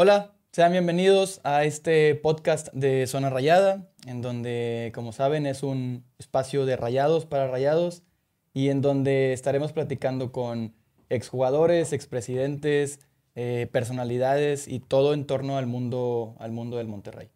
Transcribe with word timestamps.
Hola, 0.00 0.32
sean 0.52 0.70
bienvenidos 0.70 1.40
a 1.42 1.64
este 1.64 2.14
podcast 2.14 2.72
de 2.72 3.08
Zona 3.08 3.30
Rayada, 3.30 3.90
en 4.06 4.22
donde, 4.22 4.92
como 4.94 5.10
saben, 5.10 5.44
es 5.44 5.64
un 5.64 6.04
espacio 6.18 6.66
de 6.66 6.76
rayados 6.76 7.26
para 7.26 7.50
rayados 7.50 8.04
y 8.54 8.68
en 8.68 8.80
donde 8.80 9.32
estaremos 9.32 9.72
platicando 9.72 10.30
con 10.30 10.72
exjugadores, 11.08 11.92
expresidentes, 11.92 13.00
eh, 13.34 13.68
personalidades 13.72 14.68
y 14.68 14.78
todo 14.78 15.14
en 15.14 15.26
torno 15.26 15.58
al 15.58 15.66
mundo, 15.66 16.36
al 16.38 16.52
mundo 16.52 16.76
del 16.76 16.86
Monterrey. 16.86 17.30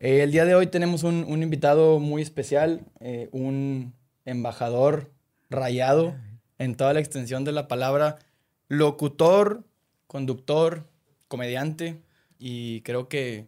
Eh, 0.00 0.24
el 0.24 0.32
día 0.32 0.46
de 0.46 0.56
hoy 0.56 0.66
tenemos 0.66 1.04
un, 1.04 1.28
invitado 1.40 2.00
muy 2.00 2.22
especial, 2.22 2.80
eh, 2.98 3.28
un 3.30 3.94
embajador 4.24 5.12
rayado 5.48 6.16
en 6.58 6.74
toda 6.74 6.92
la 6.92 6.98
extensión 6.98 7.44
de 7.44 7.52
la 7.52 7.68
palabra, 7.68 8.18
locutor, 8.66 9.62
conductor, 10.08 10.88
comediante 11.28 12.02
y 12.38 12.80
creo 12.82 13.08
que 13.08 13.46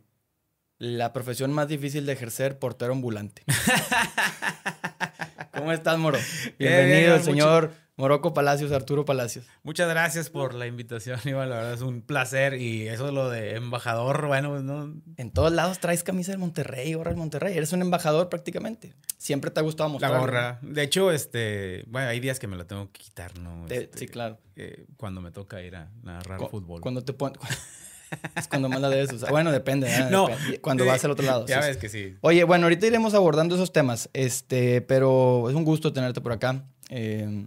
la 0.78 1.12
profesión 1.12 1.52
más 1.52 1.68
difícil 1.68 2.06
de 2.06 2.12
ejercer, 2.12 2.58
portero 2.58 2.92
ambulante. 2.92 3.42
¿Cómo 5.52 5.72
estás, 5.72 5.98
Moro? 5.98 6.18
Bienvenido, 6.58 7.18
señor 7.20 7.72
Morocco 8.00 8.34
Palacios, 8.34 8.72
Arturo 8.72 9.04
Palacios. 9.04 9.46
Muchas 9.62 9.88
gracias 9.88 10.30
por 10.30 10.54
la 10.54 10.66
invitación, 10.66 11.20
Iván. 11.24 11.50
La 11.50 11.56
verdad 11.56 11.74
es 11.74 11.82
un 11.82 12.00
placer. 12.02 12.54
Y 12.54 12.88
eso 12.88 13.06
es 13.08 13.12
lo 13.14 13.28
de 13.30 13.54
embajador, 13.56 14.26
bueno, 14.26 14.60
¿no? 14.62 14.92
En 15.16 15.30
todos 15.30 15.52
lados 15.52 15.78
traes 15.78 16.02
camisa 16.02 16.32
del 16.32 16.40
Monterrey, 16.40 16.94
gorra 16.94 17.10
del 17.10 17.18
Monterrey. 17.18 17.56
Eres 17.56 17.72
un 17.72 17.82
embajador 17.82 18.28
prácticamente. 18.28 18.94
Siempre 19.18 19.50
te 19.50 19.60
ha 19.60 19.62
gustado 19.62 19.88
mostrar. 19.90 20.12
La 20.12 20.18
gorra. 20.18 20.58
De 20.62 20.82
hecho, 20.82 21.12
este, 21.12 21.84
bueno, 21.86 22.08
hay 22.08 22.18
días 22.20 22.38
que 22.40 22.46
me 22.46 22.56
la 22.56 22.64
tengo 22.64 22.90
que 22.90 23.00
quitar, 23.00 23.38
¿no? 23.38 23.66
Te- 23.66 23.76
Este, 23.84 23.98
sí, 23.98 24.08
claro. 24.08 24.38
eh, 24.56 24.86
cuando 24.96 25.20
me 25.20 25.30
toca 25.30 25.60
ir 25.62 25.76
a 25.76 25.90
narrar 26.02 26.38
Cu- 26.38 26.48
fútbol. 26.48 26.80
Cuando 26.80 27.04
te 27.04 27.12
pones... 27.12 27.38
es 28.34 28.48
cuando 28.48 28.68
más 28.68 28.80
la 28.80 28.88
debes 28.88 29.12
usar. 29.12 29.30
Bueno, 29.30 29.52
depende. 29.52 29.88
¿eh? 29.94 30.06
No. 30.10 30.28
Cuando 30.62 30.84
eh, 30.84 30.88
vas 30.88 31.04
al 31.04 31.10
otro 31.12 31.24
lado. 31.26 31.46
Ya 31.46 31.60
sí, 31.62 31.68
ves 31.68 31.76
sí. 31.76 31.80
que 31.80 31.88
sí. 31.90 32.16
Oye, 32.22 32.42
bueno, 32.44 32.64
ahorita 32.64 32.86
iremos 32.86 33.14
abordando 33.14 33.54
esos 33.54 33.72
temas, 33.72 34.08
este, 34.14 34.80
pero 34.80 35.48
es 35.50 35.54
un 35.54 35.64
gusto 35.64 35.92
tenerte 35.92 36.20
por 36.22 36.32
acá. 36.32 36.64
Eh, 36.88 37.46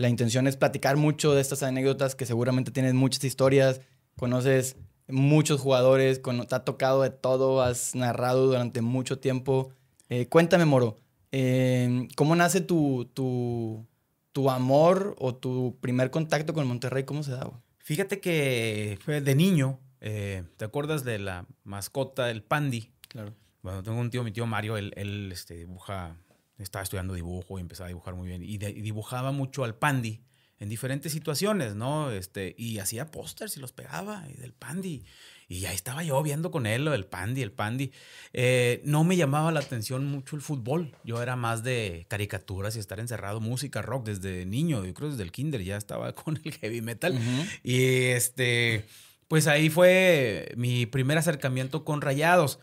la 0.00 0.08
intención 0.08 0.46
es 0.46 0.56
platicar 0.56 0.96
mucho 0.96 1.34
de 1.34 1.40
estas 1.42 1.62
anécdotas 1.62 2.14
que 2.14 2.24
seguramente 2.24 2.70
tienes 2.70 2.94
muchas 2.94 3.22
historias, 3.24 3.80
conoces 4.16 4.76
muchos 5.08 5.60
jugadores, 5.60 6.18
con- 6.18 6.46
te 6.46 6.54
ha 6.54 6.64
tocado 6.64 7.02
de 7.02 7.10
todo, 7.10 7.60
has 7.62 7.94
narrado 7.94 8.46
durante 8.46 8.80
mucho 8.80 9.18
tiempo. 9.18 9.72
Eh, 10.08 10.26
cuéntame, 10.28 10.64
Moro, 10.64 10.96
eh, 11.32 12.08
¿cómo 12.16 12.34
nace 12.34 12.60
tu, 12.62 13.10
tu, 13.12 13.86
tu 14.32 14.48
amor 14.50 15.14
o 15.18 15.34
tu 15.34 15.76
primer 15.80 16.10
contacto 16.10 16.54
con 16.54 16.66
Monterrey? 16.66 17.04
¿Cómo 17.04 17.22
se 17.22 17.32
da? 17.32 17.50
Fíjate 17.78 18.20
que 18.20 18.98
fue 19.04 19.20
de 19.20 19.34
niño. 19.34 19.78
eh, 20.00 20.44
¿Te 20.56 20.64
acuerdas 20.64 21.04
de 21.04 21.18
la 21.18 21.44
mascota, 21.64 22.30
el 22.30 22.42
pandi? 22.42 22.90
Claro. 23.08 23.34
Bueno, 23.62 23.82
tengo 23.82 23.98
un 24.00 24.08
tío, 24.08 24.24
mi 24.24 24.32
tío 24.32 24.46
Mario, 24.46 24.78
él, 24.78 24.94
él, 24.96 25.30
este, 25.32 25.54
dibuja, 25.56 26.16
estaba 26.62 26.82
estudiando 26.82 27.14
dibujo 27.14 27.58
y 27.58 27.62
empezaba 27.62 27.86
a 27.86 27.88
dibujar 27.88 28.14
muy 28.14 28.28
bien. 28.28 28.42
Y, 28.42 28.58
de- 28.58 28.70
y 28.70 28.80
dibujaba 28.82 29.32
mucho 29.32 29.64
al 29.64 29.74
pandi 29.74 30.20
en 30.58 30.68
diferentes 30.68 31.10
situaciones, 31.12 31.74
¿no? 31.74 32.10
Este, 32.10 32.54
y 32.58 32.78
hacía 32.78 33.06
pósters 33.10 33.56
y 33.56 33.60
los 33.60 33.72
pegaba 33.72 34.26
y 34.28 34.34
del 34.34 34.52
pandi. 34.52 35.04
Y 35.48 35.64
ahí 35.64 35.74
estaba 35.74 36.04
yo 36.04 36.22
viendo 36.22 36.50
con 36.52 36.66
él 36.66 36.84
lo 36.84 36.90
del 36.92 37.06
pandi, 37.06 37.42
el 37.42 37.50
pandi. 37.50 37.90
Eh, 38.34 38.82
no 38.84 39.02
me 39.02 39.16
llamaba 39.16 39.50
la 39.50 39.60
atención 39.60 40.04
mucho 40.06 40.36
el 40.36 40.42
fútbol. 40.42 40.94
Yo 41.02 41.20
era 41.22 41.34
más 41.34 41.64
de 41.64 42.04
caricaturas 42.08 42.76
y 42.76 42.78
estar 42.78 43.00
encerrado, 43.00 43.40
música, 43.40 43.82
rock 43.82 44.06
desde 44.06 44.44
niño. 44.46 44.84
Yo 44.84 44.94
creo 44.94 45.10
desde 45.10 45.22
el 45.24 45.32
kinder 45.32 45.62
ya 45.64 45.76
estaba 45.76 46.12
con 46.14 46.38
el 46.44 46.52
heavy 46.52 46.82
metal. 46.82 47.18
Y 47.64 47.82
este, 48.10 48.84
pues 49.28 49.46
ahí 49.46 49.70
fue 49.70 50.52
mi 50.56 50.86
primer 50.86 51.16
acercamiento 51.18 51.84
con 51.84 52.00
Rayados. 52.00 52.60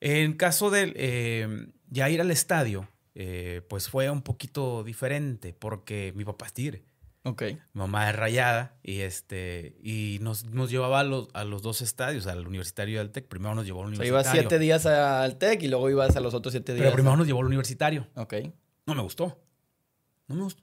En 0.00 0.34
caso 0.34 0.70
de 0.70 0.92
eh, 0.94 1.66
ya 1.88 2.08
ir 2.08 2.20
al 2.20 2.30
estadio, 2.30 2.88
eh, 3.20 3.62
pues 3.68 3.88
fue 3.88 4.08
un 4.10 4.22
poquito 4.22 4.84
diferente 4.84 5.52
porque 5.52 6.12
mi 6.14 6.24
papá 6.24 6.46
es 6.46 6.52
tigre, 6.52 6.84
Ok. 7.24 7.42
mi 7.42 7.58
mamá 7.74 8.08
es 8.08 8.14
rayada 8.16 8.76
y, 8.84 9.00
este, 9.00 9.76
y 9.82 10.18
nos, 10.22 10.44
nos 10.46 10.70
llevaba 10.70 11.00
a 11.00 11.02
los, 11.04 11.28
a 11.34 11.42
los 11.42 11.60
dos 11.62 11.80
estadios, 11.82 12.28
al 12.28 12.46
universitario 12.46 12.94
y 12.94 12.98
al 12.98 13.10
TEC. 13.10 13.26
Primero 13.26 13.54
nos 13.56 13.66
llevó 13.66 13.80
al 13.82 13.86
O 13.92 13.96
sea, 13.96 13.96
universitario. 14.04 14.40
ibas 14.40 14.48
siete 14.50 14.58
días 14.60 14.86
al 14.86 15.36
TEC 15.36 15.62
y 15.64 15.68
luego 15.68 15.90
ibas 15.90 16.14
a 16.16 16.20
los 16.20 16.32
otros 16.32 16.52
siete 16.52 16.74
días. 16.74 16.84
pero 16.84 16.94
primero 16.94 17.16
nos 17.16 17.26
llevó 17.26 17.40
al 17.40 17.46
universitario. 17.46 18.06
Ok. 18.14 18.34
No 18.86 18.94
me 18.94 19.02
gustó. 19.02 19.36
No 20.28 20.36
me 20.36 20.42
gustó. 20.44 20.62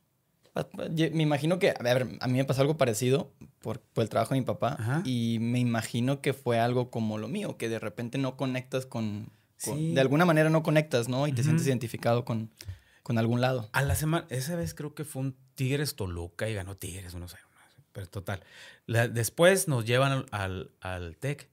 Me 1.14 1.22
imagino 1.24 1.60
que, 1.60 1.72
a 1.78 1.84
ver, 1.84 2.08
a 2.22 2.28
mí 2.28 2.34
me 2.38 2.46
pasó 2.46 2.62
algo 2.62 2.78
parecido 2.78 3.34
por, 3.60 3.82
por 3.82 4.04
el 4.04 4.10
trabajo 4.10 4.34
de 4.34 4.40
mi 4.40 4.46
papá 4.46 4.78
Ajá. 4.80 5.02
y 5.04 5.38
me 5.42 5.60
imagino 5.60 6.22
que 6.22 6.32
fue 6.34 6.60
algo 6.60 6.90
como 6.90 7.18
lo 7.18 7.28
mío, 7.28 7.58
que 7.58 7.68
de 7.68 7.78
repente 7.80 8.18
no 8.18 8.38
conectas 8.38 8.86
con, 8.86 9.28
con- 9.64 9.78
Sí. 9.78 9.94
de 9.94 10.02
alguna 10.02 10.26
manera 10.26 10.50
no 10.50 10.64
conectas, 10.64 11.08
¿no? 11.08 11.28
Y 11.28 11.32
te 11.34 11.44
sientes 11.44 11.66
identificado 11.68 12.26
con, 12.26 12.52
con 13.04 13.18
algún 13.18 13.42
lado. 13.42 13.70
A 13.74 13.82
la 13.82 13.96
semana, 13.96 14.26
esa 14.30 14.56
vez 14.56 14.74
creo 14.74 14.94
que 14.96 15.06
fue 15.06 15.22
un 15.22 15.36
Tigres 15.56 15.96
Toluca 15.96 16.50
y 16.50 16.54
ganó 16.54 16.76
Tigres 16.76 17.14
1-0. 17.16 17.36
Pero 17.94 18.08
total. 18.08 18.42
La- 18.88 19.08
después 19.08 19.68
nos 19.68 19.86
llevan 19.86 20.12
al, 20.12 20.26
al, 20.32 20.72
al 20.82 21.18
TEC. 21.18 21.50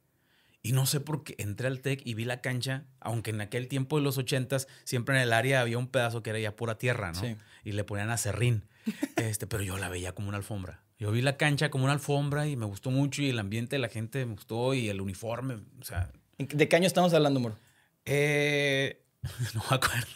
Y 0.65 0.73
no 0.73 0.87
sé 0.87 1.01
por 1.01 1.25
qué 1.25 1.35
entré 1.39 1.67
al 1.67 1.81
TEC 1.81 2.03
y 2.07 2.15
vi 2.15 2.25
la 2.25 2.41
cancha, 2.41 2.85
aunque 3.01 3.31
en 3.31 3.41
aquel 3.41 3.67
tiempo 3.67 3.97
de 3.97 4.05
los 4.05 4.17
ochentas 4.17 4.69
siempre 4.85 5.17
en 5.17 5.23
el 5.23 5.33
área 5.33 5.61
había 5.61 5.77
un 5.77 5.89
pedazo 5.89 6.23
que 6.23 6.31
era 6.31 6.39
ya 6.39 6.55
pura 6.55 6.79
tierra, 6.79 7.11
¿no? 7.13 7.21
Sí. 7.21 7.37
Y 7.65 7.73
le 7.73 7.83
ponían 7.85 8.11
acerrín. 8.11 8.65
Este, 9.17 9.47
pero 9.47 9.63
yo 9.63 9.77
la 9.79 9.89
veía 9.89 10.13
como 10.15 10.29
una 10.29 10.37
alfombra. 10.39 10.83
Yo 10.99 11.11
vi 11.13 11.21
la 11.21 11.37
cancha 11.37 11.69
como 11.71 11.85
una 11.85 11.93
alfombra 11.95 12.47
y 12.49 12.57
me 12.57 12.67
gustó 12.67 12.91
mucho 12.93 13.23
y 13.23 13.31
el 13.31 13.39
ambiente 13.41 13.75
de 13.77 13.81
la 13.81 13.89
gente 13.89 14.25
me 14.25 14.35
gustó 14.35 14.75
y 14.75 14.89
el 14.89 15.01
uniforme, 15.01 15.55
o 15.81 15.85
sea, 15.85 16.11
¿En 16.39 16.47
qué- 16.47 16.57
¿De 16.57 16.69
qué 16.69 16.77
año 16.77 16.87
estamos 16.87 17.13
hablando, 17.15 17.39
amor? 17.41 17.57
Eh, 18.05 19.03
no 19.55 19.63
me 19.71 19.77
acuerdo. 19.77 20.07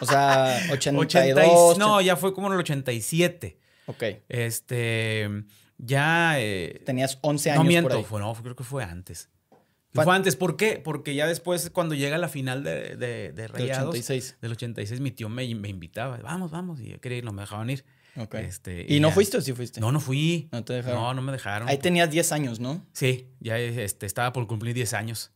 O 0.00 0.06
sea, 0.06 0.60
80 0.70 1.00
y- 1.00 1.04
82. 1.04 1.78
no, 1.78 2.00
ya 2.00 2.16
fue 2.16 2.34
como 2.34 2.48
en 2.48 2.54
el 2.54 2.60
87. 2.60 3.58
Ok. 3.86 4.02
Este, 4.28 5.28
ya... 5.78 6.34
eh, 6.40 6.82
Tenías 6.84 7.18
11 7.22 7.50
años 7.50 7.58
no 7.58 7.62
por 7.64 7.68
miento, 7.68 7.96
ahí. 7.98 8.04
fue, 8.04 8.20
no, 8.20 8.34
creo 8.34 8.56
que 8.56 8.64
fue 8.64 8.84
antes. 8.84 9.30
Fue- 9.92 10.04
Fue 10.04 10.14
antes, 10.14 10.36
¿por 10.36 10.56
qué? 10.58 10.78
Porque 10.82 11.14
ya 11.14 11.26
después, 11.26 11.70
cuando 11.70 11.94
llega 11.94 12.18
la 12.18 12.28
final 12.28 12.62
de, 12.62 12.96
de, 12.96 12.96
de 12.96 13.32
Del 13.32 13.48
Rayados, 13.48 13.88
86. 13.94 14.36
del 14.42 14.52
86, 14.52 15.00
mi 15.00 15.10
tío 15.10 15.28
me, 15.30 15.54
me 15.54 15.68
invitaba, 15.70 16.18
vamos, 16.18 16.50
vamos, 16.50 16.80
y 16.80 16.88
yo 16.90 17.00
quería 17.00 17.18
ir, 17.18 17.24
no 17.24 17.32
me 17.32 17.40
dejaban 17.42 17.70
ir. 17.70 17.84
Ok. 18.18 18.34
Este, 18.34 18.84
¿Y 18.88 19.00
no 19.00 19.08
ya- 19.08 19.14
fuiste 19.14 19.38
o 19.38 19.40
sí 19.40 19.52
fuiste? 19.54 19.80
No, 19.80 19.92
no 19.92 20.00
fui. 20.00 20.48
No 20.52 20.62
te 20.64 20.74
dejaron. 20.74 21.00
No, 21.00 21.14
no 21.14 21.22
me 21.22 21.32
dejaron. 21.32 21.68
Ahí 21.68 21.78
tenías 21.78 22.10
10 22.10 22.32
años, 22.32 22.60
¿no? 22.60 22.84
Sí, 22.92 23.28
ya 23.40 23.58
este, 23.58 24.04
estaba 24.04 24.32
por 24.34 24.46
cumplir 24.46 24.74
10 24.74 24.92
años. 24.92 25.32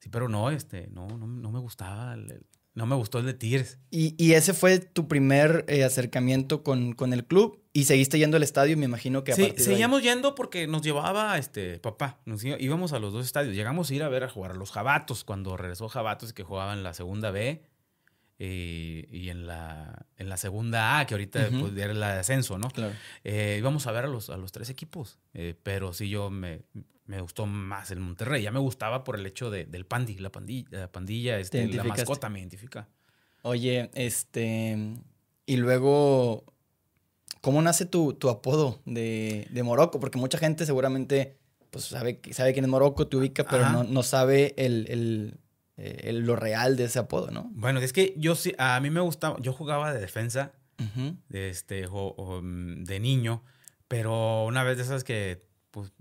Sí, 0.00 0.08
pero 0.10 0.28
no, 0.28 0.50
este, 0.50 0.88
no, 0.88 1.06
no, 1.08 1.26
no 1.26 1.50
me 1.52 1.58
gustaba, 1.58 2.14
el- 2.14 2.30
el- 2.30 2.46
no 2.74 2.86
me 2.86 2.94
gustó 2.94 3.18
el 3.18 3.26
de 3.26 3.34
Tigres. 3.34 3.78
Y, 3.90 4.14
y 4.24 4.34
ese 4.34 4.54
fue 4.54 4.78
tu 4.78 5.08
primer 5.08 5.64
eh, 5.66 5.82
acercamiento 5.82 6.62
con, 6.62 6.92
con 6.92 7.12
el 7.12 7.24
club 7.26 7.60
y 7.72 7.84
seguiste 7.84 8.18
yendo 8.20 8.36
al 8.36 8.44
estadio, 8.44 8.76
me 8.76 8.84
imagino 8.84 9.24
que 9.24 9.32
a 9.32 9.34
Sí, 9.34 9.42
de 9.42 9.48
ahí. 9.48 9.58
seguíamos 9.58 10.02
yendo 10.04 10.36
porque 10.36 10.68
nos 10.68 10.82
llevaba 10.82 11.36
este 11.38 11.80
papá. 11.80 12.20
Nos 12.24 12.44
íbamos 12.44 12.92
a 12.92 13.00
los 13.00 13.12
dos 13.12 13.26
estadios. 13.26 13.56
Llegamos 13.56 13.90
a 13.90 13.94
ir 13.94 14.04
a 14.04 14.08
ver 14.08 14.22
a 14.22 14.28
jugar 14.28 14.52
a 14.52 14.54
los 14.54 14.70
Jabatos 14.70 15.24
cuando 15.24 15.56
regresó 15.56 15.88
Jabatos, 15.88 16.32
que 16.32 16.44
jugaba 16.44 16.72
en 16.72 16.84
la 16.84 16.94
segunda 16.94 17.32
B 17.32 17.62
eh, 18.38 19.08
y 19.10 19.28
en 19.30 19.46
la, 19.46 20.06
en 20.16 20.28
la 20.28 20.36
segunda 20.36 20.98
A, 20.98 21.06
que 21.06 21.14
ahorita 21.14 21.48
pues, 21.60 21.76
era 21.76 21.92
la 21.94 22.14
de 22.14 22.20
ascenso, 22.20 22.58
¿no? 22.58 22.68
Claro. 22.70 22.94
Eh, 23.24 23.56
íbamos 23.58 23.86
a 23.86 23.92
ver 23.92 24.04
a 24.04 24.08
los, 24.08 24.30
a 24.30 24.36
los 24.36 24.52
tres 24.52 24.70
equipos. 24.70 25.18
Eh, 25.34 25.54
pero 25.62 25.92
sí, 25.92 26.08
yo 26.08 26.30
me, 26.30 26.62
me 27.06 27.20
gustó 27.20 27.46
más 27.46 27.90
el 27.90 28.00
Monterrey. 28.00 28.42
Ya 28.42 28.52
me 28.52 28.60
gustaba 28.60 29.02
por 29.04 29.16
el 29.16 29.26
hecho 29.26 29.50
de- 29.50 29.64
del 29.66 29.86
pandi, 29.86 30.16
la 30.18 30.30
pandilla, 30.30 30.68
la 30.70 30.92
pandilla 30.92 31.38
este, 31.38 31.66
la 31.68 31.82
mascota 31.84 32.28
me 32.28 32.38
identifica. 32.40 32.88
Oye, 33.42 33.90
este. 33.94 34.76
Y 35.46 35.56
luego, 35.56 36.44
¿cómo 37.40 37.62
nace 37.62 37.86
tu, 37.86 38.12
tu 38.14 38.28
apodo 38.28 38.80
de, 38.84 39.46
de 39.50 39.62
Morocco? 39.62 39.98
Porque 40.00 40.18
mucha 40.18 40.38
gente 40.38 40.66
seguramente 40.66 41.38
pues, 41.70 41.84
sabe, 41.86 42.20
sabe 42.32 42.52
quién 42.52 42.64
es 42.64 42.70
Morocco, 42.70 43.06
te 43.06 43.16
ubica, 43.16 43.44
pero 43.44 43.70
no, 43.70 43.84
no 43.84 44.02
sabe 44.02 44.54
el, 44.58 44.86
el, 44.88 45.38
eh, 45.78 46.00
el- 46.04 46.20
lo 46.26 46.36
real 46.36 46.76
de 46.76 46.84
ese 46.84 46.98
apodo, 46.98 47.30
¿no? 47.30 47.48
Bueno, 47.54 47.80
es 47.80 47.92
que 47.94 48.12
yo 48.16 48.34
sí, 48.34 48.52
a 48.58 48.78
mí 48.80 48.90
me 48.90 49.00
gustaba, 49.00 49.36
yo 49.40 49.52
jugaba 49.52 49.92
de 49.94 50.00
defensa 50.00 50.52
de, 51.28 51.48
este, 51.48 51.86
o- 51.86 52.14
o, 52.16 52.42
mm, 52.42 52.84
de 52.84 53.00
niño, 53.00 53.42
pero 53.88 54.44
una 54.44 54.62
vez 54.64 54.76
de 54.76 54.82
esas 54.84 55.02
que 55.04 55.46
pues, 55.70 55.92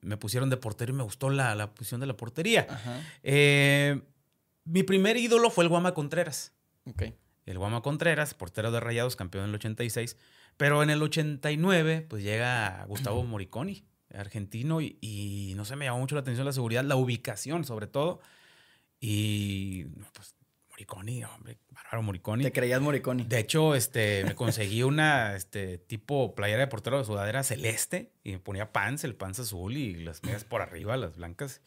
me 0.00 0.16
pusieron 0.16 0.50
de 0.50 0.56
portero 0.56 0.92
y 0.92 0.96
me 0.96 1.02
gustó 1.02 1.30
la, 1.30 1.54
la 1.54 1.74
posición 1.74 2.00
de 2.00 2.06
la 2.06 2.16
portería. 2.16 2.66
Eh, 3.22 4.00
mi 4.64 4.82
primer 4.82 5.16
ídolo 5.16 5.50
fue 5.50 5.64
el 5.64 5.68
Guama 5.68 5.94
Contreras. 5.94 6.52
Ok. 6.86 7.02
El 7.44 7.58
Guama 7.58 7.80
Contreras, 7.82 8.34
portero 8.34 8.70
de 8.72 8.80
Rayados, 8.80 9.16
campeón 9.16 9.44
en 9.44 9.50
el 9.50 9.54
86. 9.56 10.16
Pero 10.56 10.82
en 10.82 10.90
el 10.90 11.02
89, 11.02 12.06
pues 12.08 12.22
llega 12.22 12.84
Gustavo 12.88 13.22
Moriconi, 13.24 13.84
argentino, 14.14 14.80
y, 14.80 14.96
y 15.00 15.52
no 15.56 15.64
sé, 15.64 15.76
me 15.76 15.84
llamó 15.84 15.98
mucho 15.98 16.14
la 16.14 16.22
atención 16.22 16.46
la 16.46 16.52
seguridad, 16.52 16.84
la 16.84 16.96
ubicación 16.96 17.64
sobre 17.64 17.86
todo. 17.86 18.20
Y 19.00 19.84
pues 20.12 20.34
Moriconi, 20.70 21.24
hombre, 21.24 21.56
bárbaro 21.70 22.02
Moriconi. 22.02 22.44
Te 22.44 22.52
creías 22.52 22.82
Moriconi. 22.82 23.24
De 23.24 23.38
hecho, 23.38 23.74
este, 23.74 24.24
me 24.24 24.34
conseguí 24.34 24.82
una 24.82 25.34
este, 25.34 25.78
tipo 25.78 26.34
playera 26.34 26.60
de 26.60 26.66
portero 26.66 26.98
de 26.98 27.04
sudadera 27.04 27.42
celeste 27.42 28.12
y 28.22 28.32
me 28.32 28.38
ponía 28.40 28.72
pants, 28.72 29.04
el 29.04 29.14
pants 29.14 29.40
azul 29.40 29.74
y 29.74 30.04
las 30.04 30.22
medias 30.22 30.44
por 30.44 30.60
arriba, 30.60 30.96
las 30.98 31.16
blancas. 31.16 31.62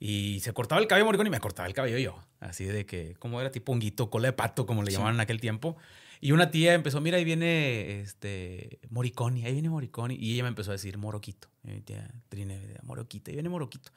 Y 0.00 0.40
se 0.40 0.52
cortaba 0.52 0.80
el 0.80 0.88
cabello 0.88 1.06
Moriconi 1.06 1.28
y 1.28 1.30
me 1.30 1.38
cortaba 1.38 1.68
el 1.68 1.74
cabello 1.74 1.98
yo. 1.98 2.18
Así 2.40 2.64
de 2.64 2.84
que, 2.84 3.14
como 3.20 3.40
era 3.40 3.52
tipo 3.52 3.70
honguito, 3.70 4.10
cola 4.10 4.26
de 4.26 4.32
pato, 4.32 4.66
como 4.66 4.82
le 4.82 4.90
llamaban 4.90 5.14
en 5.14 5.20
aquel 5.20 5.40
tiempo. 5.40 5.76
Y 6.20 6.32
una 6.32 6.50
tía 6.50 6.74
empezó, 6.74 7.00
mira, 7.00 7.18
ahí 7.18 7.24
viene 7.24 8.00
este, 8.00 8.80
Moriconi, 8.90 9.44
ahí 9.44 9.52
viene 9.52 9.68
Moriconi. 9.68 10.16
Y 10.16 10.34
ella 10.34 10.42
me 10.42 10.48
empezó 10.48 10.72
a 10.72 10.74
decir 10.74 10.98
Moroquito. 10.98 11.46
Mi 11.62 11.80
tía 11.80 12.10
Trine, 12.28 12.60
Moroquito, 12.82 13.30
ahí 13.30 13.36
viene 13.36 13.48
Moroquito. 13.48 13.92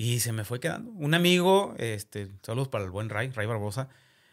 Y 0.00 0.20
se 0.20 0.32
me 0.32 0.44
fue 0.44 0.60
quedando. 0.60 0.90
Un 0.92 1.12
amigo, 1.12 1.74
este, 1.76 2.30
saludos 2.40 2.68
para 2.68 2.84
el 2.84 2.90
buen 2.90 3.10
Ray, 3.10 3.28
Ray 3.28 3.46
Barbosa, 3.46 3.90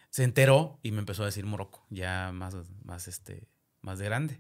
se 0.10 0.24
enteró 0.24 0.80
y 0.82 0.94
me 0.94 1.00
empezó 1.00 1.24
a 1.24 1.26
decir 1.26 1.46
Morocco, 1.46 1.86
ya 1.90 2.32
más, 2.32 2.56
más, 2.86 3.10
este, 3.10 3.50
más 3.82 4.00
de 4.00 4.06
grande. 4.06 4.40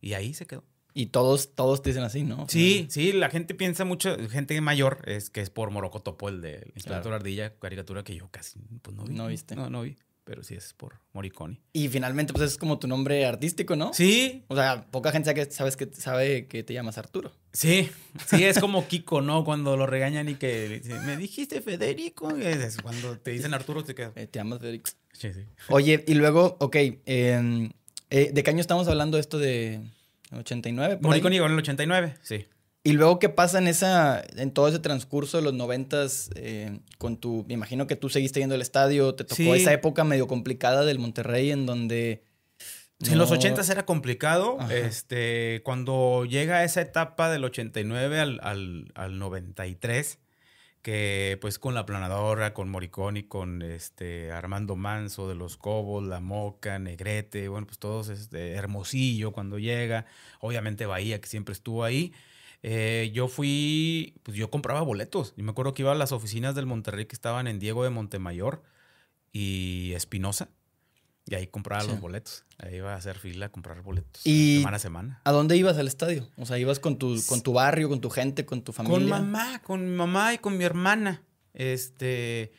Y 0.00 0.12
ahí 0.12 0.34
se 0.34 0.46
quedó. 0.46 0.62
Y 0.94 1.06
todos, 1.06 1.56
todos 1.56 1.82
te 1.82 1.90
dicen 1.90 2.04
así, 2.04 2.22
¿no? 2.22 2.46
Sí, 2.48 2.86
sí, 2.90 3.12
la 3.12 3.28
gente 3.28 3.56
piensa 3.56 3.84
mucho, 3.84 4.16
gente 4.28 4.60
mayor, 4.60 5.02
es 5.06 5.30
que 5.30 5.40
es 5.40 5.50
por 5.50 5.72
Morocco 5.72 5.98
Topo, 5.98 6.28
el 6.28 6.40
de 6.40 6.70
Inspector 6.76 7.12
Ardilla, 7.12 7.58
caricatura 7.58 8.04
que 8.04 8.14
yo 8.14 8.28
casi 8.30 8.60
pues, 8.80 8.96
no 8.96 9.02
vi. 9.02 9.14
No 9.14 9.26
viste. 9.26 9.56
No, 9.56 9.68
no 9.70 9.82
vi 9.82 9.96
pero 10.28 10.42
sí 10.42 10.54
es 10.54 10.74
por 10.74 11.00
Moriconi. 11.14 11.58
Y 11.72 11.88
finalmente, 11.88 12.34
pues 12.34 12.52
es 12.52 12.58
como 12.58 12.78
tu 12.78 12.86
nombre 12.86 13.24
artístico, 13.24 13.76
¿no? 13.76 13.94
Sí. 13.94 14.44
O 14.48 14.56
sea, 14.56 14.84
poca 14.90 15.10
gente 15.10 15.30
sabe 15.30 15.46
que, 15.46 15.50
sabes 15.50 15.76
que, 15.76 15.88
sabe 15.90 16.46
que 16.46 16.62
te 16.62 16.74
llamas 16.74 16.98
Arturo. 16.98 17.32
Sí, 17.50 17.88
sí, 18.26 18.44
es 18.44 18.58
como 18.58 18.86
Kiko, 18.86 19.22
¿no? 19.22 19.42
Cuando 19.42 19.78
lo 19.78 19.86
regañan 19.86 20.28
y 20.28 20.34
que 20.34 20.82
me 21.06 21.16
dijiste 21.16 21.62
Federico. 21.62 22.36
Es 22.36 22.76
cuando 22.76 23.18
te 23.18 23.30
dicen 23.30 23.54
Arturo, 23.54 23.82
te 23.82 23.94
quedas. 23.94 24.12
Eh, 24.16 24.26
te 24.26 24.38
llamas 24.38 24.58
Federico. 24.58 24.90
Sí, 25.14 25.32
sí. 25.32 25.46
Oye, 25.70 26.04
y 26.06 26.12
luego, 26.12 26.58
ok, 26.60 26.76
eh, 26.76 27.70
¿de 28.10 28.42
qué 28.42 28.50
año 28.50 28.60
estamos 28.60 28.86
hablando 28.86 29.16
esto 29.18 29.38
de 29.38 29.80
89? 30.30 30.98
Moriconi 31.00 31.36
llegó 31.36 31.46
en 31.46 31.52
el 31.52 31.58
89, 31.58 32.16
sí. 32.22 32.44
Y 32.84 32.92
luego, 32.92 33.18
¿qué 33.18 33.28
pasa 33.28 33.58
en 33.58 33.68
esa, 33.68 34.24
en 34.36 34.52
todo 34.52 34.68
ese 34.68 34.78
transcurso 34.78 35.36
de 35.36 35.42
los 35.42 35.52
noventas 35.52 36.30
eh, 36.36 36.80
con 36.96 37.18
tu, 37.18 37.44
me 37.48 37.54
imagino 37.54 37.86
que 37.86 37.96
tú 37.96 38.08
seguiste 38.08 38.40
yendo 38.40 38.54
al 38.54 38.62
estadio, 38.62 39.14
te 39.14 39.24
tocó 39.24 39.54
esa 39.54 39.72
época 39.72 40.04
medio 40.04 40.26
complicada 40.26 40.84
del 40.84 40.98
Monterrey 40.98 41.50
en 41.50 41.66
donde... 41.66 42.24
En 43.00 43.18
los 43.18 43.30
ochentas 43.30 43.70
era 43.70 43.86
complicado. 43.86 44.58
Este, 44.70 45.60
cuando 45.64 46.24
llega 46.24 46.64
esa 46.64 46.80
etapa 46.80 47.30
del 47.30 47.44
89 47.44 48.18
al, 48.18 48.40
al, 48.42 48.90
al 48.94 49.18
93, 49.20 50.18
que 50.82 51.38
pues 51.40 51.58
con 51.58 51.74
la 51.74 51.86
planadora, 51.86 52.54
con 52.54 52.68
Moriconi, 52.68 53.22
con 53.22 53.62
este 53.62 54.32
Armando 54.32 54.74
Manso 54.74 55.28
de 55.28 55.34
los 55.34 55.56
Cobos, 55.56 56.04
La 56.04 56.20
Moca, 56.20 56.78
Negrete, 56.78 57.48
bueno, 57.48 57.66
pues 57.66 57.78
todos, 57.78 58.08
este, 58.08 58.52
Hermosillo 58.52 59.32
cuando 59.32 59.58
llega, 59.58 60.06
obviamente 60.40 60.86
Bahía 60.86 61.20
que 61.20 61.28
siempre 61.28 61.52
estuvo 61.52 61.84
ahí. 61.84 62.12
Eh, 62.62 63.10
yo 63.14 63.28
fui, 63.28 64.14
pues 64.22 64.36
yo 64.36 64.50
compraba 64.50 64.82
boletos. 64.82 65.34
Y 65.36 65.42
me 65.42 65.50
acuerdo 65.50 65.74
que 65.74 65.82
iba 65.82 65.92
a 65.92 65.94
las 65.94 66.12
oficinas 66.12 66.54
del 66.54 66.66
Monterrey 66.66 67.06
que 67.06 67.14
estaban 67.14 67.46
en 67.46 67.58
Diego 67.58 67.84
de 67.84 67.90
Montemayor 67.90 68.62
y 69.32 69.92
Espinosa. 69.94 70.48
Y 71.26 71.34
ahí 71.34 71.46
compraba 71.46 71.84
los 71.84 72.00
boletos. 72.00 72.44
Ahí 72.56 72.76
iba 72.76 72.94
a 72.94 72.96
hacer 72.96 73.18
fila 73.18 73.46
a 73.46 73.48
comprar 73.50 73.82
boletos. 73.82 74.26
Y 74.26 74.58
semana 74.58 74.78
a 74.78 74.80
semana. 74.80 75.20
¿A 75.24 75.32
dónde 75.32 75.58
ibas 75.58 75.76
al 75.76 75.86
estadio? 75.86 76.26
O 76.38 76.46
sea, 76.46 76.58
ibas 76.58 76.80
con 76.80 76.96
tu, 76.96 77.22
con 77.26 77.42
tu 77.42 77.52
barrio, 77.52 77.90
con 77.90 78.00
tu 78.00 78.08
gente, 78.08 78.46
con 78.46 78.62
tu 78.62 78.72
familia. 78.72 78.98
Con 78.98 79.08
mamá, 79.08 79.62
con 79.62 79.84
mi 79.84 79.94
mamá 79.94 80.32
y 80.32 80.38
con 80.38 80.56
mi 80.56 80.64
hermana. 80.64 81.22
Este, 81.52 82.52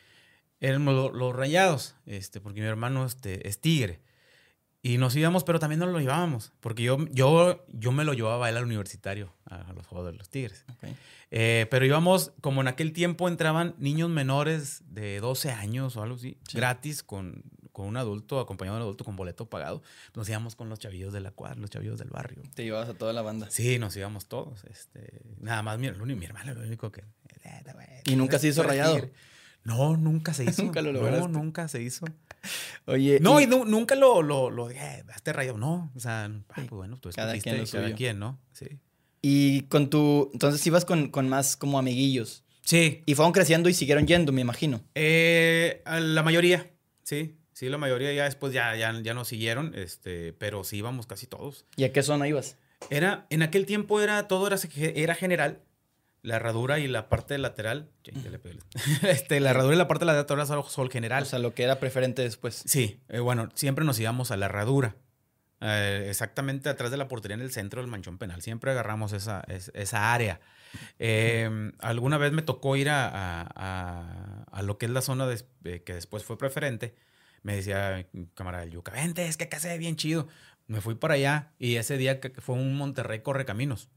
éramos 0.60 1.12
los, 1.12 1.34
rayados, 1.34 1.96
este, 2.06 2.40
porque 2.40 2.60
mi 2.60 2.66
hermano 2.66 3.04
este, 3.04 3.48
es 3.48 3.60
tigre. 3.60 4.00
Y 4.82 4.96
nos 4.96 5.14
íbamos, 5.14 5.44
pero 5.44 5.58
también 5.58 5.78
nos 5.78 5.90
lo 5.90 6.00
llevábamos, 6.00 6.52
porque 6.60 6.82
yo, 6.82 6.96
yo, 7.10 7.66
yo 7.68 7.92
me 7.92 8.04
lo 8.04 8.14
llevaba 8.14 8.48
él 8.48 8.56
al 8.56 8.64
universitario, 8.64 9.32
a, 9.44 9.72
los 9.74 9.86
Juegos 9.86 10.10
de 10.10 10.16
los 10.16 10.30
Tigres. 10.30 10.64
Eh, 11.30 11.66
pero 11.70 11.84
íbamos, 11.84 12.32
como 12.40 12.62
en 12.62 12.68
aquel 12.68 12.92
tiempo 12.92 13.28
entraban 13.28 13.74
niños 13.78 14.08
menores 14.08 14.82
de 14.86 15.20
12 15.20 15.50
años 15.50 15.96
o 15.96 16.02
algo 16.02 16.16
así, 16.16 16.38
gratis 16.54 17.02
con, 17.02 17.42
con 17.72 17.88
un 17.88 17.98
adulto, 17.98 18.40
acompañado 18.40 18.76
de 18.76 18.82
un 18.82 18.86
adulto 18.86 19.04
con 19.04 19.16
boleto 19.16 19.50
pagado. 19.50 19.82
Nos 20.14 20.28
íbamos 20.28 20.56
con 20.56 20.70
los 20.70 20.78
chavillos 20.78 21.12
de 21.12 21.20
la 21.20 21.30
cuadra, 21.30 21.60
los 21.60 21.68
chavillos 21.68 21.98
del 21.98 22.08
barrio. 22.08 22.42
Te 22.54 22.64
llevabas 22.64 22.88
a 22.88 22.94
toda 22.94 23.12
la 23.12 23.20
banda. 23.20 23.50
Sí, 23.50 23.78
nos 23.78 23.94
íbamos 23.96 24.26
todos. 24.26 24.64
Este, 24.64 25.20
nada 25.40 25.62
más 25.62 25.78
mi, 25.78 25.90
mi 25.90 26.24
hermano, 26.24 26.54
lo 26.54 26.62
único 26.62 26.90
que... 26.90 27.04
¿Y 28.06 28.16
nunca 28.16 28.38
se 28.38 28.48
hizo 28.48 28.62
rayado? 28.62 28.98
No, 29.64 29.96
nunca 29.96 30.32
se 30.34 30.44
hizo. 30.44 30.62
nunca 30.62 30.80
lo 30.82 30.92
lograste. 30.92 31.20
No, 31.20 31.28
nunca 31.28 31.68
se 31.68 31.82
hizo. 31.82 32.06
Oye. 32.90 33.18
No, 33.20 33.40
y, 33.40 33.46
nunca 33.46 33.94
lo, 33.94 34.22
lo, 34.22 34.50
lo 34.50 34.68
dije, 34.68 35.04
este 35.14 35.32
rayo, 35.32 35.56
no. 35.56 35.92
O 35.94 36.00
sea, 36.00 36.24
ah, 36.24 36.54
pues 36.54 36.70
bueno, 36.70 36.98
tú 36.98 37.10
cada 37.14 37.38
quien, 37.38 37.64
cada 37.66 37.94
quien, 37.94 38.18
¿no? 38.18 38.38
Sí. 38.52 38.66
Y 39.22 39.62
con 39.62 39.90
tu. 39.90 40.30
Entonces 40.32 40.66
ibas 40.66 40.84
con, 40.84 41.10
con 41.10 41.28
más 41.28 41.56
como 41.56 41.78
amiguillos. 41.78 42.44
Sí. 42.62 43.02
Y 43.06 43.14
fueron 43.14 43.32
creciendo 43.32 43.68
y 43.68 43.74
siguieron 43.74 44.06
yendo, 44.06 44.32
me 44.32 44.40
imagino. 44.40 44.80
Eh, 44.94 45.82
la 45.86 46.22
mayoría, 46.22 46.70
sí. 47.02 47.36
Sí, 47.52 47.68
la 47.68 47.78
mayoría 47.78 48.12
ya 48.14 48.24
después 48.24 48.54
ya, 48.54 48.74
ya, 48.74 48.98
ya 49.02 49.12
nos 49.12 49.28
siguieron, 49.28 49.74
este, 49.74 50.32
pero 50.32 50.64
sí 50.64 50.78
íbamos 50.78 51.06
casi 51.06 51.26
todos. 51.26 51.66
¿Y 51.76 51.84
a 51.84 51.92
qué 51.92 52.02
zona 52.02 52.26
ibas? 52.26 52.56
Era, 52.88 53.26
en 53.28 53.42
aquel 53.42 53.66
tiempo 53.66 54.00
era, 54.00 54.28
todo 54.28 54.46
era, 54.46 54.56
era 54.76 55.14
general 55.14 55.60
la 56.22 56.36
herradura 56.36 56.78
y 56.78 56.88
la 56.88 57.08
parte 57.08 57.38
lateral. 57.38 57.90
este, 59.02 59.40
la 59.40 59.50
herradura 59.50 59.74
y 59.74 59.78
la 59.78 59.88
parte 59.88 60.04
lateral 60.04 60.46
era 60.46 60.62
sol 60.62 60.90
general. 60.90 61.22
O 61.22 61.26
sea, 61.26 61.38
lo 61.38 61.54
que 61.54 61.62
era 61.62 61.80
preferente 61.80 62.22
después. 62.22 62.62
Sí, 62.66 63.00
eh, 63.08 63.20
bueno, 63.20 63.48
siempre 63.54 63.84
nos 63.84 63.98
íbamos 63.98 64.30
a 64.30 64.36
la 64.36 64.46
herradura. 64.46 64.96
Eh, 65.62 66.06
exactamente 66.08 66.70
atrás 66.70 66.90
de 66.90 66.96
la 66.96 67.06
portería 67.06 67.34
en 67.34 67.42
el 67.42 67.52
centro 67.52 67.80
del 67.80 67.90
manchón 67.90 68.18
penal. 68.18 68.42
Siempre 68.42 68.70
agarramos 68.70 69.12
esa, 69.12 69.44
esa 69.48 70.12
área. 70.12 70.40
Em, 70.98 71.72
alguna 71.80 72.16
vez 72.16 72.32
me 72.32 72.42
tocó 72.42 72.76
ir 72.76 72.88
a, 72.88 73.42
a, 74.50 74.62
lo 74.62 74.78
que 74.78 74.86
es 74.86 74.92
la 74.92 75.02
zona 75.02 75.26
de, 75.26 75.82
que 75.82 75.94
después 75.94 76.24
fue 76.24 76.38
preferente. 76.38 76.94
Me 77.42 77.56
decía 77.56 78.06
camarada 78.34 78.66
Yuca, 78.66 78.92
vente, 78.92 79.26
es 79.26 79.36
que 79.36 79.44
acá 79.44 79.58
se 79.58 79.68
ve 79.68 79.78
bien 79.78 79.96
chido. 79.96 80.28
Me 80.66 80.80
fui 80.80 80.94
para 80.94 81.14
allá 81.14 81.52
y 81.58 81.76
ese 81.76 81.96
día 81.96 82.20
que 82.20 82.30
fue 82.40 82.54
un 82.54 82.76
Monterrey 82.76 83.20
corre 83.20 83.44
caminos 83.44 83.88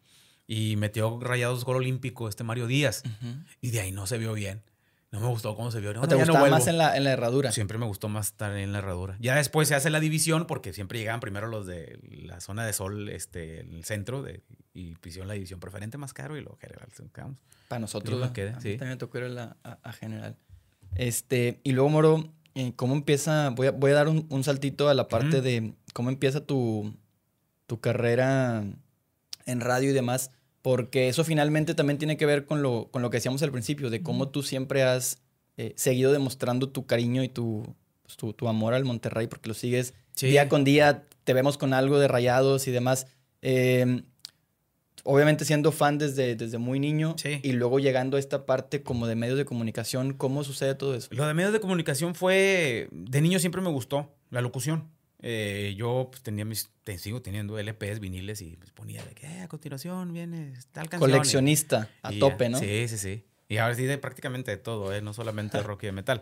y 0.47 0.75
metió 0.75 1.19
rayados 1.19 1.65
gol 1.65 1.77
olímpico 1.77 2.27
este 2.29 2.43
Mario 2.43 2.67
Díaz. 2.67 3.03
Y 3.61 3.71
de 3.71 3.81
ahí 3.81 3.91
no 3.91 4.07
se 4.07 4.17
vio 4.17 4.33
bien. 4.33 4.63
No 5.13 5.19
me 5.19 5.27
gustó 5.27 5.55
cómo 5.55 5.69
se 5.69 5.79
vio. 5.79 5.93
No, 5.93 6.07
¿Te 6.07 6.15
gustaba 6.15 6.49
más 6.49 6.65
en 6.65 6.79
la, 6.79 6.97
en 6.97 7.03
la 7.03 7.11
herradura? 7.11 7.51
Siempre 7.51 7.77
me 7.77 7.85
gustó 7.85 8.09
más 8.09 8.27
estar 8.27 8.57
en 8.57 8.71
la 8.71 8.79
herradura. 8.79 9.15
Ya 9.19 9.35
después 9.35 9.67
se 9.67 9.75
hace 9.75 9.91
la 9.91 9.99
división 9.99 10.47
porque 10.47 10.73
siempre 10.73 10.97
llegaban 10.97 11.19
primero 11.19 11.47
los 11.47 11.67
de 11.67 11.99
la 12.09 12.39
zona 12.39 12.65
de 12.65 12.73
sol, 12.73 13.09
este, 13.09 13.59
el 13.59 13.85
centro, 13.85 14.23
de, 14.23 14.41
y 14.73 14.95
hicieron 15.05 15.27
la 15.27 15.35
división 15.35 15.59
preferente 15.59 15.99
más 15.99 16.13
caro 16.13 16.35
y 16.35 16.41
lo 16.41 16.57
general. 16.57 16.89
Para 17.67 17.79
nosotros. 17.79 18.19
Lo 18.19 18.33
queda, 18.33 18.59
sí. 18.59 18.71
También 18.71 18.89
me 18.89 18.97
tocó 18.97 19.19
ir 19.19 19.37
a, 19.37 19.55
a, 19.61 19.93
general. 19.93 20.35
Este, 20.95 21.61
y 21.63 21.73
luego, 21.73 21.89
Moro, 21.89 22.33
eh, 22.55 22.73
¿cómo 22.75 22.95
empieza? 22.95 23.51
Voy 23.51 23.67
a, 23.67 23.71
voy 23.71 23.91
a 23.91 23.93
dar 23.93 24.07
un, 24.07 24.25
un 24.29 24.43
saltito 24.43 24.89
a 24.89 24.95
la 24.95 25.07
parte 25.07 25.41
de 25.41 25.75
cómo 25.93 26.09
empieza 26.09 26.43
tu, 26.43 26.97
tu 27.67 27.79
carrera 27.79 28.65
en 29.45 29.61
radio 29.61 29.89
y 29.89 29.93
demás, 29.93 30.31
porque 30.61 31.09
eso 31.09 31.23
finalmente 31.23 31.75
también 31.75 31.97
tiene 31.97 32.17
que 32.17 32.25
ver 32.25 32.45
con 32.45 32.61
lo, 32.61 32.89
con 32.91 33.01
lo 33.01 33.09
que 33.09 33.17
decíamos 33.17 33.43
al 33.43 33.51
principio, 33.51 33.89
de 33.89 34.01
cómo 34.01 34.29
tú 34.29 34.43
siempre 34.43 34.83
has 34.83 35.19
eh, 35.57 35.73
seguido 35.75 36.11
demostrando 36.11 36.69
tu 36.69 36.85
cariño 36.85 37.23
y 37.23 37.29
tu, 37.29 37.75
pues, 38.03 38.35
tu, 38.35 38.47
amor 38.47 38.73
al 38.73 38.85
Monterrey, 38.85 39.27
porque 39.27 39.49
lo 39.49 39.53
sigues 39.53 39.93
día 40.19 40.49
con 40.49 40.63
día, 40.63 41.05
te 41.23 41.33
vemos 41.33 41.57
con 41.57 41.73
algo 41.73 41.99
de 41.99 42.07
rayados 42.07 42.67
y 42.67 42.71
demás. 42.71 43.07
Em, 43.41 44.03
obviamente 45.03 45.45
siendo 45.45 45.71
fan 45.71 45.97
desde, 45.97 46.35
desde 46.35 46.57
muy 46.57 46.79
niño 46.79 47.15
y 47.41 47.51
luego 47.51 47.79
llegando 47.79 48.17
a 48.17 48.19
esta 48.19 48.45
parte 48.45 48.83
como 48.83 49.05
de 49.07 49.15
medios 49.15 49.37
de 49.37 49.45
comunicación, 49.45 50.13
¿cómo 50.13 50.43
sucede 50.43 50.75
todo 50.75 50.95
eso? 50.95 51.09
Lo 51.11 51.27
de 51.27 51.33
medios 51.33 51.53
de 51.53 51.59
comunicación 51.59 52.15
fue, 52.15 52.87
de 52.91 53.21
niño 53.21 53.39
siempre 53.39 53.61
me 53.61 53.69
gustó 53.69 54.13
la 54.29 54.41
locución. 54.41 54.89
Eh, 55.25 55.73
yo 55.77 56.09
pues, 56.11 56.21
tenía 56.21 56.43
mis, 56.43 56.69
sigo 56.97 57.21
teniendo 57.21 57.57
LPs, 57.57 58.01
viniles 58.01 58.41
y 58.41 58.57
pues, 58.57 58.71
ponía 58.71 59.01
de 59.03 59.15
que 59.15 59.25
eh, 59.25 59.41
a 59.41 59.47
continuación 59.47 60.11
viene 60.11 60.53
tal 60.73 60.89
canción. 60.89 61.09
Coleccionista, 61.09 61.89
a 62.01 62.11
tope, 62.11 62.49
¿no? 62.49 62.59
Sí, 62.59 62.87
sí, 62.89 62.97
sí. 62.97 63.23
Y 63.47 63.57
ahora 63.57 63.73
sí 63.73 63.83
de 63.85 63.97
prácticamente 63.97 64.51
de 64.51 64.57
todo, 64.57 64.93
¿eh? 64.93 65.01
no 65.01 65.13
solamente 65.13 65.57
de 65.57 65.63
rock 65.63 65.83
y 65.83 65.85
de 65.87 65.91
metal. 65.93 66.21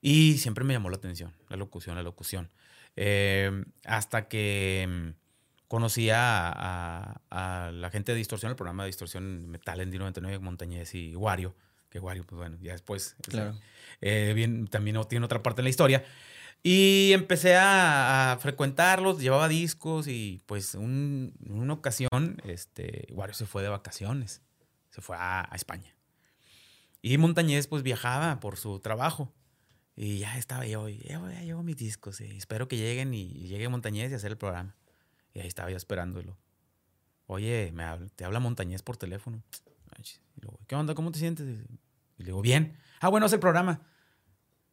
Y 0.00 0.38
siempre 0.38 0.64
me 0.64 0.72
llamó 0.72 0.88
la 0.88 0.96
atención, 0.96 1.34
la 1.50 1.58
locución, 1.58 1.94
la 1.94 2.02
locución. 2.02 2.50
Em, 2.96 3.66
hasta 3.84 4.28
que 4.28 4.82
em, 4.82 5.14
conocí 5.66 6.08
a, 6.10 7.20
la 7.30 7.90
gente 7.90 8.12
de 8.12 8.18
Distorsión, 8.18 8.50
el 8.50 8.56
programa 8.56 8.84
de 8.84 8.88
Distorsión 8.88 9.50
Metal 9.50 9.78
en 9.80 9.92
D99, 9.92 10.40
Montañez 10.40 10.94
y 10.94 11.14
Wario, 11.16 11.54
que 11.90 12.00
Wario, 12.00 12.24
pues 12.24 12.38
bueno, 12.38 12.56
ya 12.62 12.72
después. 12.72 13.14
Claro. 13.22 13.54
Eh, 14.00 14.32
bien, 14.34 14.68
también 14.68 14.98
tiene 15.06 15.26
otra 15.26 15.42
parte 15.42 15.60
en 15.60 15.64
la 15.64 15.70
historia. 15.70 16.02
Y 16.62 17.12
empecé 17.12 17.56
a, 17.56 18.36
frecuentarlos, 18.40 19.20
llevaba 19.20 19.48
discos 19.48 20.08
y 20.08 20.42
pues 20.46 20.74
un, 20.74 21.34
una 21.48 21.72
ocasión, 21.72 22.42
este, 22.44 23.06
Wario 23.12 23.34
se 23.34 23.46
fue 23.46 23.62
de 23.62 23.68
vacaciones, 23.68 24.42
se 24.90 25.00
fue 25.00 25.16
a, 25.18 25.48
España. 25.54 25.94
Y 27.00 27.16
Montañez 27.16 27.68
pues 27.68 27.82
viajaba 27.82 28.40
por 28.40 28.56
su 28.56 28.80
trabajo. 28.80 29.32
Y 29.94 30.18
ya 30.18 30.38
estaba 30.38 30.64
yo, 30.64 30.88
y 30.88 30.98
ya, 30.98 31.20
ya 31.20 31.42
llevo 31.42 31.64
mis 31.64 31.76
discos. 31.76 32.20
Y 32.20 32.36
espero 32.36 32.68
que 32.68 32.76
lleguen 32.76 33.14
y, 33.14 33.22
y 33.22 33.48
llegue 33.48 33.68
Montañez 33.68 34.12
y 34.12 34.14
hacer 34.14 34.30
el 34.30 34.38
programa. 34.38 34.76
Y 35.34 35.40
ahí 35.40 35.48
estaba 35.48 35.70
yo 35.70 35.76
esperándolo. 35.76 36.38
Oye, 37.26 37.72
me 37.72 37.82
habla- 37.84 38.08
te 38.14 38.24
habla 38.24 38.40
Montañez 38.40 38.82
por 38.82 38.96
teléfono. 38.96 39.42
¿Qué 40.66 40.74
onda? 40.76 40.94
¿Cómo 40.94 41.10
te 41.10 41.18
sientes? 41.18 41.46
Y 41.46 42.22
le 42.22 42.26
digo, 42.26 42.42
bien. 42.42 42.76
Ah, 43.00 43.08
bueno, 43.08 43.26
es 43.26 43.32
el 43.32 43.40
programa. 43.40 43.80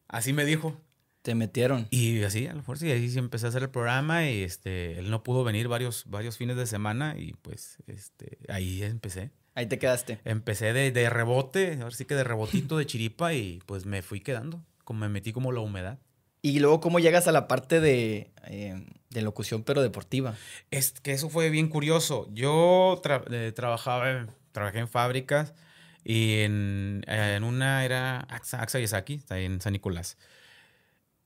Así 0.08 0.34
me 0.34 0.46
dijo. 0.46 0.80
Te 1.26 1.34
metieron. 1.34 1.88
Y 1.90 2.22
así, 2.22 2.46
a 2.46 2.54
lo 2.54 2.62
fuerza, 2.62 2.86
y 2.86 2.92
ahí 2.92 3.10
sí 3.10 3.18
empecé 3.18 3.48
a 3.48 3.50
hacer 3.50 3.64
el 3.64 3.72
programa 3.72 4.30
y 4.30 4.44
este, 4.44 5.00
él 5.00 5.10
no 5.10 5.24
pudo 5.24 5.44
venir 5.44 5.68
varios, 5.68 6.04
varios 6.06 6.38
fines 6.38 6.56
de 6.56 6.68
semana 6.68 7.16
y 7.18 7.34
pues 7.42 7.78
este, 7.88 8.38
ahí 8.48 8.84
empecé. 8.84 9.32
Ahí 9.56 9.66
te 9.66 9.80
quedaste. 9.80 10.20
Empecé 10.24 10.72
de, 10.72 10.92
de 10.92 11.10
rebote, 11.10 11.80
ahora 11.82 11.96
sí 11.96 12.06
que 12.06 12.14
de 12.14 12.24
rebotito 12.24 12.78
de 12.78 12.86
chiripa 12.86 13.34
y 13.34 13.60
pues 13.66 13.88
me 13.88 14.04
fui 14.04 14.20
quedando, 14.20 14.64
como 14.84 15.00
me 15.00 15.10
metí 15.10 15.34
como 15.34 15.52
la 15.52 15.62
humedad. 15.62 15.98
Y 16.44 16.60
luego, 16.60 16.80
¿cómo 16.80 17.00
llegas 17.00 17.28
a 17.28 17.32
la 17.32 17.48
parte 17.48 17.80
de, 17.80 18.30
eh, 18.46 18.86
de 19.10 19.22
locución, 19.24 19.64
pero 19.64 19.82
deportiva? 19.82 20.36
Es 20.70 20.92
que 20.92 21.12
eso 21.12 21.32
fue 21.32 21.50
bien 21.50 21.70
curioso. 21.70 22.30
Yo 22.34 23.02
tra- 23.04 23.24
eh, 23.32 23.52
trabajaba, 23.52 24.12
en- 24.12 24.30
trabajé 24.52 24.78
en 24.78 24.88
fábricas 24.88 25.56
y 26.04 26.42
en, 26.42 27.04
eh, 27.08 27.34
en 27.36 27.44
una 27.44 27.84
era 27.84 28.20
AXA, 28.30 28.62
AXA 28.62 28.80
Yasaki, 28.80 29.16
está 29.16 29.36
ahí 29.36 29.46
en 29.46 29.60
San 29.60 29.74
Nicolás. 29.74 30.20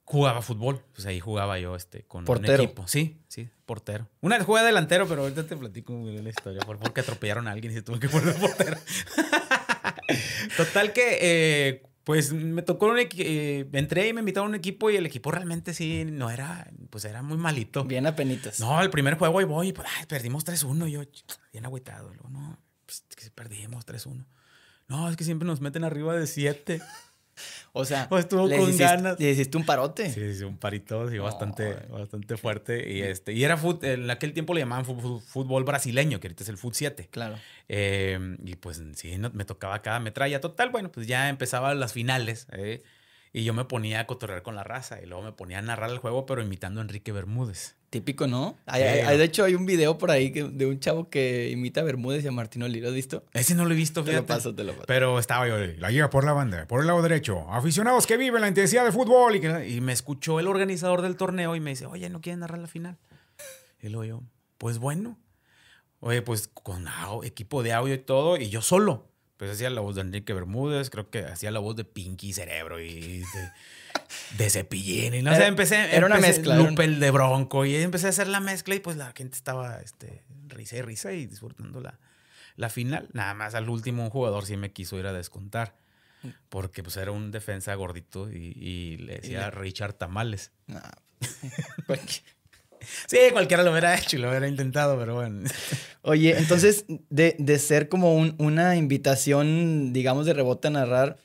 Jugaba 0.10 0.42
fútbol, 0.42 0.82
pues 0.96 1.06
ahí 1.06 1.20
jugaba 1.20 1.60
yo 1.60 1.75
este, 1.75 2.01
con 2.01 2.25
Portero. 2.25 2.63
un 2.63 2.66
equipo. 2.66 2.88
Sí, 2.88 3.22
sí, 3.28 3.48
portero. 3.68 4.10
Una 4.22 4.38
vez 4.38 4.46
jugué 4.48 4.63
delantero, 4.63 5.08
pero 5.08 5.22
ahorita 5.22 5.46
te 5.46 5.56
platico 5.56 5.94
muy 5.94 6.13
bien 6.13 6.24
la 6.24 6.32
historia. 6.32 6.62
Por, 6.62 6.80
porque 6.80 7.01
atropellaron 7.01 7.48
a 7.48 7.51
alguien 7.51 7.74
y 7.74 7.75
se 7.75 7.84
tuve 7.84 8.00
que 8.00 8.10
poner 8.10 8.34
portero. 8.34 8.75
Total 10.58 10.94
que, 10.94 11.20
eh, 11.22 11.84
pues 12.04 12.34
me 12.34 12.63
tocó 12.63 12.88
un 12.88 12.98
equipo, 12.98 13.78
entré 13.78 14.08
y 14.08 14.13
me 14.13 14.22
invitaron 14.22 14.48
a 14.48 14.50
un 14.50 14.56
equipo 14.56 14.89
y 14.89 14.96
el 14.96 15.06
equipo 15.06 15.30
realmente 15.30 15.75
sí 15.75 16.04
no 16.06 16.32
era, 16.32 16.68
pues 16.89 17.06
era 17.06 17.22
muy 17.22 17.38
malito. 17.38 17.84
Bien 17.84 18.08
apenitas. 18.08 18.60
No, 18.60 18.82
el 18.82 18.89
primer 18.89 19.16
juego 19.16 19.42
y 19.42 19.44
voy, 19.44 19.74
pues, 19.74 19.88
ay, 19.96 20.08
perdimos 20.08 20.44
3-1. 20.44 20.88
y 20.89 20.92
Yo, 20.94 21.01
bien 21.54 21.68
agüitado. 21.68 22.10
Luego, 22.10 22.30
no, 22.30 22.58
pues, 22.88 23.04
que 23.16 23.30
perdimos 23.30 23.86
3-1. 23.86 24.25
No, 24.88 25.08
es 25.08 25.16
que 25.18 25.24
siempre 25.24 25.46
nos 25.48 25.62
meten 25.62 25.84
arriba 25.84 26.16
de 26.16 26.25
7. 26.25 26.82
O 27.74 27.86
sea, 27.86 28.08
estuvo 28.17 28.43
con 28.50 28.51
hiciste- 28.62 28.84
ganas. 28.84 29.19
Le 29.19 29.31
hiciste 29.31 29.58
un 29.58 29.65
parote. 29.65 30.10
Sí, 30.12 30.34
sí, 30.36 30.43
un 30.43 30.58
parito, 30.58 31.10
sí, 31.10 31.17
bastante, 31.17 31.77
Ay. 31.81 31.88
bastante 31.91 32.38
fuerte. 32.38 32.91
Y, 32.91 33.01
este, 33.01 33.34
y 33.34 33.43
era 33.43 33.58
fut- 33.58 33.84
en 33.84 34.10
aquel 34.10 34.34
tiempo 34.34 34.53
le 34.53 34.62
llamaban 34.62 34.86
fútbol 34.86 35.63
brasileño, 35.63 36.19
que 36.19 36.27
ahorita 36.27 36.43
es 36.43 36.50
el 36.50 36.58
fut 36.58 36.74
7. 36.74 37.08
Claro. 37.12 37.36
Eh, 37.67 38.38
y 38.43 38.55
pues 38.55 38.81
sí, 38.96 39.17
no- 39.17 39.29
me 39.31 39.46
tocaba 39.46 39.81
cada 39.81 40.00
metralla. 40.00 40.41
Total, 40.41 40.69
bueno, 40.69 40.91
pues 40.91 41.08
ya 41.08 41.29
empezaban 41.29 41.79
las 41.79 41.93
finales. 41.93 42.48
eh, 42.51 42.84
y 43.31 43.43
yo 43.43 43.53
me 43.53 43.63
ponía 43.65 44.00
a 44.00 44.08
cotorrear 44.08 44.41
con 44.41 44.55
la 44.55 44.63
raza. 44.63 45.00
Y 45.01 45.05
luego 45.05 45.24
me 45.24 45.31
ponía 45.31 45.60
a 45.60 45.62
narrar 45.62 45.91
el 45.91 46.00
juego, 46.00 46.25
pero 46.25 46.41
imitando 46.41 46.81
a 46.81 46.84
Enrique 46.84 47.12
Bermúdez. 47.12 47.75
Típico, 47.89 48.27
¿no? 48.27 48.55
Hay- 48.67 49.17
de 49.17 49.24
hecho, 49.24 49.43
hay 49.46 49.55
un 49.55 49.65
video 49.65 49.98
por 49.98 50.12
ahí 50.12 50.31
que- 50.31 50.43
de 50.43 50.65
un 50.67 50.79
chavo 50.79 51.10
que 51.10 51.50
imita 51.50 51.81
a 51.81 51.84
Bermúdez 51.84 52.24
y 52.24 52.27
a 52.27 52.31
Martín 52.31 52.62
Oli. 52.62 52.79
¿Lo 52.81 52.89
has 52.89 52.93
visto? 52.93 53.24
Ese 53.34 53.55
no 53.55 53.65
lo 53.65 53.72
he 53.74 53.75
visto, 53.75 54.03
Te 54.03 54.12
lo 54.12 54.17
fíjate. 54.19 54.27
paso, 54.27 54.53
te 54.53 54.63
lo 54.63 54.74
paso. 54.74 54.86
Pero 54.86 55.17
estaba 55.17 55.48
yo, 55.48 55.58
la 55.58 55.89
lleva 55.89 56.10
por 56.12 56.24
la 56.24 56.34
banda, 56.34 56.67
por 56.67 56.81
el 56.81 56.88
lado 56.88 57.01
derecho. 57.01 57.50
Aficionados 57.51 58.05
que 58.05 58.15
viven 58.17 58.41
la 58.41 58.48
intensidad 58.48 58.86
de 58.86 58.91
fútbol. 58.91 59.36
Y, 59.38 59.41
que- 59.41 59.69
y 59.69 59.81
me 59.81 59.91
escuchó 59.93 60.39
el 60.39 60.46
organizador 60.48 61.01
del 61.01 61.15
torneo 61.15 61.55
y 61.55 61.60
me 61.60 61.72
dice, 61.72 61.88
oye, 61.88 62.10
¿no 62.10 62.22
quieren 62.22 62.41
narrar 62.41 62.60
la 62.60 62.67
final? 62.67 62.98
Y 63.81 63.89
luego 63.89 64.05
yo, 64.05 64.24
pues 64.60 64.77
bueno. 64.77 65.17
Oye, 66.01 66.22
pues 66.22 66.48
con 66.48 66.86
equipo 67.24 67.63
de 67.63 67.74
audio 67.74 67.96
y 67.96 67.98
todo, 68.00 68.38
y 68.38 68.50
yo 68.50 68.62
solo. 68.62 69.08
Pues 69.38 69.50
hacía 69.51 69.69
la 69.69 69.81
voz 69.81 69.96
de 69.96 70.01
Enrique 70.01 70.34
Bermúdez, 70.34 70.89
creo 70.89 71.10
que 71.10 71.19
hacía 71.25 71.50
la 71.50 71.60
voz 71.60 71.75
de 71.75 71.86
Pinky 71.86 72.34
Cerebro 72.34 72.79
y 72.81 73.19
de, 73.19 73.51
de 74.38 74.50
Cepillín. 74.50 75.13
Y 75.13 75.22
no 75.22 75.36
sé, 75.36 75.46
empecé. 75.46 75.96
era 75.96 76.06
una 76.06 76.18
mezcla, 76.18 76.54
era 76.56 76.63
un- 76.63 76.70
Lupe 76.70 76.84
el 76.86 77.00
de 77.00 77.12
Bronco. 77.12 77.66
Y 77.66 77.75
empecé 77.75 78.08
a 78.08 78.10
hacer 78.10 78.28
la 78.28 78.39
mezcla 78.39 78.75
y 78.75 78.80
pues 78.80 78.98
la 78.98 79.12
gente 79.16 79.36
estaba 79.36 79.80
este, 79.82 80.24
risa 80.48 80.78
y 80.78 80.82
risa 80.82 81.12
y 81.13 81.25
disfrutando 81.28 81.80
la, 81.82 82.00
la 82.56 82.70
final. 82.70 83.10
Nada 83.13 83.34
más 83.34 83.56
al 83.56 83.70
último 83.70 84.04
un 84.04 84.10
jugador 84.10 84.46
sí 84.46 84.58
me 84.58 84.72
quiso 84.72 84.98
ir 85.00 85.08
a 85.08 85.13
descontar. 85.13 85.75
Porque 86.50 86.84
pues 86.84 86.98
era 86.98 87.12
un 87.12 87.32
defensa 87.32 87.74
gordito 87.75 88.30
y, 88.30 88.51
y 88.58 88.98
le 88.98 89.16
decía 89.20 89.46
le- 89.46 89.51
Richard 89.51 89.94
Tamales. 89.94 90.51
Sí, 93.08 93.18
cualquiera 93.34 93.62
lo 93.63 93.72
hubiera 93.72 93.94
hecho 93.98 94.16
y 94.16 94.20
lo 94.20 94.30
hubiera 94.30 94.48
intentado, 94.48 94.98
pero 94.98 95.16
bueno. 95.16 95.50
Oye, 96.01 96.38
entonces, 96.38 96.86
de, 97.10 97.36
de 97.38 97.60
ser 97.60 97.89
como 97.89 98.16
un- 98.16 98.36
una 98.39 98.78
invitación, 98.78 99.92
digamos, 99.92 100.25
de 100.25 100.34
rebote 100.34 100.70
a 100.70 100.72
narrar, 100.72 101.18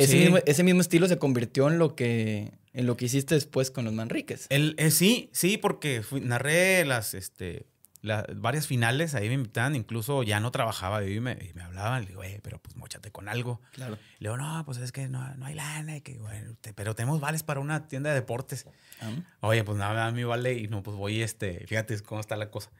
ese, 0.00 0.12
Sí. 0.12 0.18
mismo, 0.18 0.38
ese 0.46 0.62
mismo 0.64 0.80
estilo 0.80 1.06
se 1.08 1.18
convirtió 1.18 1.68
en 1.68 1.78
lo 1.78 1.94
que, 1.94 2.52
en 2.72 2.86
lo 2.86 2.96
que 2.96 3.04
hiciste 3.06 3.34
después 3.34 3.70
con 3.70 3.84
los 3.84 3.94
Manriques. 3.94 4.46
El, 4.50 4.74
eh, 4.78 4.90
sí, 4.90 5.30
sí, 5.32 5.56
porque 5.58 6.02
fui- 6.02 6.20
narré 6.20 6.84
las, 6.84 7.14
este, 7.14 7.66
la- 8.02 8.26
varias 8.34 8.66
finales, 8.66 9.14
ahí 9.14 9.28
me 9.28 9.34
invitaban, 9.34 9.76
incluso 9.76 10.22
ya 10.22 10.40
no 10.40 10.50
trabajaba 10.50 11.04
y 11.04 11.20
me, 11.20 11.32
y 11.32 11.52
me 11.54 11.62
hablaban, 11.62 12.02
le 12.02 12.08
digo, 12.08 12.20
"Oye, 12.20 12.40
pero 12.42 12.58
pues 12.58 12.74
mochate 12.76 13.10
con 13.10 13.28
algo. 13.28 13.60
Claro. 13.72 13.98
Le 14.20 14.28
digo, 14.30 14.36
no, 14.38 14.62
pues 14.64 14.78
es 14.78 14.90
que 14.92 15.08
no, 15.08 15.34
no 15.36 15.44
hay 15.46 15.54
lana, 15.54 15.96
y 15.96 16.00
que, 16.00 16.18
bueno, 16.18 16.54
te- 16.60 16.72
pero 16.72 16.94
tenemos 16.94 17.20
vales 17.20 17.42
para 17.42 17.60
una 17.60 17.88
tienda 17.88 18.08
de 18.10 18.16
deportes. 18.16 18.64
Ah, 19.02 19.10
Oye, 19.40 19.64
pues 19.64 19.76
nada, 19.76 19.92
da 19.94 20.10
mi 20.12 20.24
vale 20.24 20.54
y 20.54 20.68
no, 20.68 20.82
pues 20.82 20.96
voy, 20.96 21.20
este, 21.22 21.66
fíjate 21.66 22.00
cómo 22.02 22.20
está 22.20 22.36
la 22.36 22.50
cosa. 22.50 22.70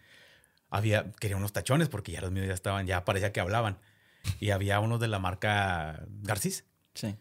Había, 0.71 1.11
quería 1.21 1.37
unos 1.37 1.53
tachones 1.53 1.89
porque 1.89 2.12
ya 2.12 2.21
los 2.21 2.31
míos 2.31 2.47
ya 2.47 2.55
estaban, 2.55 2.87
ya 2.87 3.05
parecía 3.05 3.33
que 3.33 3.41
hablaban. 3.41 3.79
Y 4.39 4.50
había 4.50 4.79
unos 4.81 5.00
de 5.00 5.09
la 5.09 5.19
marca 5.19 6.05
Garcís. 6.23 6.65
Sí. 6.94 7.16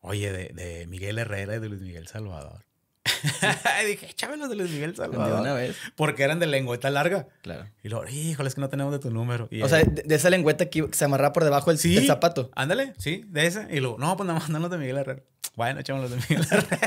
Oye, 0.00 0.32
de, 0.32 0.48
de 0.54 0.86
Miguel 0.86 1.18
Herrera 1.18 1.56
y 1.56 1.58
de 1.58 1.68
Luis 1.68 1.80
Miguel 1.80 2.06
Salvador. 2.08 2.64
dije, 3.86 4.06
échamelos 4.10 4.48
de 4.48 4.56
Luis 4.56 4.70
Miguel 4.70 4.90
De 4.90 4.96
Salvador. 4.96 5.40
una 5.40 5.52
vez. 5.54 5.76
Porque 5.94 6.22
eran 6.22 6.38
de 6.40 6.46
lengüeta 6.46 6.90
larga. 6.90 7.28
Claro. 7.42 7.66
Y 7.82 7.88
luego, 7.88 8.06
híjole, 8.08 8.48
es 8.48 8.54
que 8.54 8.60
no 8.60 8.68
tenemos 8.68 8.92
de 8.92 8.98
tu 8.98 9.10
número. 9.10 9.48
Y 9.50 9.62
O 9.62 9.68
sea, 9.68 9.78
de, 9.78 10.02
de 10.02 10.14
esa 10.14 10.28
lengüeta 10.30 10.66
que 10.68 10.88
se 10.92 11.04
amarraba 11.04 11.32
por 11.32 11.44
debajo 11.44 11.70
del, 11.70 11.78
Sí. 11.78 11.94
del 11.94 12.06
zapato. 12.06 12.50
Ándale, 12.54 12.94
sí, 12.98 13.24
de 13.28 13.46
ese. 13.46 13.68
Y 13.70 13.80
luego, 13.80 13.98
no, 13.98 14.16
pues 14.16 14.26
nada 14.26 14.38
más 14.40 14.48
los 14.48 14.70
de 14.70 14.78
Miguel 14.78 14.98
Herrera. 14.98 15.22
Bueno, 15.54 15.80
echamos 15.80 16.02
los 16.02 16.10
de 16.10 16.16
Miguel 16.16 16.46
Herrera. 16.50 16.78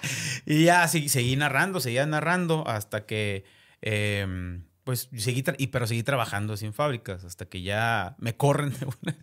y 0.46 0.64
ya 0.64 0.88
sí, 0.88 1.08
seguí 1.08 1.36
narrando, 1.36 1.80
seguía 1.80 2.06
narrando 2.06 2.66
hasta 2.66 3.04
que, 3.06 3.44
eh, 3.82 4.60
pues, 4.84 5.08
seguí, 5.16 5.44
y, 5.58 5.66
pero 5.68 5.86
seguí 5.86 6.02
trabajando 6.02 6.56
sin 6.56 6.72
fábricas 6.72 7.24
hasta 7.24 7.44
que 7.46 7.62
ya 7.62 8.16
me 8.18 8.36
corren 8.36 8.70
de 8.78 8.86
una. 8.86 9.16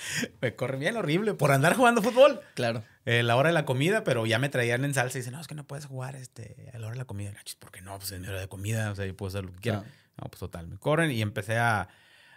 me 0.40 0.54
corren 0.54 0.80
bien 0.80 0.96
horrible 0.96 1.34
por 1.34 1.52
andar 1.52 1.74
jugando 1.74 2.02
fútbol. 2.02 2.40
Claro. 2.54 2.84
Eh, 3.04 3.22
la 3.22 3.36
hora 3.36 3.48
de 3.48 3.54
la 3.54 3.64
comida, 3.64 4.04
pero 4.04 4.26
ya 4.26 4.38
me 4.38 4.48
traían 4.48 4.84
en 4.84 4.94
salsa 4.94 5.18
y 5.18 5.20
dicen, 5.20 5.34
no, 5.34 5.40
es 5.40 5.46
que 5.46 5.54
no 5.54 5.64
puedes 5.66 5.86
jugar 5.86 6.16
este, 6.16 6.70
a 6.74 6.78
la 6.78 6.86
hora 6.86 6.94
de 6.94 6.98
la 6.98 7.04
comida. 7.04 7.30
No, 7.32 7.38
¿Por 7.58 7.70
qué 7.70 7.80
no? 7.80 7.96
Pues 7.98 8.12
es 8.12 8.20
mi 8.20 8.28
hora 8.28 8.40
de 8.40 8.48
comida, 8.48 8.90
o 8.90 8.94
sea, 8.94 9.06
yo 9.06 9.16
puedo 9.16 9.28
hacer 9.28 9.44
lo 9.44 9.52
que 9.52 9.60
quiera. 9.60 9.84
No, 10.16 10.28
pues 10.28 10.40
total, 10.40 10.66
me 10.66 10.78
corren 10.78 11.10
y 11.10 11.22
empecé 11.22 11.56
a, 11.58 11.88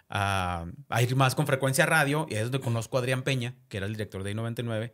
a, 0.08 0.66
a 0.88 1.02
ir 1.02 1.16
más 1.16 1.34
con 1.34 1.46
frecuencia 1.46 1.84
a 1.84 1.86
radio 1.88 2.26
y 2.30 2.34
ahí 2.34 2.40
es 2.42 2.50
donde 2.50 2.64
conozco 2.64 2.96
a 2.96 3.00
Adrián 3.00 3.22
Peña, 3.22 3.54
que 3.68 3.78
era 3.78 3.86
el 3.86 3.92
director 3.92 4.22
de 4.22 4.30
I-99, 4.30 4.92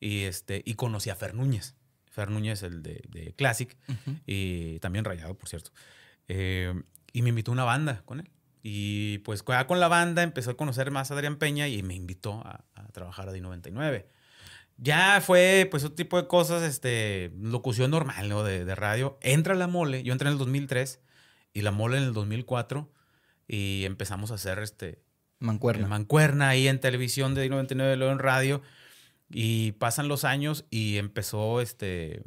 y, 0.00 0.22
este, 0.22 0.62
y 0.64 0.74
conocí 0.74 1.10
a 1.10 1.14
Fer 1.14 1.34
Núñez. 1.34 1.76
Fer 2.10 2.30
Núñez, 2.30 2.62
el 2.62 2.82
de, 2.82 3.02
de 3.08 3.34
Classic, 3.34 3.76
y 4.26 4.78
también 4.80 5.04
rayado, 5.04 5.34
por 5.34 5.48
cierto. 5.48 5.70
Eh, 6.28 6.74
y 7.12 7.22
me 7.22 7.30
invitó 7.30 7.50
a 7.50 7.54
una 7.54 7.64
banda 7.64 8.02
con 8.04 8.20
él. 8.20 8.30
Y 8.62 9.18
pues 9.18 9.42
con 9.42 9.80
la 9.80 9.88
banda 9.88 10.22
empezó 10.22 10.52
a 10.52 10.56
conocer 10.56 10.90
más 10.90 11.10
a 11.10 11.14
Adrián 11.14 11.36
Peña 11.36 11.68
y 11.68 11.82
me 11.82 11.94
invitó 11.94 12.34
a, 12.44 12.64
a 12.74 12.88
trabajar 12.88 13.28
a 13.28 13.32
D99. 13.32 14.06
Ya 14.76 15.20
fue 15.20 15.68
pues 15.70 15.84
otro 15.84 15.96
tipo 15.96 16.20
de 16.20 16.26
cosas, 16.28 16.62
este, 16.62 17.32
locución 17.40 17.90
normal, 17.90 18.28
¿no? 18.28 18.42
De, 18.44 18.64
de 18.64 18.74
radio. 18.74 19.18
Entra 19.20 19.54
la 19.54 19.66
mole, 19.66 20.02
yo 20.02 20.12
entré 20.12 20.28
en 20.28 20.32
el 20.32 20.38
2003 20.38 21.00
y 21.52 21.62
la 21.62 21.70
mole 21.70 21.98
en 21.98 22.04
el 22.04 22.14
2004 22.14 22.90
y 23.48 23.84
empezamos 23.84 24.30
a 24.30 24.34
hacer 24.34 24.58
este, 24.60 25.02
Mancuerna. 25.42 25.88
mancuerna 25.88 26.48
ahí 26.48 26.68
en 26.68 26.80
televisión 26.80 27.34
de 27.34 27.50
D99, 27.50 27.96
luego 27.96 28.12
en 28.12 28.18
radio. 28.18 28.62
Y 29.28 29.72
pasan 29.72 30.08
los 30.08 30.24
años 30.24 30.66
y 30.70 30.98
empezó 30.98 31.60
este. 31.60 32.22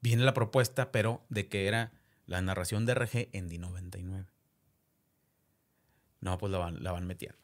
Viene 0.00 0.24
la 0.24 0.34
propuesta, 0.34 0.92
pero 0.92 1.24
de 1.30 1.48
que 1.48 1.66
era 1.66 1.92
la 2.26 2.40
narración 2.42 2.86
de 2.86 2.94
RG 2.94 3.28
en 3.32 3.48
D99. 3.48 4.26
No, 6.20 6.38
pues 6.38 6.50
la 6.52 6.58
van, 6.58 6.82
la 6.82 6.92
van 6.92 7.06
metiendo. 7.06 7.38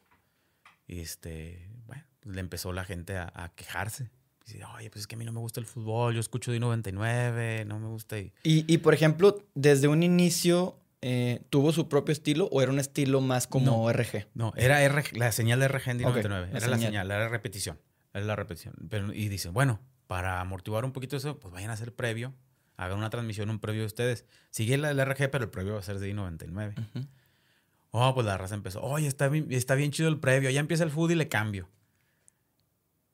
Y 0.87 1.01
este, 1.01 1.69
bueno, 1.87 2.05
pues 2.21 2.35
le 2.35 2.41
empezó 2.41 2.73
la 2.73 2.85
gente 2.85 3.17
a, 3.17 3.31
a 3.35 3.49
quejarse. 3.55 4.11
Dice, 4.47 4.65
oye, 4.77 4.91
pues 4.91 5.03
es 5.03 5.07
que 5.07 5.15
a 5.15 5.19
mí 5.19 5.25
no 5.25 5.33
me 5.33 5.39
gusta 5.41 5.61
el 5.61 5.67
fútbol, 5.67 6.15
yo 6.15 6.21
escucho 6.21 6.53
D99, 6.53 7.65
no 7.67 7.79
me 7.79 7.87
gusta. 7.89 8.19
Y, 8.19 8.33
Y, 8.43 8.65
y, 8.73 8.79
por 8.79 8.93
ejemplo, 8.95 9.39
desde 9.55 9.87
un 9.89 10.03
inicio, 10.03 10.79
eh, 11.01 11.43
¿tuvo 11.51 11.73
su 11.73 11.89
propio 11.89 12.13
estilo 12.13 12.47
o 12.51 12.61
era 12.61 12.73
un 12.73 12.81
estilo 12.81 13.21
más 13.21 13.47
como 13.47 13.91
RG? 13.93 14.27
No, 14.35 14.53
era 14.57 14.83
RG, 14.89 15.17
la 15.17 15.31
señal 15.33 15.61
de 15.61 15.69
RG 15.69 15.91
en 15.91 16.05
Ok, 16.05 16.17
D99. 16.17 16.29
la 16.29 16.39
era 16.39 16.51
la 16.53 16.61
señal. 16.61 16.81
señal, 16.81 17.11
era 17.11 17.29
repetición. 17.29 17.79
Era 18.13 18.25
la 18.27 18.37
repetición. 18.37 18.75
Pero, 18.91 19.13
y 19.13 19.29
dicen, 19.29 19.53
bueno, 19.55 19.81
para 20.09 20.41
amortiguar 20.41 20.85
un 20.85 20.93
poquito 20.93 21.17
eso, 21.17 21.39
pues 21.39 21.55
vayan 21.55 21.71
a 21.71 21.75
hacer 21.75 21.95
previo. 21.95 22.35
Hagan 22.77 22.99
una 22.99 23.11
transmisión, 23.11 23.49
un 23.49 23.61
previo 23.61 23.83
de 23.83 23.87
ustedes. 23.87 24.25
Sigue 24.51 24.77
la, 24.77 24.93
la 24.93 25.05
RG, 25.05 25.31
pero 25.31 25.45
el 25.45 25.51
previo 25.51 25.75
va 25.75 25.79
a 25.79 25.83
ser 25.83 25.99
de 26.01 26.13
I99. 26.13 26.73
Ujú. 26.79 27.07
Oh, 27.93 28.13
pues 28.15 28.27
la 28.27 28.37
raza 28.39 28.55
empezó. 28.55 28.83
Oye, 28.83 29.07
está 29.07 29.29
bien, 29.29 29.47
está 29.51 29.75
bien 29.75 29.91
chido 29.93 30.09
el 30.09 30.19
previo. 30.19 30.51
Ya 30.51 30.61
empieza 30.61 30.83
el 30.85 30.91
food 30.91 31.11
y 31.11 31.15
le 31.15 31.29
cambio. 31.29 31.69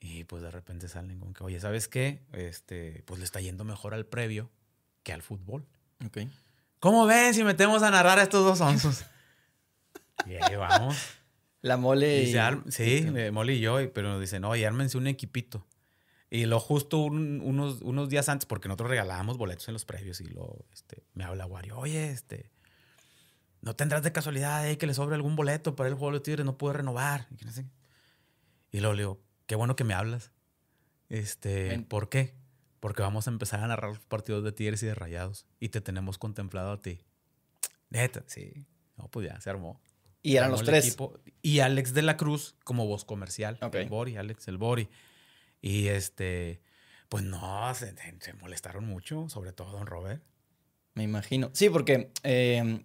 Y 0.00 0.24
pues 0.24 0.42
de 0.42 0.50
repente 0.50 0.88
salen 0.88 1.18
con 1.18 1.34
que, 1.34 1.42
oye, 1.44 1.58
¿sabes 1.60 1.88
qué? 1.88 2.22
Este, 2.32 3.02
pues 3.04 3.18
le 3.18 3.24
está 3.24 3.40
yendo 3.40 3.64
mejor 3.64 3.92
al 3.94 4.06
previo 4.06 4.50
que 5.02 5.12
al 5.12 5.22
fútbol. 5.22 5.66
Ok. 6.06 6.18
¿Cómo 6.78 7.06
ven 7.06 7.34
si 7.34 7.42
metemos 7.42 7.82
a 7.82 7.90
narrar 7.90 8.18
a 8.18 8.22
estos 8.22 8.44
dos 8.44 8.60
onzos? 8.60 9.04
y 10.26 10.34
ahí 10.34 10.54
vamos. 10.56 10.96
La 11.60 11.76
mole. 11.76 12.22
Y 12.22 12.32
sí, 12.70 13.04
eh, 13.16 13.30
Mole 13.32 13.54
y 13.54 13.60
yo, 13.60 13.80
y- 13.80 13.88
pero 13.88 14.08
nos 14.10 14.20
dicen, 14.20 14.44
oye, 14.44 14.64
ármense 14.64 14.96
un 14.96 15.08
equipito. 15.08 15.66
Y 16.30 16.46
lo 16.46 16.60
justo 16.60 16.98
un- 16.98 17.40
unos, 17.42 17.80
unos 17.82 18.08
días 18.08 18.28
antes, 18.28 18.46
porque 18.46 18.68
nosotros 18.68 18.90
regalábamos 18.90 19.38
boletos 19.38 19.66
en 19.66 19.72
los 19.74 19.84
previos, 19.84 20.20
y 20.20 20.26
lo, 20.26 20.64
este, 20.72 21.02
me 21.14 21.24
habla 21.24 21.46
Wario, 21.46 21.76
oye, 21.78 22.10
este, 22.10 22.50
¿no 23.60 23.74
tendrás 23.76 24.02
de 24.02 24.12
casualidad 24.12 24.58
ahí 24.60 24.76
que 24.76 24.86
le 24.86 24.94
sobre 24.94 25.16
algún 25.16 25.36
boleto 25.36 25.76
para 25.76 25.88
el 25.88 25.94
juego 25.94 26.08
de 26.08 26.12
los 26.14 26.22
Tigres? 26.22 26.44
No 26.44 26.56
pude 26.56 26.74
renovar. 26.74 27.26
Y, 27.40 27.44
no 27.44 27.52
sé. 27.52 27.66
y 28.72 28.80
luego 28.80 28.94
le 28.94 29.02
digo, 29.02 29.20
qué 29.46 29.54
bueno 29.54 29.76
que 29.76 29.84
me 29.84 29.94
hablas. 29.94 30.32
Este. 31.08 31.78
¿por 31.88 32.08
qué? 32.08 32.34
Porque 32.80 33.02
vamos 33.02 33.26
a 33.26 33.30
empezar 33.30 33.60
a 33.60 33.66
narrar 33.66 33.90
los 33.90 34.00
partidos 34.00 34.44
de 34.44 34.52
Tigres 34.52 34.82
y 34.82 34.86
de 34.86 34.94
Rayados, 34.94 35.46
y 35.58 35.70
te 35.70 35.80
tenemos 35.80 36.18
contemplado 36.18 36.72
a 36.72 36.80
ti. 36.80 37.00
Neta, 37.90 38.22
sí. 38.26 38.66
No, 38.96 39.08
pues 39.08 39.28
ya, 39.28 39.40
se 39.40 39.50
armó. 39.50 39.80
Y 40.22 40.36
eran 40.36 40.46
Armó 40.46 40.58
los 40.58 40.66
tres. 40.66 40.86
equipo. 40.86 41.18
Y 41.42 41.60
Alex 41.60 41.94
de 41.94 42.02
la 42.02 42.16
Cruz 42.16 42.56
como 42.64 42.86
voz 42.86 43.04
comercial. 43.04 43.58
El 43.72 43.88
Bori, 43.88 44.16
Alex, 44.16 44.48
el 44.48 44.58
Bori. 44.58 44.88
Y 45.60 45.88
este, 45.88 46.60
pues 47.08 47.24
no, 47.24 47.74
se 47.74 48.32
molestaron 48.40 48.84
mucho, 48.84 49.28
sobre 49.28 49.52
todo 49.52 49.72
Don 49.72 49.86
Robert. 49.86 50.22
Me 50.94 51.04
imagino. 51.04 51.50
Sí, 51.52 51.70
porque 51.70 52.10
eh, 52.24 52.84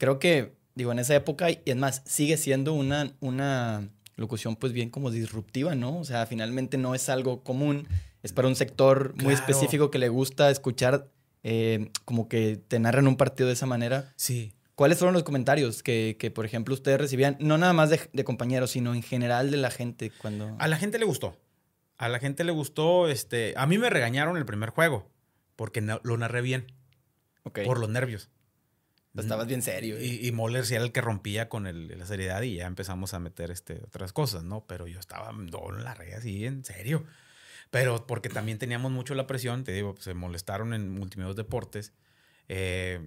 creo 0.00 0.18
que, 0.18 0.54
digo, 0.74 0.90
en 0.92 0.98
esa 0.98 1.14
época, 1.14 1.50
y 1.50 1.60
es 1.66 1.76
más, 1.76 2.02
sigue 2.06 2.36
siendo 2.38 2.72
una, 2.72 3.12
una 3.20 3.88
locución 4.16 4.56
pues 4.56 4.72
bien 4.72 4.88
como 4.90 5.10
disruptiva, 5.10 5.74
¿no? 5.74 5.98
O 5.98 6.04
sea, 6.04 6.24
finalmente 6.26 6.78
no 6.78 6.94
es 6.94 7.08
algo 7.10 7.44
común, 7.44 7.86
es 8.22 8.32
para 8.32 8.48
un 8.48 8.56
sector 8.56 9.10
muy 9.16 9.34
Claro. 9.34 9.34
específico 9.36 9.90
que 9.90 9.98
le 9.98 10.08
gusta 10.08 10.50
escuchar 10.50 11.08
eh, 11.42 11.90
como 12.06 12.28
que 12.28 12.56
te 12.66 12.78
narran 12.78 13.06
un 13.06 13.16
partido 13.16 13.46
de 13.48 13.52
esa 13.52 13.66
manera. 13.66 14.12
Sí. 14.16 14.52
¿Cuáles 14.74 14.98
fueron 14.98 15.12
los 15.14 15.22
comentarios 15.22 15.82
que, 15.82 16.16
que, 16.18 16.30
por 16.30 16.46
ejemplo, 16.46 16.72
ustedes 16.74 16.98
recibían, 16.98 17.36
no 17.38 17.58
nada 17.58 17.74
más 17.74 17.90
de, 17.90 18.00
de 18.14 18.24
compañeros, 18.24 18.70
sino 18.70 18.94
en 18.94 19.02
general 19.02 19.50
de 19.50 19.58
la 19.58 19.70
gente 19.70 20.10
cuando... 20.10 20.56
A 20.58 20.66
la 20.68 20.76
gente 20.78 20.98
le 20.98 21.04
gustó. 21.04 21.36
A 21.98 22.08
la 22.08 22.18
gente 22.18 22.44
le 22.44 22.52
gustó, 22.52 23.08
este, 23.08 23.52
a 23.58 23.66
mí 23.66 23.76
me 23.76 23.90
regañaron 23.90 24.38
el 24.38 24.46
primer 24.46 24.70
juego 24.70 25.10
porque 25.56 25.82
no- 25.82 26.00
lo 26.02 26.16
narré 26.16 26.40
bien, 26.40 26.66
Ok. 27.44 27.60
por 27.66 27.78
los 27.78 27.90
nervios. 27.90 28.30
Estabas 29.16 29.46
bien 29.48 29.62
serio. 29.62 29.96
eh. 29.96 30.04
Y, 30.04 30.26
y 30.28 30.32
Moller 30.32 30.64
sí 30.64 30.74
era 30.74 30.84
el 30.84 30.92
que 30.92 31.00
rompía 31.00 31.48
con 31.48 31.66
el- 31.66 31.98
la 31.98 32.06
seriedad 32.06 32.42
y 32.42 32.56
ya 32.56 32.66
empezamos 32.66 33.12
a 33.14 33.18
meter 33.18 33.50
este, 33.50 33.80
otras 33.84 34.12
cosas, 34.12 34.44
¿no? 34.44 34.64
Pero 34.66 34.86
yo 34.86 35.00
estaba 35.00 35.32
no, 35.32 35.70
la 35.72 35.94
regué 35.94 36.14
así, 36.14 36.44
en 36.46 36.64
serio. 36.64 37.04
Pero 37.70 38.06
porque 38.06 38.28
también 38.28 38.58
teníamos 38.58 38.90
mucho 38.92 39.14
la 39.14 39.26
presión, 39.26 39.64
te 39.64 39.72
digo, 39.72 39.94
pues, 39.94 40.04
se 40.04 40.14
molestaron 40.14 40.74
en 40.74 40.90
Multimedios 40.90 41.36
Deportes. 41.36 41.92
eh, 42.48 43.00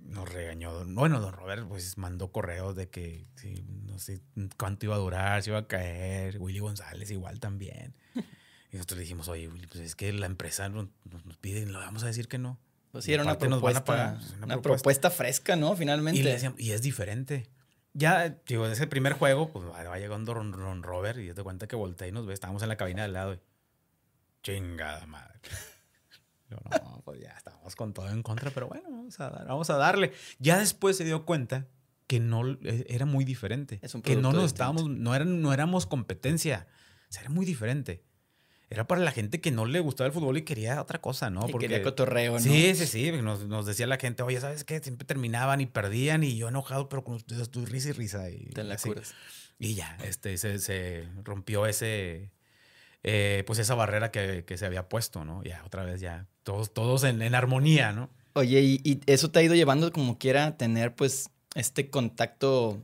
nos 0.00 0.32
regañó, 0.32 0.84
bueno, 0.86 1.20
don 1.20 1.32
Robert 1.32 1.66
pues 1.66 1.98
mandó 1.98 2.30
correos 2.30 2.76
de 2.76 2.88
que 2.88 3.26
sí, 3.34 3.64
no 3.86 3.98
sé 3.98 4.20
cuánto 4.56 4.86
iba 4.86 4.94
a 4.94 4.98
durar, 4.98 5.42
si 5.42 5.50
iba 5.50 5.58
a 5.58 5.66
caer, 5.66 6.38
Willy 6.38 6.60
González 6.60 7.10
igual 7.10 7.40
también. 7.40 7.94
Y 8.72 8.76
nosotros 8.76 8.98
le 8.98 9.02
dijimos, 9.02 9.26
oye, 9.28 9.48
Willy, 9.48 9.66
pues 9.68 9.80
es 9.82 9.94
que 9.96 10.12
la 10.12 10.26
empresa 10.26 10.68
nos, 10.68 10.88
nos- 11.10 11.24
nos 11.26 11.36
pide 11.38 11.60
y 11.60 11.66
le 11.66 11.72
vamos 11.72 12.02
a 12.04 12.06
decir 12.06 12.28
que 12.28 12.38
no. 12.38 12.58
Pues 12.96 13.04
sí, 13.06 13.12
era 13.14 13.22
una 13.22 13.38
propuesta, 13.38 13.84
pagar, 13.84 14.16
es 14.18 14.30
una, 14.32 14.46
una 14.46 14.54
propuesta. 14.60 14.60
propuesta. 14.62 15.10
fresca, 15.10 15.56
¿no? 15.56 15.76
Finalmente. 15.76 16.18
Y, 16.20 16.22
le 16.22 16.32
decíamos- 16.32 16.60
y 16.60 16.72
es 16.72 16.82
diferente. 16.82 17.48
Ya, 17.94 18.28
digo, 18.46 18.66
en 18.66 18.72
ese 18.72 18.86
primer 18.86 19.14
juego, 19.14 19.50
pues 19.52 19.64
va 19.66 19.98
llegando 19.98 20.34
Ron, 20.34 20.52
Ron 20.52 20.82
Robert 20.82 21.18
y 21.18 21.32
te 21.32 21.42
cuenta 21.42 21.66
que 21.66 21.76
voltea 21.76 22.06
y 22.08 22.12
nos 22.12 22.26
ve. 22.26 22.34
Estábamos 22.34 22.62
en 22.62 22.68
la 22.68 22.76
cabina 22.76 23.02
de 23.02 23.06
al 23.06 23.12
lado. 23.14 23.34
Y, 23.34 23.40
Chingada 24.42 25.06
madre. 25.06 25.40
Yo, 26.50 26.58
no, 26.84 27.02
pues 27.04 27.20
ya 27.20 27.30
estábamos 27.30 27.74
con 27.74 27.92
todo 27.92 28.08
en 28.08 28.22
contra, 28.22 28.50
pero 28.52 28.68
bueno, 28.68 28.88
vamos 28.88 29.18
a, 29.18 29.30
dar- 29.30 29.46
vamos 29.48 29.68
a 29.68 29.76
darle. 29.76 30.12
Ya 30.38 30.58
después 30.58 30.96
se 30.96 31.04
dio 31.04 31.24
cuenta 31.24 31.66
que 32.06 32.20
no 32.20 32.48
eh, 32.62 32.86
era 32.88 33.04
muy 33.04 33.24
diferente. 33.24 33.80
Es 33.82 33.96
un 33.96 34.02
que 34.02 34.14
no 34.14 34.30
nos 34.32 34.42
distinto. 34.42 34.46
estábamos, 34.46 34.88
no, 34.88 35.12
eran, 35.14 35.42
no 35.42 35.52
éramos 35.52 35.86
competencia. 35.86 36.68
O 37.08 37.12
sea, 37.12 37.22
era 37.22 37.30
muy 37.30 37.44
diferente. 37.44 38.04
Era 38.68 38.86
para 38.86 39.00
la 39.00 39.12
gente 39.12 39.40
que 39.40 39.52
no 39.52 39.64
le 39.64 39.78
gustaba 39.78 40.08
el 40.08 40.12
fútbol 40.12 40.38
y 40.38 40.42
quería 40.42 40.80
otra 40.82 41.00
cosa, 41.00 41.30
¿no? 41.30 41.48
Y 41.48 41.52
quería 41.52 41.82
cotorreo, 41.82 42.32
¿no? 42.32 42.40
Sí, 42.40 42.74
sí, 42.74 42.86
sí. 42.86 43.12
Nos, 43.12 43.46
nos 43.46 43.64
decía 43.64 43.86
la 43.86 43.96
gente, 43.96 44.22
oye, 44.24 44.40
¿sabes 44.40 44.64
qué? 44.64 44.80
Siempre 44.80 45.06
terminaban 45.06 45.60
y 45.60 45.66
perdían 45.66 46.24
y 46.24 46.36
yo 46.36 46.48
enojado, 46.48 46.88
pero 46.88 47.04
con 47.04 47.14
ustedes 47.14 47.42
estoy 47.42 47.64
risa 47.66 47.90
y 47.90 47.92
risa. 47.92 48.28
Y, 48.30 48.46
Te 48.46 48.64
la 48.64 48.76
curas. 48.76 49.14
Y 49.60 49.74
ya, 49.74 49.96
este, 50.04 50.36
se, 50.36 50.58
se 50.58 51.08
rompió 51.22 51.64
ese, 51.66 52.32
eh, 53.04 53.44
pues 53.46 53.58
esa 53.60 53.74
barrera 53.76 54.10
que, 54.10 54.44
que 54.44 54.58
se 54.58 54.66
había 54.66 54.88
puesto, 54.88 55.24
¿no? 55.24 55.44
Ya, 55.44 55.62
otra 55.64 55.84
vez 55.84 56.00
ya, 56.00 56.26
todos, 56.42 56.74
todos 56.74 57.04
en, 57.04 57.22
en 57.22 57.34
armonía, 57.36 57.92
¿no? 57.92 58.10
Oye, 58.34 58.60
y, 58.62 58.80
y 58.84 59.00
eso 59.06 59.30
te 59.30 59.38
ha 59.38 59.42
ido 59.42 59.54
llevando 59.54 59.90
como 59.92 60.18
quiera 60.18 60.46
a 60.46 60.56
tener 60.58 60.94
pues 60.94 61.30
este 61.54 61.88
contacto 61.88 62.82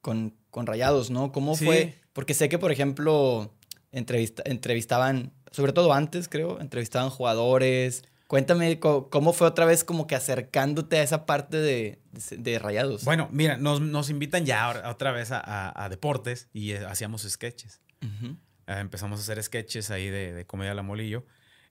con, 0.00 0.34
con 0.50 0.66
rayados, 0.66 1.10
¿no? 1.10 1.30
¿Cómo 1.30 1.54
Sí. 1.56 1.64
fue? 1.66 1.94
Porque 2.12 2.34
sé 2.34 2.48
que, 2.48 2.58
por 2.58 2.72
ejemplo, 2.72 3.54
entrevista- 3.92 4.42
entrevistaban, 4.46 5.32
sobre 5.50 5.72
todo 5.72 5.92
antes, 5.92 6.28
creo, 6.28 6.60
entrevistaban 6.60 7.10
jugadores. 7.10 8.04
Cuéntame 8.26 8.78
cómo 8.78 9.32
fue 9.32 9.48
otra 9.48 9.64
vez 9.64 9.82
como 9.82 10.06
que 10.06 10.14
acercándote 10.14 10.98
a 10.98 11.02
esa 11.02 11.26
parte 11.26 11.56
de, 11.56 12.00
de, 12.12 12.36
de 12.36 12.58
rayados. 12.60 13.04
Bueno, 13.04 13.28
mira, 13.32 13.56
nos, 13.56 13.80
nos 13.80 14.08
invitan 14.08 14.46
ya 14.46 14.62
ahora- 14.64 14.88
otra 14.88 15.10
vez 15.10 15.32
a, 15.32 15.40
a- 15.40 15.84
a 15.84 15.88
deportes 15.88 16.48
y 16.52 16.70
eh, 16.72 16.86
hacíamos 16.86 17.22
sketches. 17.22 17.80
Eh, 18.02 18.36
empezamos 18.78 19.18
a 19.18 19.22
hacer 19.24 19.42
sketches 19.42 19.90
ahí 19.90 20.08
de, 20.08 20.32
de 20.32 20.46
Comedia 20.46 20.74
La 20.74 20.82
Molillo. 20.82 21.26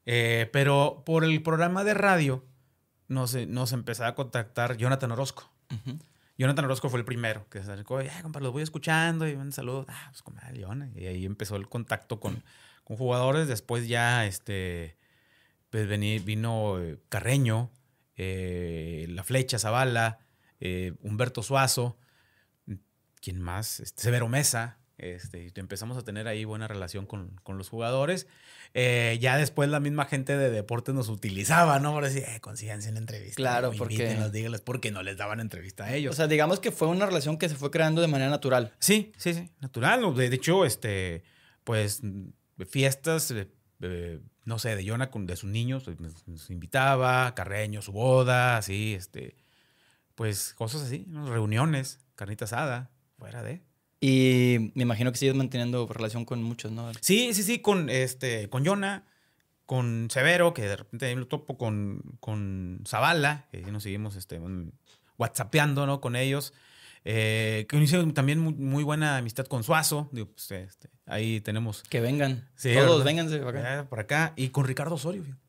Eh, 0.05 0.49
pero 0.51 1.03
por 1.05 1.23
el 1.23 1.41
programa 1.43 1.83
de 1.85 1.93
radio 1.93 2.45
nos, 3.07 3.35
nos 3.47 3.71
empezaba 3.71 4.09
a 4.09 4.15
contactar 4.15 4.75
Jonathan 4.75 5.11
Orozco. 5.13 5.49
Jonathan 6.39 6.65
Orozco 6.65 6.89
fue 6.89 6.99
el 6.99 7.05
primero 7.05 7.47
que 7.49 7.61
se 7.63 7.71
acercó. 7.71 8.01
Ya, 8.01 8.21
compa, 8.23 8.39
los 8.39 8.51
voy 8.51 8.63
escuchando 8.63 9.27
y 9.27 9.33
un 9.33 9.51
saludo. 9.51 9.85
Ah, 9.87 10.07
pues 10.09 10.23
comadre, 10.23 10.63
Jonah. 10.63 10.89
Y 10.95 11.05
ahí 11.05 11.25
empezó 11.25 11.55
el 11.57 11.67
contacto 11.69 12.19
con, 12.19 12.41
con 12.83 12.97
jugadores. 12.97 13.47
Después 13.47 13.87
ya, 13.87 14.25
este, 14.25 14.97
pues 15.69 15.87
vení- 15.87 16.23
vino 16.23 16.79
eh, 16.79 16.97
Carreño, 17.09 17.69
eh, 18.15 19.05
La 19.09 19.23
Flecha, 19.23 19.59
Zavala, 19.59 20.19
eh, 20.61 20.93
Humberto 21.01 21.43
Suazo. 21.43 21.97
¿Quién 23.21 23.41
más? 23.41 23.81
Este, 23.81 24.01
Severo 24.01 24.29
Mesa. 24.29 24.77
Este, 24.99 25.45
y 25.45 25.51
empezamos 25.55 25.97
a 25.97 26.01
tener 26.01 26.27
ahí 26.27 26.43
buena 26.43 26.67
relación 26.67 27.05
con, 27.05 27.31
con 27.43 27.57
los 27.57 27.69
jugadores. 27.69 28.27
Eh, 28.73 29.17
ya 29.21 29.37
después 29.37 29.69
la 29.69 29.79
misma 29.79 30.05
gente 30.05 30.37
de 30.37 30.51
deportes 30.51 30.93
nos 30.93 31.07
utilizaba, 31.07 31.79
¿no? 31.79 31.93
Por 31.93 32.03
decir, 32.03 32.23
eh, 32.27 32.39
consíganse 32.41 32.89
una 32.89 32.99
entrevista. 32.99 33.35
Claro, 33.37 33.71
porque- 33.77 33.95
invítenlos, 33.95 34.31
díganles, 34.33 34.61
porque 34.61 34.91
no 34.91 35.01
les 35.01 35.17
daban 35.17 35.39
entrevista 35.39 35.85
a 35.85 35.95
ellos. 35.95 36.13
O 36.13 36.15
sea, 36.15 36.27
digamos 36.27 36.59
que 36.59 36.71
fue 36.71 36.89
una 36.89 37.05
relación 37.05 37.37
que 37.37 37.47
se 37.47 37.55
fue 37.55 37.71
creando 37.71 38.01
de 38.01 38.07
manera 38.07 38.29
natural. 38.29 38.73
Sí, 38.79 39.13
sí, 39.17 39.33
sí, 39.33 39.49
natural. 39.61 40.13
De, 40.15 40.25
hecho, 40.27 40.65
este, 40.65 41.23
pues, 41.63 42.01
fiestas, 42.69 43.31
eh, 43.31 43.47
eh, 43.81 44.19
no 44.43 44.59
sé, 44.59 44.75
de 44.75 45.09
con 45.09 45.25
de 45.25 45.37
sus 45.37 45.49
niños, 45.49 45.83
pues, 45.85 45.99
nos, 46.01 46.27
nos 46.27 46.49
invitaba, 46.49 47.33
Carreño, 47.35 47.81
su 47.81 47.93
boda, 47.93 48.57
así, 48.57 48.95
este, 48.95 49.37
pues, 50.15 50.53
cosas 50.55 50.81
así, 50.81 51.05
¿no? 51.07 51.31
reuniones, 51.31 51.99
carnita 52.15 52.43
asada, 52.43 52.91
fuera 53.17 53.43
de. 53.43 53.68
Y 54.01 54.71
me 54.75 54.83
imagino 54.83 55.11
que 55.11 55.17
sigues 55.17 55.35
manteniendo 55.35 55.85
relación 55.87 56.23
con 56.25 56.41
muchos, 56.43 56.71
¿no? 56.71 56.91
Sí, 57.01 57.33
sí, 57.33 57.43
sí, 57.43 57.59
con, 57.59 57.89
este, 57.89 58.49
con 58.49 58.63
Yona, 58.63 59.05
con 59.65 60.07
Severo, 60.09 60.53
que 60.53 60.61
de 60.63 60.77
repente 60.77 61.05
ahí 61.07 61.15
lo 61.15 61.27
topo 61.27 61.57
con, 61.57 62.01
con 62.21 62.81
Zavala, 62.87 63.47
que 63.51 63.61
nos 63.71 63.83
seguimos, 63.83 64.15
este, 64.15 64.39
mm, 64.39 64.71
whatsappeando, 65.17 65.85
¿no? 65.85 65.99
Con 66.01 66.15
ellos. 66.15 66.53
Eh, 67.05 67.65
que 67.69 67.77
hicieron 67.77 68.13
también 68.13 68.39
muy, 68.39 68.53
muy 68.53 68.83
buena 68.83 69.17
amistad 69.17 69.45
con 69.47 69.63
Suazo. 69.63 70.09
Digo, 70.11 70.27
pues, 70.27 70.51
este, 70.51 70.89
ahí 71.05 71.39
tenemos. 71.41 71.83
Que 71.83 71.99
vengan. 72.01 72.49
Sí, 72.55 72.73
Todos, 72.73 72.89
¿verdad? 72.99 73.05
vénganse 73.05 73.37
para 73.39 73.59
acá. 73.59 73.75
Ya, 73.83 73.89
por 73.89 73.99
acá. 73.99 74.33
Y 74.35 74.49
con 74.49 74.65
Ricardo 74.65 74.95
Osorio. 74.95 75.23
fíjate. 75.23 75.41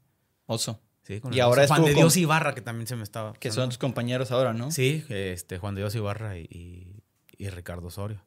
Oso. 0.47 0.81
Sí, 1.03 1.21
con 1.21 1.33
Y 1.33 1.37
el- 1.37 1.43
ahora 1.43 1.67
Juan 1.67 1.83
de 1.85 1.93
con- 1.93 2.03
Dios 2.03 2.17
Ibarra, 2.17 2.55
que 2.55 2.61
también 2.61 2.87
se 2.87 2.95
me 2.97 3.03
estaba. 3.03 3.33
Que 3.35 3.51
son 3.51 3.69
tus 3.69 3.79
compañeros 3.79 4.31
ahora, 4.33 4.53
¿no? 4.53 4.71
Sí, 4.71 5.05
este, 5.09 5.59
Juan 5.59 5.75
de 5.75 5.81
Dios 5.83 5.95
Ibarra 5.95 6.37
y, 6.39 6.43
y- 6.51 7.03
y 7.37 7.49
Ricardo 7.49 7.89
Osorio. 7.89 8.23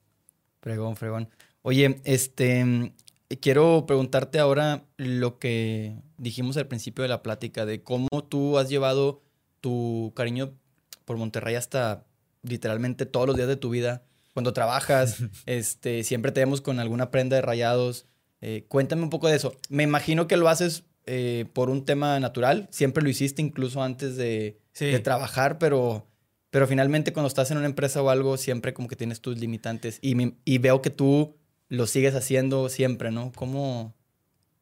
Fregón, 0.63 0.95
fregón. 0.95 1.29
Oye, 1.61 1.99
este, 2.05 2.93
quiero 3.41 3.85
preguntarte 3.85 4.39
ahora 4.39 4.85
lo 4.97 5.37
que 5.37 5.97
dijimos 6.17 6.55
al 6.55 6.67
principio 6.67 7.01
de 7.03 7.09
la 7.09 7.21
plática, 7.21 7.65
de 7.65 7.83
cómo 7.83 8.07
tú 8.29 8.57
has 8.57 8.69
llevado 8.69 9.21
tu 9.59 10.13
cariño 10.15 10.53
por 11.03 11.17
Monterrey 11.17 11.55
hasta 11.55 12.05
literalmente 12.43 13.05
todos 13.05 13.27
los 13.27 13.35
días 13.35 13.49
de 13.49 13.57
tu 13.57 13.69
vida. 13.69 14.03
Cuando 14.33 14.53
trabajas, 14.53 15.17
este, 15.45 16.03
siempre 16.05 16.31
te 16.31 16.39
vemos 16.39 16.61
con 16.61 16.79
alguna 16.79 17.11
prenda 17.11 17.35
de 17.35 17.41
rayados. 17.41 18.05
Eh, 18.39 18.65
cuéntame 18.69 19.03
un 19.03 19.09
poco 19.09 19.27
de 19.27 19.35
eso. 19.35 19.53
Me 19.69 19.83
imagino 19.83 20.27
que 20.27 20.37
lo 20.37 20.47
haces 20.47 20.85
eh, 21.05 21.45
por 21.51 21.69
un 21.69 21.83
tema 21.83 22.17
natural. 22.21 22.69
Siempre 22.71 23.03
lo 23.03 23.09
hiciste 23.09 23.41
incluso 23.41 23.83
antes 23.83 24.15
de, 24.15 24.59
Sí. 24.71 24.85
de 24.85 24.99
trabajar, 24.99 25.59
pero, 25.59 26.07
pero 26.53 26.67
finalmente 26.67 27.13
cuando 27.13 27.27
estás 27.29 27.49
en 27.49 27.57
una 27.57 27.65
empresa 27.65 27.99
o 28.03 28.09
algo, 28.11 28.37
siempre 28.37 28.75
como 28.75 28.87
que 28.87 28.95
tienes 28.95 29.21
tus 29.21 29.39
limitantes. 29.39 29.97
Y, 30.01 30.13
me- 30.13 30.35
y 30.45 30.59
veo 30.59 30.83
que 30.83 30.91
tú 30.91 31.35
lo 31.67 31.87
sigues 31.87 32.13
haciendo 32.13 32.69
siempre, 32.69 33.09
¿no? 33.09 33.31
¿Cómo, 33.35 33.95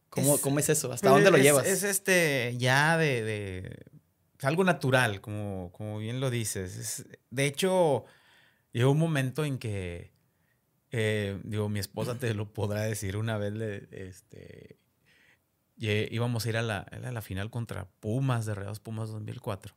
cómo, 0.10 0.36
Es- 0.36 0.42
cómo 0.42 0.60
es 0.60 0.70
eso? 0.70 0.94
¿Hasta 0.94 1.10
Pues 1.10 1.16
dónde 1.24 1.32
lo 1.32 1.38
es- 1.38 1.44
llevas? 1.44 1.68
Es 1.68 1.84
este, 1.84 2.56
ya 2.58 2.98
de, 2.98 3.24
de- 3.24 3.76
algo 4.42 4.64
natural, 4.64 5.20
como, 5.20 5.70
como 5.74 5.98
bien 6.00 6.22
lo 6.22 6.30
dices. 6.30 6.78
Es- 6.78 7.06
de 7.30 7.46
hecho, 7.46 8.06
llegó 8.72 8.92
un 8.92 8.98
momento 8.98 9.44
en 9.44 9.58
que, 9.58 10.14
eh, 10.92 11.40
digo, 11.44 11.68
mi 11.68 11.80
esposa 11.82 12.18
te 12.18 12.34
lo 12.34 12.54
podrá 12.54 12.84
decir 12.84 13.18
una 13.18 13.38
vez, 13.38 13.52
le- 13.52 13.88
este, 13.92 14.78
íbamos 15.78 16.46
a 16.46 16.50
ir 16.50 16.56
a 16.58 16.62
la, 16.62 16.88
era 16.92 17.12
la 17.12 17.22
final 17.22 17.50
contra 17.50 17.90
Pumas, 18.00 18.46
de 18.46 18.56
Reados 18.56 18.80
Pumas 18.80 19.10
2004. 19.10 19.76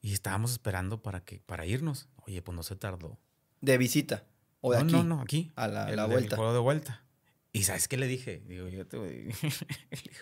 Y 0.00 0.12
estábamos 0.12 0.52
esperando 0.52 1.02
para, 1.02 1.24
que, 1.24 1.40
para 1.40 1.66
irnos. 1.66 2.08
Oye, 2.26 2.40
pues 2.42 2.54
no 2.56 2.62
se 2.62 2.76
tardó. 2.76 3.18
¿De 3.60 3.76
visita? 3.78 4.24
¿O 4.60 4.72
de 4.72 4.78
no, 4.78 4.84
aquí? 4.84 4.92
no, 4.92 5.04
no, 5.04 5.20
aquí. 5.22 5.52
A 5.56 5.68
la, 5.68 5.90
el, 5.90 6.00
vuelta. 6.10 6.36
juego 6.36 6.52
de 6.52 6.58
vuelta. 6.60 7.04
¿Y 7.52 7.62
sabes 7.64 7.88
qué 7.88 7.96
le 7.96 8.06
dije? 8.06 8.42
Digo, 8.46 8.68
yo 8.68 8.86
te 8.86 8.96
digo, 9.08 9.32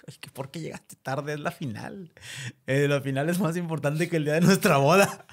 "Es 0.06 0.18
que 0.18 0.30
¿por 0.30 0.50
qué 0.50 0.60
llegaste 0.60 0.96
tarde? 0.96 1.34
Es 1.34 1.40
la 1.40 1.50
final. 1.50 2.12
Eh, 2.66 2.86
la 2.88 3.00
final 3.00 3.28
es 3.28 3.38
más 3.40 3.56
importante 3.56 4.08
que 4.08 4.16
el 4.16 4.24
día 4.24 4.34
de 4.34 4.40
nuestra 4.42 4.78
boda. 4.78 5.26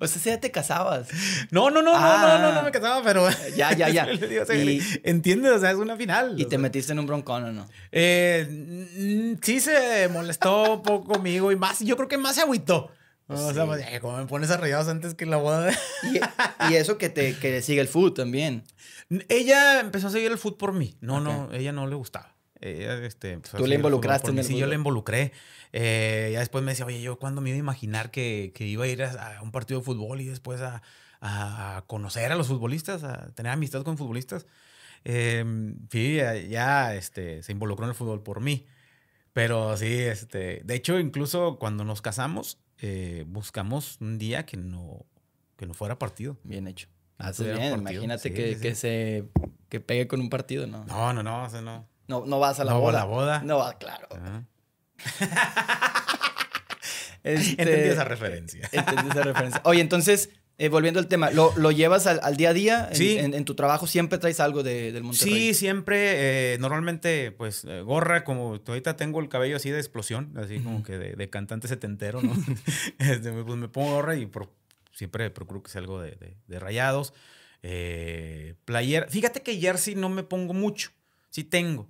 O 0.00 0.06
sea, 0.06 0.20
si 0.22 0.28
ya 0.30 0.38
te 0.40 0.50
casabas. 0.50 1.08
No, 1.50 1.70
no, 1.70 1.82
no, 1.82 1.92
Ah. 1.94 2.38
no, 2.38 2.38
no, 2.38 2.48
no, 2.50 2.54
no 2.56 2.62
me 2.62 2.70
casaba, 2.70 3.02
pero. 3.02 3.28
Ya, 3.56 3.72
ya, 3.74 3.88
ya. 3.88 4.04
Le 4.06 4.28
digo, 4.28 4.42
o 4.42 4.46
sea, 4.46 4.56
Y- 4.56 4.80
¿Entiendes? 5.04 5.52
O 5.52 5.58
sea, 5.60 5.70
es 5.70 5.76
una 5.76 5.96
final. 5.96 6.34
Y 6.38 6.44
te 6.44 6.50
sea. 6.50 6.58
metiste 6.58 6.92
en 6.92 6.98
un 6.98 7.06
broncón, 7.06 7.44
¿o 7.44 7.52
no? 7.52 7.66
Eh, 7.90 9.36
sí 9.42 9.60
se 9.60 10.08
molestó 10.08 10.74
un 10.74 10.82
poco 10.82 11.14
conmigo 11.14 11.52
y 11.52 11.56
más, 11.56 11.80
yo 11.80 11.96
creo 11.96 12.08
que 12.08 12.18
más 12.18 12.34
se 12.36 12.42
agüitó. 12.42 12.90
O 13.28 13.52
sea, 13.54 13.64
pues, 13.64 13.82
como 14.00 14.18
me 14.18 14.26
pones 14.26 14.50
a 14.50 14.56
rayados 14.58 14.88
antes 14.88 15.14
que 15.14 15.24
la 15.24 15.36
boda. 15.38 15.62
de- 15.66 15.76
Y, 16.68 16.72
y 16.72 16.76
eso 16.76 16.98
que 16.98 17.08
te 17.08 17.34
que 17.38 17.62
sigue 17.62 17.80
el 17.80 17.88
food 17.88 18.12
también. 18.12 18.64
Ella 19.28 19.80
empezó 19.80 20.08
a 20.08 20.10
seguir 20.10 20.30
el 20.32 20.38
fútbol 20.38 20.58
por 20.58 20.72
mí. 20.74 20.96
No, 21.00 21.20
no, 21.20 21.48
ella 21.52 21.72
no 21.72 21.86
le 21.86 21.94
gustaba. 21.94 22.34
Ella, 22.62 23.04
este, 23.04 23.34
a 23.34 23.40
Tú 23.58 23.66
le 23.66 23.74
involucraste 23.74 24.30
en 24.30 24.38
el 24.38 24.44
Sí, 24.44 24.56
yo 24.56 24.66
le 24.66 24.74
involucré. 24.76 25.32
Eh, 25.72 26.30
ya 26.32 26.38
después 26.40 26.62
me 26.64 26.72
decía, 26.72 26.86
oye, 26.86 27.00
yo 27.02 27.18
cuando 27.18 27.40
me 27.40 27.50
iba 27.50 27.56
a 27.56 27.58
imaginar 27.58 28.10
que, 28.10 28.52
que 28.54 28.66
iba 28.66 28.84
a 28.84 28.88
ir 28.88 29.02
a, 29.02 29.38
a 29.38 29.42
un 29.42 29.50
partido 29.52 29.80
de 29.80 29.84
fútbol 29.86 30.20
y 30.20 30.26
después 30.26 30.60
a, 30.60 30.82
a 31.20 31.84
conocer 31.86 32.30
a 32.32 32.36
los 32.36 32.48
futbolistas, 32.48 33.04
a 33.04 33.32
tener 33.34 33.52
amistad 33.52 33.82
con 33.82 33.98
futbolistas. 33.98 34.46
Eh, 35.04 35.44
sí, 35.90 36.16
ya, 36.16 36.36
ya, 36.36 36.94
este, 36.94 37.42
se 37.42 37.52
involucró 37.52 37.84
en 37.86 37.90
el 37.90 37.94
fútbol 37.96 38.22
por 38.22 38.40
mí. 38.40 38.66
Pero 39.32 39.76
sí, 39.76 39.86
este, 39.98 40.60
de 40.64 40.74
hecho, 40.74 40.98
incluso 40.98 41.58
cuando 41.58 41.84
nos 41.84 42.02
casamos, 42.02 42.58
eh, 42.80 43.24
buscamos 43.26 43.96
un 44.00 44.18
día 44.18 44.44
que 44.44 44.56
no, 44.56 45.06
que 45.56 45.66
no 45.66 45.74
fuera 45.74 45.98
partido. 45.98 46.36
Bien 46.44 46.66
hecho. 46.68 46.88
Haces 47.18 47.36
tuviera 47.38 47.58
bien. 47.58 47.70
partido. 47.72 47.92
Imagínate 48.04 48.28
Sí, 48.28 48.34
que, 48.34 48.54
sí, 48.56 48.60
que 48.60 48.74
se 48.74 49.24
que 49.68 49.80
pegue 49.80 50.06
con 50.06 50.20
un 50.20 50.28
partido, 50.28 50.66
¿no? 50.66 50.84
No, 50.84 51.12
no, 51.14 51.22
no, 51.22 51.44
o 51.44 51.48
sea, 51.48 51.62
no. 51.62 51.86
No, 52.12 52.26
no 52.26 52.38
vas 52.38 52.60
a 52.60 52.64
la 52.64 52.72
No, 52.72 52.76
a 52.76 52.80
boda. 52.80 52.98
la 52.98 53.04
boda. 53.06 53.42
No, 53.42 53.56
va, 53.58 53.78
claro. 53.78 54.06
Ah. 54.12 54.42
Este, 57.24 57.62
Entendí 57.62 57.88
esa 57.90 58.04
referencia. 58.04 58.68
Entendí 58.72 59.08
esa 59.10 59.22
referencia. 59.22 59.60
Oye, 59.64 59.80
entonces, 59.80 60.30
eh, 60.58 60.68
volviendo 60.68 60.98
al 60.98 61.06
tema, 61.06 61.30
¿lo, 61.30 61.52
lo 61.56 61.70
llevas 61.70 62.08
al, 62.08 62.18
al 62.22 62.36
día 62.36 62.50
a 62.50 62.52
día? 62.52 62.88
En, 62.90 62.96
Sí. 62.96 63.16
En, 63.16 63.32
en 63.34 63.44
tu 63.44 63.54
trabajo 63.54 63.86
siempre 63.86 64.18
traes 64.18 64.40
algo 64.40 64.64
de, 64.64 64.90
del 64.90 65.04
Monterrey. 65.04 65.32
Sí, 65.32 65.54
siempre, 65.54 66.54
eh, 66.54 66.58
normalmente, 66.58 67.30
pues, 67.30 67.64
eh, 67.64 67.80
gorra, 67.82 68.24
como 68.24 68.60
ahorita 68.66 68.96
tengo 68.96 69.20
el 69.20 69.28
cabello 69.28 69.54
así 69.56 69.70
de 69.70 69.78
explosión, 69.78 70.32
así 70.36 70.58
como 70.58 70.82
que 70.82 70.98
de, 70.98 71.12
de 71.14 71.30
cantante 71.30 71.68
setentero, 71.68 72.20
¿no? 72.22 72.34
Este, 72.98 73.30
pues 73.30 73.56
me 73.56 73.68
pongo 73.68 73.92
gorra 73.92 74.16
y 74.16 74.28
siempre 74.92 75.30
procuro 75.30 75.62
que 75.62 75.70
sea 75.70 75.80
algo 75.80 76.00
de, 76.02 76.16
de- 76.16 76.36
de 76.48 76.58
rayados. 76.58 77.14
Eh, 77.62 78.56
playera. 78.64 79.06
Fíjate 79.08 79.42
que 79.42 79.56
jersey 79.60 79.94
no 79.94 80.08
me 80.08 80.24
pongo 80.24 80.52
mucho, 80.54 80.90
sí 81.30 81.44
tengo, 81.44 81.88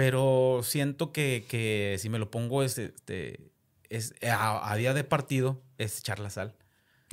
pero 0.00 0.60
siento 0.64 1.12
que, 1.12 1.44
que 1.46 1.96
si 1.98 2.08
me 2.08 2.18
lo 2.18 2.30
pongo 2.30 2.62
es, 2.62 2.78
este, 2.78 3.50
es 3.90 4.14
a, 4.26 4.72
a 4.72 4.76
día 4.76 4.94
de 4.94 5.04
partido, 5.04 5.62
es 5.76 5.98
echar 5.98 6.18
la 6.20 6.30
sal. 6.30 6.56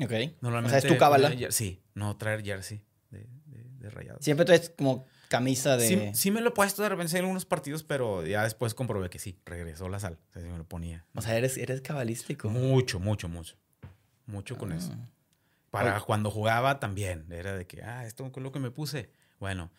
Ok. 0.01 0.11
Normalmente, 0.41 0.77
o 0.77 0.79
sea, 0.81 0.87
es 0.89 0.93
tu 0.93 0.97
cábala. 0.97 1.33
Sí, 1.49 1.81
no 1.95 2.15
traer 2.15 2.43
jersey 2.45 2.81
de, 3.11 3.27
de, 3.47 3.63
de 3.79 3.89
rayados. 3.89 4.23
Siempre 4.23 4.45
traes 4.45 4.69
como 4.69 5.05
camisa 5.27 5.75
de... 5.75 5.85
Sí, 5.87 6.01
sí 6.13 6.31
me 6.31 6.39
lo 6.39 6.49
he 6.49 6.51
puesto 6.53 6.81
de 6.81 6.87
repente 6.87 7.11
en 7.17 7.23
algunos 7.25 7.43
partidos, 7.45 7.83
pero 7.83 8.25
ya 8.25 8.43
después 8.43 8.73
comprobé 8.73 9.09
que 9.09 9.19
sí, 9.19 9.37
regresó 9.45 9.89
la 9.89 9.99
sal. 9.99 10.17
O 10.29 10.33
sea, 10.33 10.41
sí 10.43 10.47
me 10.47 10.57
lo 10.57 10.63
ponía. 10.63 11.05
O 11.13 11.21
sea, 11.21 11.35
eres, 11.35 11.57
eres 11.57 11.81
cabalístico. 11.81 12.47
mucho, 12.49 13.01
mucho, 13.01 13.27
mucho. 13.27 13.55
Mucho 14.27 14.57
con 14.57 14.71
Ah. 14.71 14.77
eso. 14.77 14.95
Para 15.71 15.97
Oye. 15.97 16.05
cuando 16.05 16.31
jugaba 16.31 16.79
también. 16.79 17.25
Era 17.31 17.57
de 17.57 17.67
que, 17.67 17.83
ah, 17.83 18.05
esto 18.05 18.25
es 18.25 18.37
lo 18.41 18.51
que 18.53 18.59
me 18.59 18.71
puse. 18.71 19.09
Bueno, 19.39 19.71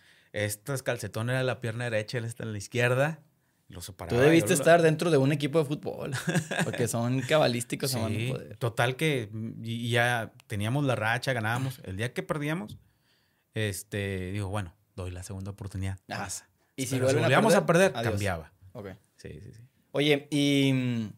estas 0.44 0.82
calcetón 0.82 1.30
era 1.30 1.42
la 1.42 1.60
pierna 1.60 1.84
derecha, 1.84 2.18
él 2.18 2.24
está 2.24 2.44
en 2.44 2.52
la 2.52 2.58
izquierda. 2.58 3.20
Lo 3.68 3.82
separaba. 3.82 4.16
Tú 4.16 4.22
debiste 4.22 4.48
lo- 4.50 4.54
estar 4.54 4.80
dentro 4.82 5.10
de 5.10 5.18
un 5.18 5.30
equipo 5.32 5.58
de 5.58 5.64
fútbol. 5.66 6.12
Porque 6.64 6.88
son 6.88 7.20
cabalísticos 7.28 7.94
a 7.94 8.00
poder. 8.08 8.56
total 8.56 8.96
que 8.96 9.28
y 9.62 9.90
ya 9.90 10.32
teníamos 10.46 10.84
la 10.84 10.94
racha, 10.96 11.32
ganábamos. 11.34 11.80
El 11.84 11.96
día 11.98 12.12
que 12.14 12.22
perdíamos, 12.22 12.78
este, 13.54 14.32
digo, 14.32 14.48
bueno, 14.48 14.74
doy 14.96 15.10
la 15.10 15.22
segunda 15.22 15.50
oportunidad. 15.50 15.98
Pasa. 16.06 16.48
Y 16.76 16.86
si 16.86 16.96
a 16.96 17.00
volvíamos 17.00 17.54
a 17.54 17.66
perder, 17.66 17.92
cambiaba. 17.92 18.52
Ok. 18.72 18.88
Sí, 19.16 19.28
sí, 19.40 19.52
sí. 19.52 19.62
Oye, 19.90 20.28
¿y 20.30 20.72
mm, 20.72 21.10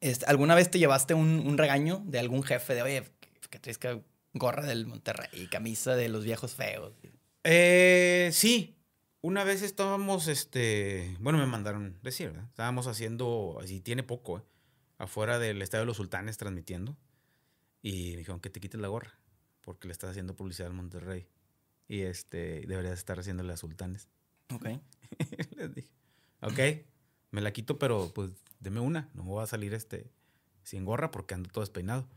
este, 0.00 0.26
alguna 0.26 0.54
vez 0.54 0.70
te 0.70 0.78
llevaste 0.78 1.14
un, 1.14 1.40
un 1.46 1.58
regaño 1.58 2.02
de 2.06 2.18
algún 2.18 2.42
jefe 2.42 2.74
de, 2.74 2.82
oye, 2.82 3.02
que, 3.20 3.30
que 3.50 3.58
traes 3.58 3.76
que 3.78 4.00
gorra 4.32 4.64
del 4.64 4.86
Monterrey, 4.86 5.46
camisa 5.50 5.94
de 5.94 6.08
los 6.08 6.24
viejos 6.24 6.54
feos? 6.54 6.92
Eh, 7.44 8.30
sí. 8.32 8.74
Una 9.20 9.42
vez 9.42 9.62
estábamos, 9.62 10.28
este, 10.28 11.16
bueno, 11.20 11.38
me 11.38 11.46
mandaron 11.46 11.98
decir, 12.02 12.28
¿verdad? 12.28 12.46
Estábamos 12.48 12.86
haciendo, 12.86 13.58
así 13.60 13.80
tiene 13.80 14.04
poco, 14.04 14.38
¿eh? 14.38 14.42
afuera 14.96 15.38
del 15.38 15.60
Estadio 15.60 15.82
de 15.82 15.86
los 15.86 15.96
Sultanes 15.96 16.38
transmitiendo. 16.38 16.96
Y 17.82 18.10
me 18.12 18.18
dijeron 18.18 18.40
que 18.40 18.50
te 18.50 18.60
quites 18.60 18.80
la 18.80 18.88
gorra, 18.88 19.18
porque 19.60 19.88
le 19.88 19.92
estás 19.92 20.10
haciendo 20.10 20.36
publicidad 20.36 20.68
al 20.68 20.74
Monterrey. 20.74 21.26
Y 21.88 22.02
este, 22.02 22.64
deberías 22.66 22.98
estar 22.98 23.18
haciéndole 23.18 23.52
a 23.52 23.56
Sultanes. 23.56 24.08
Ok. 24.52 24.66
Les 25.56 25.74
dije, 25.74 25.90
ok, 26.40 26.58
me 27.30 27.40
la 27.40 27.52
quito, 27.52 27.78
pero 27.78 28.12
pues 28.14 28.30
deme 28.60 28.80
una. 28.80 29.10
No 29.14 29.24
me 29.24 29.30
voy 29.30 29.42
a 29.42 29.46
salir 29.46 29.74
este 29.74 30.10
sin 30.62 30.84
gorra 30.84 31.10
porque 31.10 31.34
ando 31.34 31.48
todo 31.48 31.62
despeinado. 31.62 32.08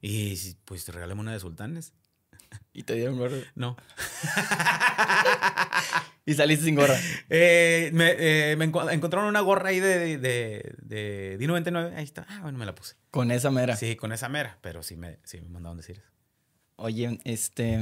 Y 0.00 0.54
pues 0.64 0.88
regálame 0.88 1.20
una 1.20 1.32
de 1.32 1.40
Sultanes. 1.40 1.92
Y 2.72 2.82
te 2.84 2.94
dieron 2.94 3.18
gorra. 3.18 3.36
No. 3.54 3.76
Y 6.26 6.34
saliste 6.34 6.64
sin 6.66 6.74
gorra. 6.76 6.96
Eh, 7.28 7.90
me, 7.92 8.14
eh, 8.16 8.54
me 8.56 8.70
enco- 8.70 8.88
encontraron 8.92 9.28
una 9.28 9.40
gorra 9.40 9.70
ahí 9.70 9.80
de, 9.80 10.18
de, 10.18 10.74
de 10.80 11.36
Dino 11.38 11.54
99. 11.54 11.94
Ahí 11.96 12.04
está. 12.04 12.24
Ah, 12.28 12.40
bueno, 12.42 12.58
me 12.58 12.66
la 12.66 12.74
puse. 12.74 12.94
Con 13.10 13.30
esa 13.32 13.50
mera. 13.50 13.74
Sí, 13.76 13.96
con 13.96 14.12
esa 14.12 14.28
mera, 14.28 14.58
pero 14.60 14.82
sí 14.84 14.96
me, 14.96 15.18
sí 15.24 15.40
me 15.40 15.48
mandaron 15.48 15.78
decir 15.78 15.96
eso. 15.98 16.06
Oye, 16.76 17.18
este. 17.24 17.78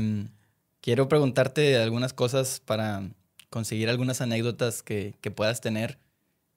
Quiero 0.81 1.09
preguntarte 1.09 1.77
algunas 1.77 2.13
cosas 2.15 2.61
para 2.65 3.03
conseguir 3.51 3.91
algunas 3.91 4.21
anécdotas 4.23 4.83
que, 4.83 5.15
que 5.21 5.31
puedas 5.31 5.61
tener. 5.61 5.99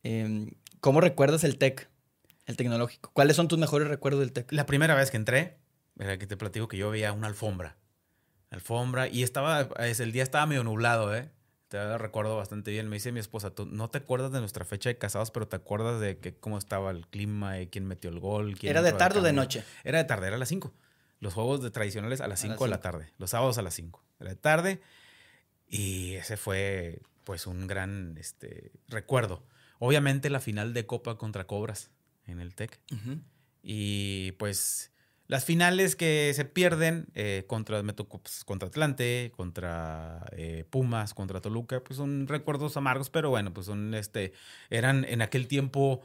Em, 0.03 0.51
¿Cómo 0.79 1.01
recuerdas 1.01 1.43
el 1.43 1.57
TEC? 1.57 1.89
El 2.45 2.55
tecnológico. 2.55 3.09
¿Cuáles 3.13 3.35
son 3.35 3.47
tus 3.49 3.59
mejores 3.59 3.87
recuerdos 3.89 4.21
del 4.21 4.31
TEC? 4.31 4.51
La 4.53 4.65
primera 4.65 4.95
vez 4.95 5.11
que 5.11 5.17
entré, 5.17 5.57
era 5.99 6.17
que 6.17 6.27
te 6.27 6.37
platico 6.37 6.67
que 6.69 6.77
yo 6.77 6.89
veía 6.91 7.11
una 7.11 7.27
alfombra. 7.27 7.75
Alfombra, 8.51 9.07
y 9.07 9.23
estaba, 9.23 9.61
es, 9.79 9.99
el 9.99 10.11
día 10.11 10.23
estaba 10.23 10.45
medio 10.45 10.63
nublado, 10.63 11.15
¿eh? 11.15 11.29
Te 11.69 11.97
recuerdo 11.97 12.35
bastante 12.35 12.69
bien. 12.69 12.89
Me 12.89 12.97
dice 12.97 13.13
mi 13.13 13.21
esposa, 13.21 13.55
tú 13.55 13.65
no 13.65 13.89
te 13.89 13.99
acuerdas 13.99 14.33
de 14.33 14.41
nuestra 14.41 14.65
fecha 14.65 14.89
de 14.89 14.97
casados, 14.97 15.31
pero 15.31 15.47
te 15.47 15.55
acuerdas 15.55 16.01
de 16.01 16.17
que, 16.17 16.35
cómo 16.35 16.57
estaba 16.57 16.91
el 16.91 17.07
clima, 17.07 17.61
y 17.61 17.67
quién 17.67 17.85
metió 17.85 18.09
el 18.09 18.19
gol. 18.19 18.57
quién 18.59 18.71
¿Era 18.71 18.81
de 18.81 18.91
tarde 18.91 19.19
o 19.19 19.21
de 19.21 19.31
noche? 19.31 19.63
Era 19.85 19.99
de 19.99 20.03
tarde, 20.03 20.27
era 20.27 20.35
a 20.35 20.39
las 20.39 20.49
5. 20.49 20.73
Los 21.21 21.33
juegos 21.33 21.63
de 21.63 21.71
tradicionales 21.71 22.19
a 22.19 22.27
las 22.27 22.43
A 22.43 22.47
las 22.47 22.55
5 22.57 22.65
de 22.65 22.69
la 22.69 22.81
tarde. 22.81 23.13
Los 23.17 23.29
sábados 23.29 23.57
a 23.57 23.61
las 23.61 23.73
5. 23.73 24.03
Era 24.19 24.31
de 24.31 24.35
tarde. 24.35 24.81
Y 25.69 26.15
ese 26.15 26.35
fue, 26.35 26.99
pues, 27.23 27.47
un 27.47 27.67
gran 27.67 28.17
este, 28.19 28.73
recuerdo. 28.89 29.45
Obviamente, 29.79 30.29
la 30.29 30.41
final 30.41 30.73
de 30.73 30.85
Copa 30.85 31.17
contra 31.17 31.47
Cobras 31.47 31.89
en 32.25 32.41
el 32.41 32.53
TEC. 32.53 32.81
Y 33.63 34.33
pues 34.33 34.90
las 35.31 35.45
finales 35.45 35.95
que 35.95 36.33
se 36.35 36.43
pierden 36.43 37.07
eh, 37.15 37.45
contra, 37.47 37.81
me 37.83 37.93
tocó, 37.93 38.19
pues, 38.21 38.43
contra 38.43 38.67
Atlante, 38.67 39.31
contra 39.35 40.25
eh, 40.33 40.65
Pumas, 40.69 41.13
contra 41.13 41.39
Toluca, 41.39 41.81
pues 41.83 41.95
son 41.95 42.27
recuerdos 42.27 42.75
amargos, 42.75 43.09
pero 43.09 43.29
bueno, 43.29 43.53
pues 43.53 43.65
son 43.67 43.93
este, 43.93 44.33
eran 44.69 45.05
en 45.05 45.21
aquel 45.21 45.47
tiempo 45.47 46.01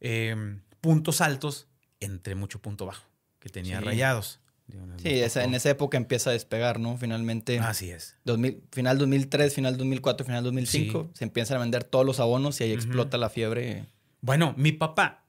eh, 0.00 0.60
puntos 0.80 1.20
altos 1.20 1.66
entre 1.98 2.36
mucho 2.36 2.60
punto 2.62 2.86
bajo 2.86 3.04
que 3.40 3.48
tenía 3.48 3.80
Sí. 3.80 3.84
rayados. 3.84 4.38
Sí, 5.02 5.08
esa- 5.20 5.42
en 5.42 5.54
esa 5.54 5.70
época 5.70 5.96
empieza 5.96 6.30
a 6.30 6.34
despegar, 6.34 6.78
¿no? 6.78 6.96
Finalmente. 6.98 7.58
Así 7.58 7.90
es. 7.90 8.16
2000 8.24 8.62
final 8.70 8.96
2003, 8.98 9.54
final 9.54 9.76
2004, 9.76 10.24
final 10.24 10.44
2005, 10.44 11.10
se 11.14 11.24
empiezan 11.24 11.56
a 11.56 11.60
vender 11.60 11.82
todos 11.82 12.06
los 12.06 12.20
abonos 12.20 12.60
y 12.60 12.64
ahí 12.64 12.72
explota 12.72 13.18
la 13.18 13.28
fiebre. 13.28 13.86
Bueno, 14.20 14.54
mi 14.56 14.70
papá, 14.72 15.24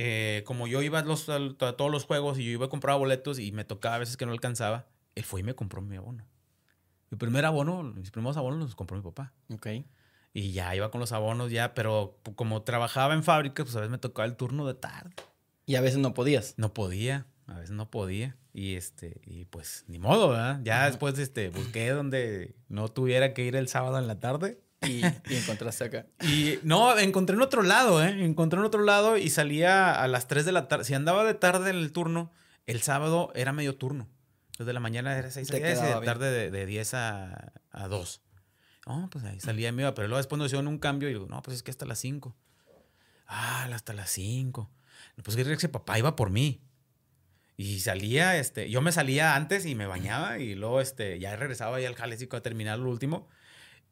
eh, 0.00 0.44
como 0.46 0.68
yo 0.68 0.80
iba 0.80 1.00
a, 1.00 1.02
los- 1.02 1.28
a 1.28 1.38
todos 1.76 1.90
los 1.90 2.04
juegos 2.04 2.38
y 2.38 2.44
yo 2.44 2.50
iba 2.52 2.66
a 2.66 2.68
comprar 2.68 2.96
boletos 2.98 3.40
y 3.40 3.50
me 3.50 3.64
tocaba 3.64 3.96
a 3.96 3.98
veces 3.98 4.16
que 4.16 4.26
no 4.26 4.32
alcanzaba, 4.32 4.86
él 5.16 5.24
fue 5.24 5.40
y 5.40 5.42
me 5.42 5.54
compró 5.56 5.82
mi 5.82 5.96
abono. 5.96 6.24
Mi 7.10 7.18
primer 7.18 7.44
abono, 7.44 7.82
mis 7.82 8.12
primeros 8.12 8.36
abonos 8.36 8.60
los 8.60 8.76
compró 8.76 8.96
mi 8.96 9.02
papá. 9.02 9.32
Ok. 9.52 9.66
Y 10.34 10.52
ya 10.52 10.76
iba 10.76 10.90
con 10.92 11.00
los 11.00 11.10
abonos 11.10 11.50
ya, 11.50 11.74
pero 11.74 12.20
como 12.36 12.62
trabajaba 12.62 13.14
en 13.14 13.24
fábrica, 13.24 13.64
pues 13.64 13.74
a 13.74 13.80
veces 13.80 13.90
me 13.90 13.98
tocaba 13.98 14.26
el 14.26 14.36
turno 14.36 14.66
de 14.68 14.74
tarde. 14.74 15.10
Y 15.66 15.74
a 15.74 15.80
veces 15.80 15.98
no 15.98 16.14
podías. 16.14 16.54
No 16.58 16.72
podía, 16.72 17.26
a 17.48 17.54
veces 17.54 17.72
no 17.72 17.90
podía. 17.90 18.36
Y 18.54 18.76
este, 18.76 19.20
y 19.26 19.46
pues 19.46 19.84
ni 19.88 19.98
modo, 19.98 20.28
¿verdad? 20.28 20.60
Ya 20.62 20.86
después 20.86 21.18
este, 21.18 21.48
busqué 21.50 21.90
donde 21.90 22.54
no 22.68 22.88
tuviera 22.88 23.34
que 23.34 23.44
ir 23.44 23.56
el 23.56 23.66
sábado 23.68 23.98
en 23.98 24.06
la 24.06 24.20
tarde. 24.20 24.60
Y, 24.82 25.02
y 25.04 25.36
encontraste 25.36 25.84
acá. 25.84 26.06
Y 26.22 26.58
no, 26.62 26.96
encontré 26.98 27.34
en 27.34 27.42
otro 27.42 27.62
lado, 27.62 28.04
¿eh? 28.04 28.24
Encontré 28.24 28.58
en 28.58 28.64
otro 28.64 28.82
lado 28.82 29.16
y 29.16 29.30
salía 29.30 29.92
a 30.00 30.06
las 30.08 30.28
3 30.28 30.44
de 30.44 30.52
la 30.52 30.68
tarde. 30.68 30.84
Si 30.84 30.94
andaba 30.94 31.24
de 31.24 31.34
tarde 31.34 31.70
en 31.70 31.76
el 31.76 31.92
turno, 31.92 32.30
el 32.66 32.80
sábado 32.82 33.32
era 33.34 33.52
medio 33.52 33.76
turno. 33.76 34.08
Desde 34.58 34.72
la 34.72 34.80
mañana 34.80 35.16
era 35.16 35.30
6 35.30 35.48
a 35.48 35.52
Te 35.52 35.58
10 35.58 35.78
y 35.78 35.80
quedaba 35.80 36.00
de 36.00 36.06
tarde 36.06 36.30
de, 36.30 36.50
de 36.50 36.66
10 36.66 36.94
a, 36.94 37.52
a 37.70 37.88
2. 37.88 38.22
No, 38.86 39.08
pues 39.10 39.24
ahí 39.24 39.38
salía 39.38 39.70
me 39.70 39.82
iba, 39.82 39.94
pero 39.94 40.08
luego 40.08 40.18
después 40.18 40.38
nos 40.38 40.46
hicieron 40.46 40.66
un 40.66 40.78
cambio 40.78 41.08
y 41.08 41.12
digo, 41.12 41.26
no, 41.28 41.42
pues 41.42 41.58
es 41.58 41.62
que 41.62 41.70
hasta 41.70 41.84
las 41.84 41.98
5. 41.98 42.36
Ah, 43.26 43.68
hasta 43.72 43.92
las 43.92 44.10
5. 44.10 44.70
Pues 45.22 45.36
que 45.36 45.52
ese 45.52 45.68
papá 45.68 45.98
iba 45.98 46.16
por 46.16 46.30
mí. 46.30 46.62
Y 47.56 47.80
salía, 47.80 48.36
este, 48.38 48.70
yo 48.70 48.80
me 48.80 48.92
salía 48.92 49.34
antes 49.34 49.66
y 49.66 49.74
me 49.74 49.86
bañaba 49.86 50.38
y 50.38 50.54
luego 50.54 50.80
este, 50.80 51.18
ya 51.18 51.34
regresaba 51.36 51.80
ya 51.80 51.88
al 51.88 51.96
jalecico 51.96 52.36
a 52.36 52.40
terminar 52.40 52.78
lo 52.78 52.88
último. 52.88 53.28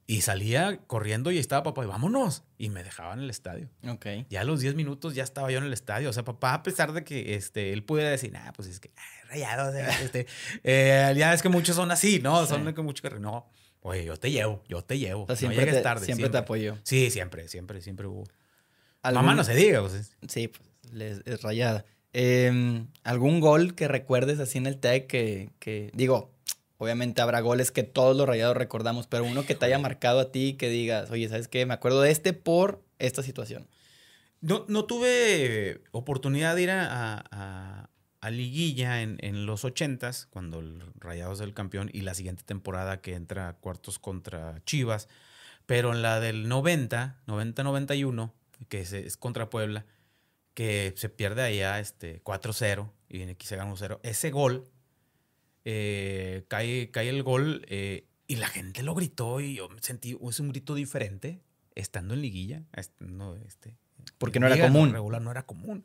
Y 0.09 0.21
salía 0.21 0.79
corriendo 0.87 1.33
y 1.33 1.39
estaba 1.39 1.65
papá 1.65 1.83
y 1.83 1.87
vámonos. 1.89 2.45
Y 2.59 2.69
me 2.69 2.85
dejaban 2.85 3.19
en 3.19 3.25
el 3.25 3.31
estadio. 3.31 3.69
Ok. 3.89 4.07
Ya 4.31 4.43
a 4.43 4.45
los 4.45 4.61
10 4.61 4.77
minutos 4.77 5.15
ya 5.17 5.25
estaba 5.25 5.51
yo 5.51 5.59
en 5.59 5.65
el 5.65 5.73
estadio. 5.73 6.09
O 6.11 6.13
sea, 6.13 6.23
papá, 6.25 6.55
a 6.55 6.63
pesar 6.63 6.93
de 6.93 7.03
que 7.03 7.35
este, 7.35 7.73
él 7.73 7.83
pudiera 7.83 8.11
decir, 8.11 8.33
ah, 8.37 8.53
pues 8.55 8.69
es 8.69 8.79
que, 8.79 8.93
ah, 8.97 9.27
rayados, 9.29 9.75
eh, 9.75 9.85
este, 10.05 10.27
eh, 10.63 11.13
ya 11.17 11.35
es 11.35 11.43
que 11.43 11.49
muchos 11.49 11.75
son 11.75 11.91
así, 11.91 12.21
¿no? 12.21 12.47
Son 12.47 12.65
Sí. 12.67 12.73
que 12.73 12.83
muchos 12.83 13.03
que, 13.03 13.19
no, 13.19 13.51
oye, 13.81 14.05
yo 14.05 14.17
te 14.17 14.31
llevo, 14.31 14.63
yo 14.69 14.83
te 14.83 14.97
llevo. 14.99 15.25
O 15.25 15.27
sea, 15.27 15.35
no 15.35 15.39
siempre, 15.39 15.59
llegues 15.59 15.75
te, 15.79 15.83
tarde. 15.83 16.07
siempre 16.07 16.29
te 16.29 16.39
apoyó. 16.39 16.79
Sí, 16.85 17.11
siempre, 17.11 17.49
siempre, 17.49 17.81
siempre 17.81 18.07
hubo. 18.07 18.25
¿Algún- 19.03 19.23
Mamá 19.25 19.35
no 19.35 19.43
se 19.43 19.55
diga, 19.57 19.81
pues. 19.81 19.95
es- 19.95 20.17
Sí, 20.29 20.47
pues 20.49 21.23
es 21.27 21.43
rayada. 21.43 21.85
Em, 22.13 22.87
¿Algún 23.03 23.41
gol 23.41 23.75
que 23.75 23.89
recuerdes 23.89 24.39
así 24.39 24.57
en 24.59 24.67
el 24.67 24.79
TEC 24.79 25.07
que, 25.09 25.51
que, 25.59 25.91
digo, 25.95 26.31
obviamente 26.79 27.23
habrá 27.23 27.41
goles 27.41 27.71
que 27.71 27.83
todos 27.83 28.17
los 28.17 28.27
rayados 28.27 28.57
recordamos, 28.57 29.07
pero 29.07 29.25
uno 29.25 29.45
que 29.47 29.55
te 29.55 29.67
haya 29.67 29.79
marcado 29.79 30.21
a 30.21 30.33
ti 30.33 30.55
que 30.55 30.69
digas, 30.69 31.11
oye, 31.11 31.29
¿sabes 31.29 31.49
qué? 31.49 31.65
Me 31.67 31.75
acuerdo 31.75 32.01
de 32.03 32.11
este 32.11 32.33
por 32.33 32.83
esta 32.99 33.23
situación. 33.23 33.69
No, 34.41 34.65
no 34.69 34.85
tuve 34.85 35.83
oportunidad 35.93 36.55
de 36.57 36.63
ir 36.63 36.71
a, 36.71 37.25
a- 37.31 37.91
liguilla 38.31 39.03
en, 39.03 39.19
en 39.21 39.47
los 39.47 39.65
ochentas, 39.65 40.27
cuando 40.27 40.59
el 40.59 40.83
Rayados 40.99 41.39
es 41.41 41.45
el 41.47 41.55
campeón, 41.55 41.91
y 41.93 42.01
la 42.01 42.13
siguiente 42.13 42.43
temporada 42.43 43.01
que 43.01 43.15
entra 43.15 43.49
a 43.49 43.53
cuartos 43.53 44.01
contra 44.01 44.61
Chivas. 44.65 45.09
Pero 45.65 45.93
en 45.93 46.03
la 46.03 46.19
del 46.19 46.49
90, 46.49 47.23
90-91, 47.29 48.33
que 48.69 48.81
es, 48.81 48.93
es 48.93 49.17
contra 49.17 49.49
Puebla, 49.49 49.87
que 50.55 50.93
se 50.97 51.09
pierde 51.09 51.43
allá 51.43 51.79
este, 51.79 52.21
4-0 52.25 52.91
y 53.09 53.19
viene 53.19 53.33
aquí 53.33 53.47
se 53.47 53.55
gana 53.57 53.73
1-0. 53.73 54.01
Ese 54.03 54.31
gol, 54.33 54.65
eh, 55.69 56.45
cae, 56.47 56.91
cae 56.93 57.09
el 57.09 57.23
gol 57.25 57.67
eh, 57.69 58.07
y 58.29 58.37
la 58.37 58.47
gente 58.47 58.85
lo 58.85 58.95
gritó 58.95 59.41
y 59.41 59.57
yo 59.57 59.69
sentí, 59.81 60.17
es 60.29 60.39
un 60.41 60.51
grito 60.51 60.77
diferente 60.77 61.41
estando 61.75 62.15
en 62.15 62.23
liguilla, 62.23 62.63
estando, 62.73 63.37
este, 63.37 63.75
Porque 64.17 64.39
no 64.39 64.47
era 64.47 64.55
Liga, 64.55 64.69
común. 64.69 64.93
regular 64.93 65.21
no 65.21 65.31
era 65.33 65.45
común. 65.45 65.85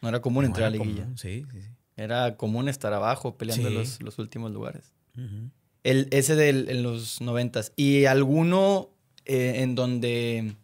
No 0.00 0.08
era 0.08 0.20
común 0.22 0.44
No 0.44 0.46
entrar 0.48 0.68
a 0.68 0.70
liguilla. 0.70 1.02
común, 1.02 1.18
Sí, 1.18 1.44
sí, 1.50 1.60
sí. 1.60 1.68
Era 1.96 2.36
común 2.36 2.68
estar 2.68 2.92
abajo 2.92 3.36
peleando 3.36 3.68
Sí. 3.68 3.74
los, 3.74 4.00
los 4.00 4.18
últimos 4.20 4.52
lugares. 4.52 4.92
Ujú. 5.18 5.50
El, 5.82 6.06
ese 6.12 6.36
del, 6.36 6.68
en 6.70 6.82
los 6.84 7.20
noventas. 7.20 7.72
¿Y 7.76 8.04
alguno 8.04 8.90
eh, 9.26 9.54
en 9.62 9.74
donde, 9.74 10.54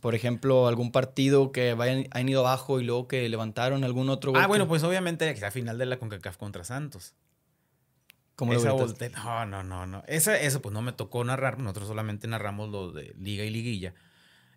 por 0.00 0.14
ejemplo, 0.14 0.68
algún 0.68 0.92
partido 0.92 1.50
que 1.52 1.74
vayan, 1.74 2.06
hayan 2.12 2.28
ido 2.28 2.40
abajo 2.46 2.80
y 2.80 2.84
luego 2.84 3.08
que 3.08 3.28
levantaron 3.28 3.82
algún 3.84 4.08
otro 4.08 4.32
gol? 4.32 4.40
Ah, 4.40 4.46
bueno, 4.46 4.68
pues 4.68 4.82
obviamente 4.84 5.34
la 5.40 5.50
final 5.50 5.76
de 5.78 5.86
la 5.86 5.98
CONCACAF 5.98 6.36
contra 6.36 6.64
Santos. 6.64 7.14
¿Cómo 8.36 8.52
lo 8.52 8.60
Esa 8.60 8.72
volte- 8.72 9.10
No, 9.10 9.44
no, 9.46 9.62
no, 9.64 9.86
no. 9.86 10.04
Esa, 10.06 10.38
eso 10.40 10.62
pues 10.62 10.72
no 10.72 10.82
me 10.82 10.92
tocó 10.92 11.24
narrar. 11.24 11.58
Nosotros 11.58 11.88
solamente 11.88 12.28
narramos 12.28 12.68
lo 12.70 12.92
de 12.92 13.12
Liga 13.18 13.42
y 13.44 13.50
Liguilla. 13.50 13.94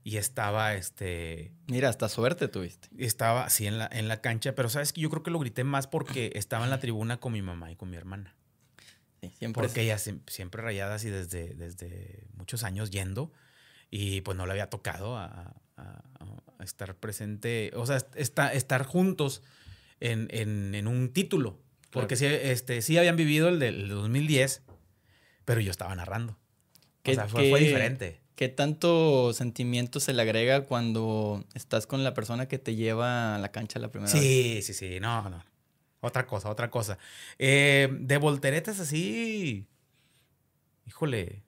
Y 0.04 0.18
estaba, 0.18 0.76
este... 0.76 1.52
Mira, 1.68 1.90
hasta 1.90 2.08
suerte 2.10 2.48
tuviste. 2.48 2.88
Estaba 2.98 3.44
así 3.46 3.68
en 3.68 3.78
la, 3.80 3.90
en 3.92 4.08
la 4.08 4.22
cancha. 4.22 4.54
Pero, 4.56 4.70
¿sabes? 4.70 4.94
que 4.94 5.02
Yo 5.02 5.10
creo 5.10 5.24
que 5.24 5.32
lo 5.32 5.40
grité 5.40 5.64
más 5.64 5.88
porque 5.88 6.32
estaba 6.36 6.64
en 6.64 6.70
la 6.70 6.80
tribuna 6.80 7.20
con 7.20 7.34
mi 7.34 7.42
mamá 7.42 7.72
y 7.72 7.76
con 7.76 7.90
mi 7.90 7.98
hermana. 7.98 8.36
Sí, 9.22 9.34
siempre 9.38 9.64
Porque 9.64 9.82
ellas 9.82 10.08
siem- 10.08 10.22
siempre 10.28 10.62
rayadas 10.62 11.04
y 11.04 11.10
desde, 11.10 11.54
desde 11.56 12.24
muchos 12.38 12.64
años 12.64 12.92
yendo. 12.92 13.32
Y 13.92 14.22
pues 14.22 14.38
no 14.38 14.46
le 14.46 14.52
había 14.54 14.70
tocado 14.70 15.18
a, 15.18 15.26
a- 15.76 16.04
a 16.60 16.64
estar 16.64 16.96
presente, 16.96 17.72
o 17.76 17.86
sea, 17.86 17.98
está- 18.16 18.54
estar 18.54 18.84
juntos 18.86 19.42
en, 20.00 20.28
en- 20.32 20.76
en 20.76 20.88
un 20.88 21.12
título. 21.12 21.60
Porque 21.90 22.16
sí, 22.16 22.26
este, 22.26 22.82
sí 22.82 22.98
habían 22.98 23.16
vivido 23.16 23.50
el 23.50 23.60
del 23.60 23.90
2010, 23.90 24.62
pero 25.46 25.60
yo 25.62 25.72
estaba 25.72 25.96
narrando. 25.96 26.38
¿Qué- 27.04 27.12
o 27.12 27.16
sea, 27.16 27.28
fue, 27.28 27.50
fue 27.50 27.60
diferente. 27.62 28.22
¿Qué 28.36 28.48
tanto 28.48 29.34
sentimiento 29.34 30.00
se 30.00 30.14
le 30.14 30.22
agrega 30.22 30.66
cuando 30.66 31.44
estás 31.56 31.88
con 31.88 32.04
la 32.04 32.14
persona 32.14 32.48
que 32.48 32.58
te 32.58 32.76
lleva 32.76 33.36
a 33.36 33.40
la 33.40 33.52
cancha 33.52 33.80
la 33.80 33.90
primera 33.92 34.14
vez? 34.14 34.22
Sí, 34.22 34.62
sí, 34.62 34.74
sí, 34.74 35.00
no, 35.00 35.30
no. 35.30 35.44
Otra 36.02 36.26
cosa, 36.26 36.50
otra 36.50 36.70
cosa. 36.70 36.98
Eh, 37.38 37.90
de 38.00 38.18
volteretas 38.18 38.80
así, 38.80 39.68
híjole. 40.86 41.44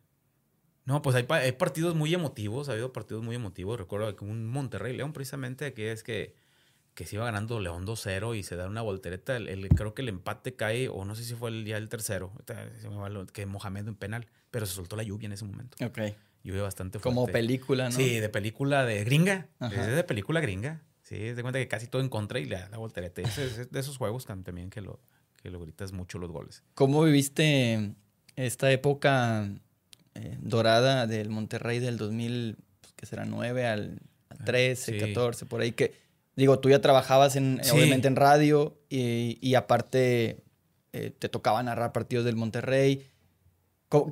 No, 0.85 1.01
pues 1.01 1.15
hay, 1.15 1.25
hay 1.29 1.51
partidos 1.53 1.95
muy 1.95 2.13
emotivos, 2.13 2.67
ha 2.67 2.73
habido 2.73 2.91
partidos 2.91 3.23
muy 3.23 3.35
emotivos. 3.35 3.79
Recuerdo 3.79 4.13
que 4.15 4.25
un 4.25 4.47
Monterrey 4.47 4.95
León, 4.97 5.13
precisamente, 5.13 5.73
que 5.73 5.91
es 5.91 6.03
que, 6.03 6.35
que 6.93 7.05
se 7.05 7.15
iba 7.15 7.25
ganando 7.25 7.59
León 7.59 7.85
2-0 7.85 8.37
y 8.37 8.43
se 8.43 8.55
da 8.55 8.67
una 8.67 8.81
voltereta. 8.81 9.35
El, 9.37 9.47
el- 9.47 9.69
creo 9.69 9.93
que 9.93 10.01
el 10.01 10.09
empate 10.09 10.55
cae, 10.55 10.89
o 10.89 11.05
no 11.05 11.15
sé 11.15 11.23
si 11.23 11.33
fue 11.35 11.49
el 11.49 11.63
día 11.63 11.75
del 11.75 11.89
tercero, 11.89 12.31
que 13.33 13.45
Mohamed 13.45 13.87
en 13.87 13.95
penal, 13.95 14.27
pero 14.51 14.65
se 14.65 14.73
soltó 14.73 14.95
la 14.95 15.03
lluvia 15.03 15.27
en 15.27 15.33
ese 15.33 15.45
momento. 15.45 15.77
Ok. 15.85 15.99
Lluvia 16.43 16.63
bastante 16.63 16.99
fuerte. 16.99 17.15
Como 17.15 17.27
película, 17.27 17.85
¿no? 17.89 17.95
Sí, 17.95 18.19
de 18.19 18.29
película 18.29 18.85
de 18.85 19.03
gringa. 19.03 19.47
Ajá. 19.59 19.87
Es 19.89 19.95
de 19.95 20.03
película 20.03 20.39
gringa. 20.41 20.81
Sí, 21.03 21.17
de 21.17 21.41
cuenta 21.41 21.59
que 21.59 21.67
casi 21.67 21.87
todo 21.87 22.01
en 22.01 22.09
contra 22.09 22.39
y 22.39 22.45
le 22.45 22.55
da 22.57 22.69
la 22.69 22.77
voltereta. 22.77 23.21
Es, 23.21 23.37
es 23.37 23.71
de 23.71 23.79
esos 23.79 23.97
juegos 23.97 24.27
tam- 24.27 24.43
también 24.43 24.69
que 24.69 24.81
lo, 24.81 24.99
que 25.41 25.49
lo 25.51 25.59
gritas 25.59 25.91
mucho 25.91 26.17
los 26.19 26.31
goles. 26.31 26.63
¿Cómo 26.73 27.03
viviste 27.03 27.93
esta 28.35 28.71
época 28.71 29.49
eh, 30.15 30.37
dorada 30.41 31.05
del 31.07 31.29
Monterrey 31.29 31.79
del 31.79 31.97
2000, 31.97 32.57
pues, 32.79 32.93
que 32.93 33.05
será 33.05 33.25
9 33.25 33.65
al, 33.67 33.99
al 34.29 34.37
13, 34.45 34.93
sí. 34.93 34.99
14, 34.99 35.45
por 35.45 35.61
ahí 35.61 35.73
que, 35.73 35.93
digo, 36.41 36.59
tú 36.59 36.69
ya 36.69 36.81
trabajabas 36.81 37.35
en, 37.37 37.59
Sí. 37.63 37.71
obviamente 37.71 38.07
en 38.07 38.15
radio 38.17 38.77
y, 38.89 39.37
y 39.41 39.55
aparte 39.55 40.43
eh, 40.93 41.11
te 41.17 41.29
tocaba 41.29 41.63
narrar 41.63 41.93
partidos 41.93 42.25
del 42.25 42.35
Monterrey. 42.35 43.07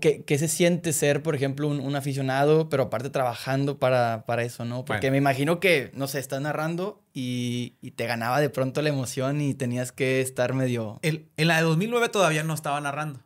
¿Qué, 0.01 0.25
qué 0.25 0.37
se 0.37 0.49
siente 0.49 0.91
ser, 0.91 1.23
por 1.23 1.35
ejemplo, 1.35 1.65
un, 1.69 1.79
un 1.79 1.95
aficionado, 1.95 2.67
pero 2.67 2.83
aparte 2.83 3.09
trabajando 3.09 3.79
para, 3.79 4.25
para 4.25 4.43
eso, 4.43 4.65
¿no? 4.65 4.83
Porque 4.83 5.07
Bueno. 5.07 5.11
me 5.13 5.17
imagino 5.19 5.61
que, 5.61 5.89
no 5.93 6.07
sé, 6.07 6.19
estás 6.19 6.41
narrando 6.41 7.01
y, 7.13 7.77
y 7.81 7.91
te 7.91 8.05
ganaba 8.05 8.41
de 8.41 8.49
pronto 8.49 8.81
la 8.81 8.89
emoción 8.89 9.39
y 9.39 9.53
tenías 9.53 9.93
que 9.93 10.19
estar 10.19 10.53
medio... 10.53 10.99
El, 11.01 11.29
en 11.37 11.47
la 11.47 11.55
de 11.55 11.61
2009 11.63 12.09
todavía 12.09 12.43
no 12.43 12.53
estaba 12.53 12.81
narrando. 12.81 13.21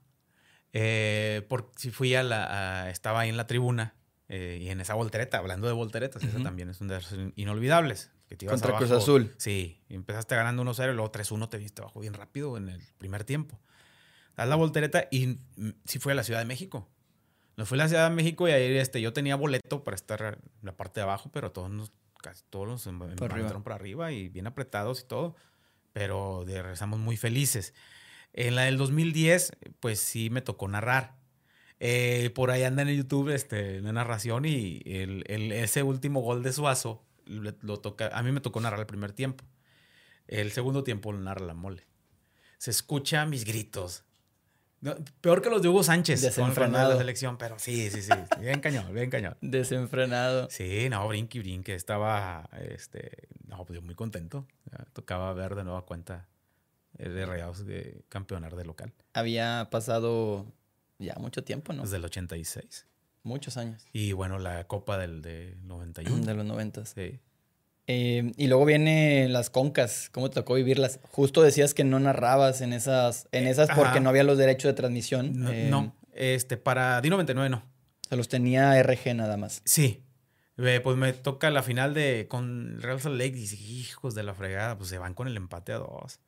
Eh, 0.73 1.43
porque 1.49 1.69
si 1.77 1.89
fui 1.91 2.15
a 2.15 2.23
la. 2.23 2.83
a- 2.85 2.89
estaba 2.91 3.21
ahí 3.21 3.29
en 3.29 3.37
la 3.37 3.45
tribuna 3.47 3.95
eh, 4.29 4.59
y 4.61 4.69
en 4.69 4.81
esa 4.81 4.93
voltereta, 4.95 5.37
hablando 5.37 5.67
de 5.67 5.73
volteretas, 5.73 6.23
esa 6.23 6.35
Ujú. 6.35 6.43
también 6.43 6.69
es 6.69 6.81
una 6.81 6.95
de 6.95 7.01
las 7.01 7.15
inolvidables. 7.35 8.11
Que 8.33 8.37
te 8.37 8.45
ibas 8.45 8.59
Contra 8.63 8.79
Cruz. 8.79 8.89
Azul. 8.89 9.31
Sí, 9.37 9.79
y 9.89 9.93
empezaste 9.93 10.35
ganando 10.35 10.63
1-0 10.63 10.89
y 10.91 10.95
luego 10.95 11.11
3-1 11.11 11.49
te 11.49 11.59
viste 11.59 11.83
abajo 11.83 11.99
bien 11.99 12.15
rápido 12.15 12.57
en 12.57 12.67
el 12.67 12.81
primer 12.97 13.25
tiempo. 13.25 13.59
Das 14.35 14.49
la 14.49 14.55
voltereta 14.55 15.07
y 15.11 15.27
mm, 15.55 15.69
sí 15.85 15.99
fui 15.99 16.13
a 16.13 16.15
la 16.15 16.23
Ciudad 16.23 16.39
de 16.39 16.45
México. 16.45 16.89
Nos 17.57 17.69
fui 17.69 17.77
a 17.79 17.83
la 17.83 17.87
Ciudad 17.89 18.09
de 18.09 18.15
México 18.15 18.47
y 18.47 18.51
ahí 18.51 18.75
este, 18.77 19.01
yo 19.01 19.13
tenía 19.13 19.35
boleto 19.35 19.83
para 19.83 19.93
estar 19.93 20.39
en 20.39 20.65
la 20.65 20.75
parte 20.75 20.99
de 20.99 21.03
abajo, 21.03 21.29
pero 21.31 21.51
todos 21.51 21.69
nos, 21.69 21.91
casi 22.23 22.43
todos 22.49 22.67
nos 22.67 22.87
em- 22.87 23.03
entraron 23.03 23.61
por 23.61 23.73
arriba 23.73 24.11
y 24.11 24.29
bien 24.29 24.47
apretados 24.47 25.01
y 25.01 25.03
todo. 25.05 25.35
Pero 25.91 26.43
de- 26.43 26.59
regresamos 26.63 26.97
muy 26.99 27.17
felices. 27.17 27.75
En 28.33 28.55
la 28.55 28.63
del 28.63 28.77
2010, 28.79 29.51
pues 29.79 29.99
sí 29.99 30.31
me 30.31 30.41
tocó 30.41 30.67
narrar. 30.67 31.17
Eh, 31.79 32.31
por 32.33 32.49
ahí 32.49 32.63
anda 32.63 32.81
en 32.81 32.87
YouTube 32.97 33.29
este, 33.29 33.79
una 33.81 33.93
narración 33.93 34.45
y 34.45 34.81
el, 34.87 35.23
el- 35.27 35.51
ese 35.51 35.83
último 35.83 36.21
gol 36.21 36.41
de 36.41 36.51
Suazo 36.51 37.03
lo 37.25 37.79
toca, 37.79 38.07
a 38.17 38.23
mí 38.23 38.31
me 38.31 38.39
tocó 38.41 38.59
narrar 38.61 38.79
el 38.79 38.85
primer 38.85 39.13
tiempo. 39.13 39.45
El 40.27 40.51
segundo 40.51 40.83
tiempo 40.83 41.11
lo 41.11 41.19
narra 41.19 41.45
la 41.45 41.53
mole. 41.53 41.85
Se 42.57 42.71
escucha 42.71 43.25
mis 43.25 43.43
gritos. 43.45 44.03
No, 44.79 44.95
peor 45.21 45.41
que 45.41 45.49
los 45.49 45.61
de 45.61 45.69
Hugo 45.69 45.81
Sánchez 45.83 46.21
con- 46.21 46.29
con 46.33 46.49
Desenfrenado. 46.49 46.91
la 46.91 46.97
selección, 46.97 47.37
pero 47.37 47.57
sí, 47.57 47.89
sí, 47.89 48.01
sí. 48.01 48.11
Bien 48.41 48.59
cañón, 48.59 48.93
bien 48.93 49.09
cañón. 49.09 49.37
Desenfrenado. 49.41 50.49
Sí, 50.49 50.89
no, 50.89 51.07
brinque 51.07 51.37
y 51.37 51.41
brinque. 51.41 51.73
Estaba, 51.73 52.49
este, 52.69 53.27
no, 53.47 53.63
pues 53.65 53.81
muy 53.81 53.95
contento. 53.95 54.45
Tocaba 54.91 55.31
ver 55.33 55.55
de 55.55 55.63
nueva 55.63 55.85
cuenta 55.85 56.27
eh, 56.97 57.07
de 57.09 57.25
Rayados 57.25 57.65
de 57.65 58.03
campeonar 58.09 58.55
de 58.57 58.65
local. 58.65 58.93
había 59.13 59.67
pasado 59.71 60.45
Ya 60.99 61.15
mucho 61.15 61.43
tiempo, 61.45 61.71
¿no? 61.73 61.83
Desde 61.83 61.97
el 61.97 62.05
86. 62.05 62.85
Muchos 63.23 63.57
años. 63.57 63.85
Y 63.93 64.11
bueno, 64.11 64.37
la 64.39 64.65
Copa 64.65 64.97
del 64.97 65.21
de 65.21 65.55
91. 65.63 66.25
De 66.25 66.33
los 66.33 66.45
90. 66.45 66.85
Sí. 66.85 67.19
Eh, 67.87 68.31
y 68.37 68.47
luego 68.47 68.65
vienen 68.65 69.33
las 69.33 69.49
concas. 69.49 70.09
¿Cómo 70.11 70.29
te 70.29 70.35
tocó 70.35 70.53
vivirlas? 70.55 70.99
Justo 71.11 71.41
decías 71.41 71.73
que 71.73 71.83
no 71.83 71.99
narrabas 71.99 72.61
en 72.61 72.73
esas, 72.73 73.27
en 73.31 73.47
esas 73.47 73.69
porque 73.75 73.99
no 73.99 74.09
había 74.09 74.23
los 74.23 74.37
derechos 74.37 74.69
de 74.69 74.73
transmisión. 74.73 75.41
No, 75.41 75.51
Eh, 75.51 75.67
no, 75.69 75.95
este, 76.13 76.57
para 76.57 77.01
D99 77.01 77.49
no. 77.49 77.63
Se 78.09 78.15
los 78.15 78.27
tenía 78.29 78.77
RG 78.81 79.15
nada 79.15 79.37
más. 79.37 79.61
Sí. 79.65 80.03
Eh, 80.57 80.79
Pues 80.83 80.97
me 80.97 81.13
toca 81.13 81.49
la 81.49 81.63
final 81.63 81.93
de 81.93 82.27
con 82.29 82.81
Real 82.81 83.01
Salt 83.01 83.15
Lake 83.17 83.29
y 83.37 83.41
dice, 83.41 83.55
hijos 83.55 84.13
de 84.15 84.23
la 84.23 84.33
fregada, 84.33 84.77
pues 84.77 84.89
se 84.89 84.97
van 84.97 85.13
con 85.13 85.27
el 85.27 85.35
empate 85.35 85.71
a 85.73 85.77
dos. 85.77 86.19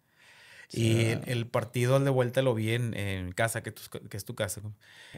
Sí, 0.68 1.18
y 1.26 1.30
el, 1.30 1.46
partido 1.46 1.96
al 1.96 2.06
de 2.06 2.10
vuelta 2.10 2.42
lo 2.42 2.56
vi 2.56 2.72
en, 2.72 2.96
en 2.96 3.32
casa, 3.34 3.62
que, 3.62 3.72
tu- 3.72 4.00
que 4.10 4.18
es 4.18 4.26
tu 4.26 4.34
casa. 4.34 4.62
¿no? 4.64 4.74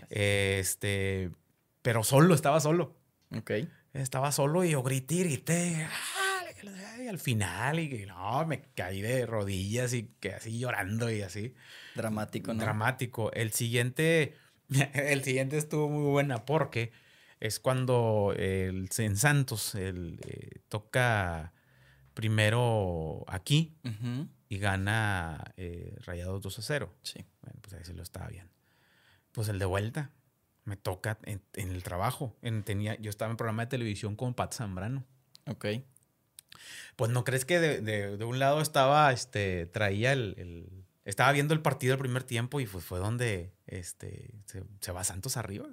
Este, 0.10 1.30
pero 1.88 2.04
solo, 2.04 2.36
estaba 2.36 2.60
solo. 2.60 2.98
Ok. 3.34 3.52
Estaba 3.94 4.34
solo 4.34 4.66
y 4.66 4.72
yo 4.72 4.84
grité 4.84 5.16
y 5.16 5.24
grité. 5.24 5.88
Y 7.02 7.08
al 7.08 7.18
final, 7.18 7.80
y 7.80 8.06
no, 8.06 8.46
me 8.46 8.62
caí 8.76 9.02
de 9.02 9.26
rodillas 9.26 9.94
y 9.94 10.12
que 10.20 10.34
así 10.34 10.60
llorando 10.60 11.10
y 11.10 11.22
así. 11.22 11.56
Dramático, 11.96 12.54
¿no? 12.54 12.62
Dramático. 12.62 13.32
El 13.32 13.54
siguiente, 13.54 14.36
el 14.94 15.24
siguiente 15.24 15.58
estuvo 15.58 15.88
muy 15.88 16.12
buena 16.12 16.44
porque 16.44 16.92
es 17.40 17.62
cuando 17.62 18.34
el, 18.36 18.90
en 18.98 19.16
Santos 19.16 19.74
el, 19.74 20.20
eh, 20.28 20.60
toca 20.68 21.54
primero 22.14 23.24
aquí 23.30 23.78
y 24.50 24.58
gana 24.58 25.54
eh, 25.56 25.96
Rayados 26.06 26.42
2 26.42 26.60
a 26.60 26.62
0. 26.64 26.94
Sí. 27.02 27.26
Bueno, 27.42 27.60
pues 27.62 27.76
ahí 27.76 27.86
se 27.86 27.94
lo 27.94 28.04
estaba 28.04 28.28
bien. 28.28 28.50
Pues 29.32 29.48
el 29.48 29.58
de 29.58 29.66
vuelta 29.66 30.12
me 30.68 30.76
toca 30.78 31.18
en, 31.24 31.42
en 31.54 31.72
el 31.72 31.82
trabajo. 31.82 32.36
En, 32.42 32.62
tenía, 32.64 32.96
yo 33.00 33.10
estaba 33.10 33.32
en 33.32 33.38
programa 33.38 33.64
de 33.64 33.70
televisión 33.70 34.16
con 34.16 34.34
Pat 34.34 34.54
Zambrano. 34.54 35.06
Ok. 35.48 35.66
Pues 36.98 37.10
no 37.12 37.24
crees 37.24 37.46
que 37.46 37.60
de, 37.60 37.82
de- 37.82 38.18
de 38.18 38.26
un 38.26 38.38
lado 38.38 38.62
estaba, 38.62 39.12
este, 39.14 39.66
traía 39.68 40.12
el, 40.12 40.36
el- 40.38 40.84
estaba 41.06 41.32
viendo 41.32 41.54
el 41.54 41.62
partido 41.62 41.92
del 41.94 42.00
primer 42.00 42.24
tiempo 42.24 42.60
y 42.60 42.66
pues 42.68 42.84
fue 42.84 43.00
donde, 43.00 43.54
este, 43.66 44.30
se, 44.46 44.64
se 44.82 44.92
va 44.92 45.04
Santos 45.06 45.38
arriba. 45.38 45.68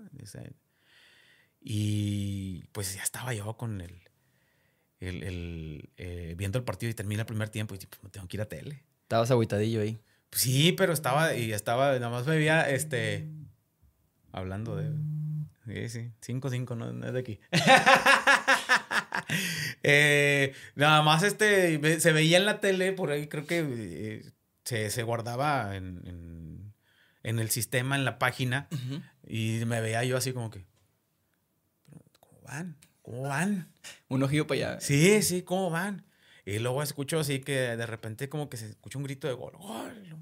y 1.60 2.64
pues 2.72 2.94
ya 2.94 3.02
estaba 3.02 3.32
yo 3.34 3.56
con 3.56 3.80
el, 3.80 4.00
el, 5.00 5.22
el, 5.24 5.90
eh, 5.96 6.34
viendo 6.36 6.58
el 6.58 6.64
partido 6.64 6.90
y 6.90 6.94
termina 6.94 7.22
el 7.22 7.26
primer 7.26 7.48
tiempo 7.48 7.74
y 7.74 7.78
pues, 7.78 8.02
me 8.02 8.10
tengo 8.10 8.28
que 8.28 8.36
ir 8.36 8.42
a 8.42 8.48
tele. 8.48 8.84
Estabas 9.02 9.30
agüitadillo 9.30 9.80
ahí. 9.80 9.98
Pues 10.30 10.42
sí, 10.42 10.72
pero 10.72 10.92
estaba, 10.92 11.34
y 11.34 11.52
estaba, 11.52 11.92
nada 11.98 12.10
más 12.10 12.26
me 12.26 12.36
veía, 12.36 12.68
este, 12.70 13.28
hablando 14.34 14.76
de, 14.76 14.90
sí, 15.66 15.88
sí, 15.88 16.10
5-5, 16.34 16.76
no, 16.76 16.92
no 16.92 17.06
es 17.06 17.12
de 17.12 17.20
aquí. 17.20 17.40
Eh, 19.82 20.54
nada 20.76 21.02
más, 21.02 21.22
este, 21.22 22.00
se 22.00 22.12
veía 22.12 22.38
en 22.38 22.46
la 22.46 22.60
tele, 22.60 22.92
por 22.92 23.10
ahí 23.10 23.26
creo 23.28 23.46
que 23.46 23.58
eh, 23.68 24.32
se, 24.64 24.90
se 24.90 25.02
guardaba 25.02 25.76
en, 25.76 26.00
en, 26.06 26.74
en 27.22 27.38
el 27.38 27.50
sistema, 27.50 27.94
en 27.96 28.04
la 28.06 28.18
página, 28.18 28.68
y 29.26 29.62
me 29.66 29.80
veía 29.82 30.02
yo 30.04 30.16
así 30.16 30.32
como 30.32 30.50
que, 30.50 30.64
"Pero, 31.86 32.02
¿cómo 32.20 32.40
van? 32.42 32.76
¿Cómo 33.02 33.22
van? 33.22 33.68
Un 34.08 34.22
ojillo 34.22 34.46
para 34.46 34.70
allá. 34.70 34.80
Sí, 34.80 35.22
sí, 35.22 35.42
¿cómo 35.42 35.68
van? 35.70 36.06
Y 36.46 36.58
luego 36.58 36.82
escucho 36.82 37.18
así 37.20 37.40
que 37.40 37.52
de 37.76 37.86
repente 37.86 38.28
como 38.30 38.48
que 38.48 38.56
se 38.56 38.66
escucha 38.70 38.98
un 38.98 39.04
grito 39.04 39.28
de 39.28 39.34
gol. 39.34 39.52
¡Gol! 39.58 40.16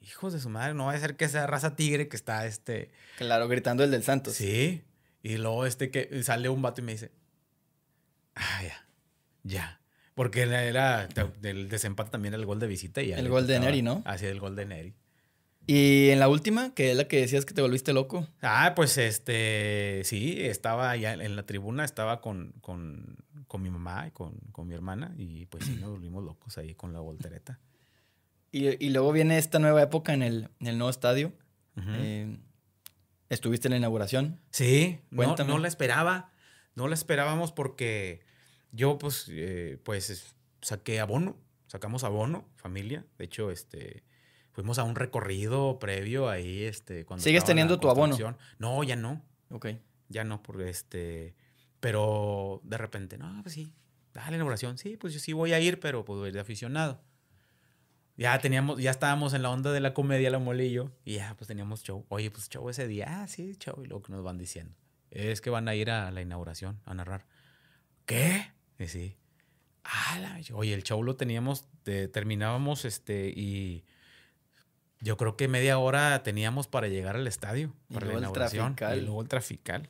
Hijos 0.00 0.32
de 0.32 0.40
su 0.40 0.48
madre, 0.48 0.74
no 0.74 0.86
va 0.86 0.92
a 0.92 0.98
ser 0.98 1.16
que 1.16 1.28
sea 1.28 1.46
raza 1.46 1.76
tigre 1.76 2.08
que 2.08 2.16
está 2.16 2.46
este... 2.46 2.90
Claro, 3.18 3.48
gritando 3.48 3.84
el 3.84 3.90
del 3.90 4.02
Santos. 4.02 4.34
Sí. 4.34 4.82
Y 5.22 5.36
luego 5.36 5.66
este 5.66 5.90
que 5.90 6.22
sale 6.22 6.48
un 6.48 6.62
vato 6.62 6.80
y 6.80 6.84
me 6.84 6.92
dice, 6.92 7.12
ah, 8.34 8.62
ya, 8.62 8.86
ya. 9.42 9.80
Porque 10.14 10.42
era, 10.42 11.06
del 11.40 11.68
desempate 11.68 12.10
también 12.10 12.34
era 12.34 12.40
el 12.40 12.46
gol 12.46 12.58
de 12.58 12.66
visita. 12.66 13.02
Y 13.02 13.08
ya 13.08 13.18
El 13.18 13.28
gol 13.28 13.46
de 13.46 13.60
Neri, 13.60 13.82
¿no? 13.82 14.02
Así 14.06 14.26
el 14.26 14.40
gol 14.40 14.56
de 14.56 14.66
Neri. 14.66 14.94
Y 15.66 16.10
en 16.10 16.18
la 16.18 16.28
última, 16.28 16.74
que 16.74 16.90
es 16.90 16.96
la 16.96 17.06
que 17.06 17.20
decías 17.20 17.44
que 17.44 17.54
te 17.54 17.62
volviste 17.62 17.92
loco. 17.92 18.26
Ah, 18.42 18.72
pues 18.74 18.98
este, 18.98 20.02
sí, 20.04 20.36
estaba 20.40 20.96
ya 20.96 21.12
en 21.12 21.36
la 21.36 21.44
tribuna, 21.44 21.84
estaba 21.84 22.20
con, 22.20 22.54
con, 22.60 23.18
con 23.46 23.62
mi 23.62 23.70
mamá 23.70 24.08
y 24.08 24.10
con, 24.10 24.34
con 24.52 24.66
mi 24.66 24.74
hermana 24.74 25.14
y 25.16 25.46
pues 25.46 25.64
sí, 25.64 25.76
nos 25.80 25.90
volvimos 25.90 26.24
locos 26.24 26.58
ahí 26.58 26.74
con 26.74 26.92
la 26.92 27.00
voltereta. 27.00 27.60
Y, 28.52 28.84
y 28.84 28.90
luego 28.90 29.12
viene 29.12 29.38
esta 29.38 29.58
nueva 29.58 29.82
época 29.82 30.12
en 30.12 30.22
el, 30.22 30.48
en 30.60 30.66
el 30.66 30.78
nuevo 30.78 30.90
estadio. 30.90 31.32
Eh, 31.76 32.36
estuviste 33.28 33.68
en 33.68 33.72
la 33.72 33.76
inauguración. 33.78 34.40
Sí, 34.50 35.00
no, 35.10 35.16
Cuéntame. 35.16 35.50
no 35.52 35.58
la 35.58 35.68
esperaba, 35.68 36.32
no 36.74 36.88
la 36.88 36.94
esperábamos 36.94 37.52
porque 37.52 38.20
yo 38.72 38.98
pues, 38.98 39.26
eh, 39.30 39.78
pues 39.84 40.10
es- 40.10 40.34
saqué 40.62 41.00
abono, 41.00 41.36
sacamos 41.68 42.04
abono, 42.04 42.48
familia, 42.56 43.06
de 43.18 43.24
hecho, 43.24 43.50
este, 43.50 44.02
fuimos 44.52 44.78
a 44.78 44.82
un 44.84 44.94
recorrido 44.96 45.78
previo 45.78 46.28
ahí, 46.28 46.64
este, 46.64 47.04
cuando 47.06 47.22
¿Sigues 47.24 47.44
teniendo 47.44 47.78
tu 47.80 47.88
abono? 47.88 48.16
No, 48.58 48.82
ya 48.84 48.96
no, 48.96 49.24
Ok. 49.50 49.68
ya 50.08 50.24
no, 50.24 50.42
porque 50.42 50.68
este, 50.68 51.34
pero 51.78 52.60
de 52.64 52.76
repente, 52.76 53.16
no, 53.16 53.40
pues 53.42 53.54
sí, 53.54 53.72
dale 54.12 54.32
la 54.32 54.36
inauguración, 54.36 54.76
sí, 54.76 54.96
pues 54.98 55.14
yo 55.14 55.20
sí 55.20 55.32
voy 55.32 55.52
a 55.54 55.60
ir, 55.60 55.80
pero 55.80 56.04
voy 56.04 56.24
a 56.24 56.28
ir 56.28 56.34
de 56.34 56.40
aficionado. 56.40 57.00
Ya 58.20 58.38
teníamos, 58.38 58.78
ya 58.78 58.90
estábamos 58.90 59.32
en 59.32 59.40
la 59.40 59.48
onda 59.48 59.72
de 59.72 59.80
la 59.80 59.94
comedia, 59.94 60.28
la 60.30 60.38
molillo, 60.38 60.92
y 61.06 61.14
ya 61.14 61.34
pues 61.38 61.48
teníamos 61.48 61.82
show. 61.82 62.04
Oye, 62.10 62.30
pues 62.30 62.50
show 62.50 62.68
ese 62.68 62.86
día, 62.86 63.06
ah, 63.22 63.26
sí, 63.26 63.54
show, 63.58 63.82
y 63.82 63.86
luego 63.86 64.02
que 64.02 64.12
nos 64.12 64.22
van 64.22 64.36
diciendo. 64.36 64.74
Es 65.10 65.40
que 65.40 65.48
van 65.48 65.68
a 65.68 65.74
ir 65.74 65.90
a 65.90 66.10
la 66.10 66.20
inauguración 66.20 66.78
a 66.84 66.92
narrar. 66.92 67.24
¿Qué? 68.04 68.52
Y 68.78 68.88
sí. 68.88 69.16
Ah, 69.84 70.18
la- 70.20 70.38
oye, 70.54 70.74
el 70.74 70.82
show 70.82 71.02
lo 71.02 71.16
teníamos, 71.16 71.64
de- 71.86 72.08
terminábamos, 72.08 72.84
este, 72.84 73.28
y 73.34 73.86
yo 75.00 75.16
creo 75.16 75.38
que 75.38 75.48
media 75.48 75.78
hora 75.78 76.22
teníamos 76.22 76.66
para 76.68 76.88
llegar 76.88 77.16
al 77.16 77.26
estadio, 77.26 77.72
Y 77.88 77.94
para 77.94 78.04
la 78.04 78.12
luego 78.12 78.18
el 78.18 78.22
inauguración. 78.24 78.76
trafical. 78.76 78.98
Y 78.98 79.00
luego 79.06 79.22
el 79.22 79.28
trafical. 79.28 79.88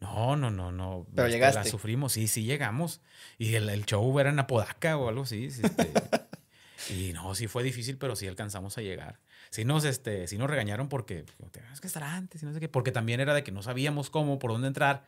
No, 0.00 0.34
no, 0.34 0.50
no, 0.50 0.72
no. 0.72 1.06
Pero 1.14 1.28
este, 1.28 1.36
llegaste. 1.36 1.60
La 1.60 1.64
sufrimos, 1.64 2.12
sí, 2.14 2.26
sí 2.26 2.42
llegamos. 2.42 3.00
Y 3.38 3.54
el, 3.54 3.68
el 3.70 3.86
show 3.86 4.18
era 4.18 4.30
en 4.30 4.40
Apodaca 4.40 4.96
o 4.98 5.08
algo 5.08 5.22
así. 5.22 5.48
sí, 5.52 5.62
este, 5.62 5.92
y 6.90 7.12
no, 7.12 7.34
sí 7.34 7.46
fue 7.48 7.62
difícil, 7.62 7.96
pero 7.98 8.16
sí 8.16 8.26
alcanzamos 8.26 8.76
a 8.78 8.82
llegar. 8.82 9.18
Sí 9.50 9.64
nos, 9.64 9.84
este, 9.84 10.26
sí 10.26 10.38
nos 10.38 10.48
regañaron 10.48 10.88
porque 10.88 11.24
es 11.72 11.80
que 11.80 11.86
estar 11.86 12.02
antes 12.02 12.42
y 12.42 12.46
no 12.46 12.52
sé 12.54 12.60
qué. 12.60 12.68
Porque 12.68 12.92
también 12.92 13.20
era 13.20 13.34
de 13.34 13.44
que 13.44 13.52
no 13.52 13.62
sabíamos 13.62 14.08
cómo, 14.10 14.38
por 14.38 14.50
dónde 14.52 14.68
entrar. 14.68 15.04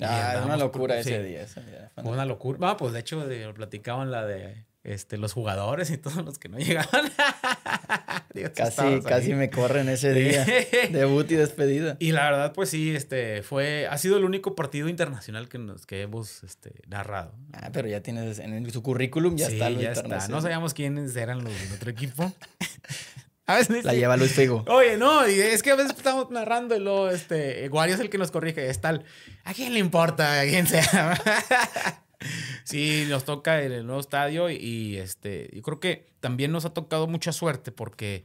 Ah, 0.00 0.32
era 0.32 0.44
una 0.44 0.56
locura 0.56 0.94
por- 0.94 1.00
ese 1.00 1.18
sí. 1.22 1.28
día. 1.28 1.42
ese 1.42 1.60
día. 1.64 1.90
Fue 1.94 2.04
una 2.04 2.24
locura. 2.24 2.58
Ah, 2.70 2.76
pues 2.76 2.92
de 2.92 3.00
hecho 3.00 3.26
de- 3.26 3.44
lo 3.44 3.54
platicaban 3.54 4.10
la 4.10 4.24
de 4.24 4.64
este, 4.84 5.16
los 5.16 5.32
jugadores 5.32 5.90
y 5.90 5.98
todos 5.98 6.24
los 6.24 6.38
que 6.38 6.48
no 6.48 6.58
llegaban. 6.60 7.10
Digo, 8.34 8.48
Casi, 8.54 9.00
casi 9.02 9.34
me 9.34 9.50
corren 9.50 9.88
ese 9.88 10.12
día. 10.12 10.44
Debut 10.90 11.30
y 11.30 11.36
despedida. 11.36 11.96
Y 11.98 12.12
la 12.12 12.24
verdad, 12.30 12.52
pues 12.52 12.70
sí, 12.70 12.94
este, 12.94 13.42
fue, 13.42 13.86
ha 13.86 13.98
sido 13.98 14.16
el 14.16 14.24
único 14.24 14.54
partido 14.54 14.88
internacional 14.88 15.48
que, 15.48 15.58
nos, 15.58 15.86
que 15.86 16.02
hemos 16.02 16.42
este, 16.42 16.72
narrado. 16.88 17.34
Ah, 17.52 17.70
pero 17.72 17.88
ya 17.88 18.02
tienes 18.02 18.38
en 18.38 18.70
su 18.70 18.82
currículum, 18.82 19.36
ya 19.36 19.46
Sí, 19.46 19.54
está 19.54 19.70
lo 19.70 19.80
ya 19.80 19.92
está. 19.92 20.28
No 20.28 20.40
sabíamos 20.40 20.74
quiénes 20.74 21.14
eran 21.16 21.44
los 21.44 21.52
del 21.52 21.72
otro 21.72 21.90
equipo. 21.90 22.32
a 23.46 23.56
veces 23.56 23.84
La 23.84 23.94
lleva 23.94 24.16
Luis 24.16 24.32
Figo. 24.32 24.64
Oye, 24.68 24.96
no, 24.96 25.28
y 25.28 25.38
es 25.40 25.62
que 25.62 25.70
a 25.70 25.76
veces 25.76 25.92
estamos 25.96 26.30
narrando 26.30 26.74
y 26.74 26.80
luego, 26.80 27.10
este, 27.10 27.68
Wario 27.68 27.94
es 27.94 28.00
el 28.00 28.10
que 28.10 28.18
nos 28.18 28.30
corrige, 28.30 28.68
es 28.68 28.80
tal. 28.80 29.04
¿A 29.44 29.52
quién 29.54 29.74
le 29.74 29.78
importa? 29.78 30.40
¿A 30.40 30.44
quién 30.44 30.66
sea? 30.66 31.18
Sí, 32.64 33.04
nos 33.08 33.24
toca 33.24 33.62
en 33.62 33.72
el 33.72 33.86
nuevo 33.86 34.00
estadio 34.00 34.50
y, 34.50 34.56
y, 34.56 34.96
este, 34.96 35.50
yo 35.54 35.62
creo 35.62 35.80
que 35.80 36.06
también 36.20 36.52
nos 36.52 36.64
ha 36.64 36.70
tocado 36.74 37.06
mucha 37.06 37.32
suerte 37.32 37.72
porque 37.72 38.24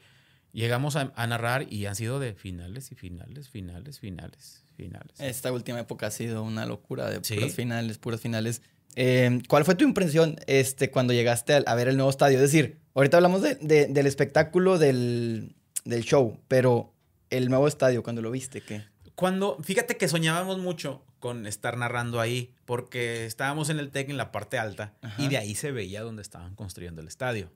llegamos 0.54 0.96
a, 0.96 1.12
a 1.16 1.28
narrar 1.28 1.72
y 1.72 1.86
han 1.86 1.96
sido 1.96 2.20
de 2.20 2.34
finales 2.34 2.92
y 2.92 2.96
finales, 2.96 3.50
finales, 3.50 4.00
finales, 4.00 4.64
finales. 4.76 5.20
Esta 5.20 5.52
última 5.52 5.80
época 5.80 6.08
ha 6.08 6.12
sido 6.12 6.44
una 6.44 6.66
locura 6.66 7.10
de 7.10 7.20
Sí. 7.24 7.36
puras 7.36 7.54
finales, 7.54 7.98
puras 7.98 8.22
finales. 8.22 8.62
Eh, 8.96 9.40
¿Cuál 9.48 9.64
fue 9.66 9.76
tu 9.76 9.84
impresión 9.84 10.38
este, 10.48 10.90
cuando 10.90 11.14
llegaste 11.14 11.54
a, 11.54 11.58
a 11.58 11.76
ver 11.76 11.88
el 11.88 11.98
nuevo 11.98 12.10
estadio? 12.10 12.38
Es 12.38 12.42
decir, 12.52 12.80
ahorita 12.96 13.18
hablamos 13.18 13.42
de- 13.44 13.56
de- 13.56 13.86
del 13.88 14.08
espectáculo 14.08 14.80
del, 14.80 15.56
del 15.86 16.04
show, 16.04 16.40
pero 16.48 16.94
el 17.30 17.50
nuevo 17.50 17.68
estadio, 17.68 18.02
cuando 18.02 18.22
lo 18.24 18.32
viste, 18.32 18.62
¿qué? 18.62 18.84
Cuando, 19.14 19.58
fíjate 19.62 19.98
que 19.98 20.08
soñábamos 20.08 20.58
mucho 20.60 21.04
con 21.20 21.48
estar 21.48 21.78
narrando 21.78 22.20
ahí, 22.20 22.54
porque 22.66 23.26
estábamos 23.26 23.70
en 23.70 23.80
el 23.80 23.90
TEC 23.92 24.10
en 24.10 24.18
la 24.18 24.32
parte 24.32 24.58
alta 24.60 24.94
Ajá. 25.02 25.22
y 25.22 25.28
de 25.30 25.38
ahí 25.38 25.56
se 25.56 25.72
veía 25.72 26.02
donde 26.02 26.22
estaban 26.22 26.56
construyendo 26.56 27.02
el 27.02 27.08
estadio. 27.08 27.52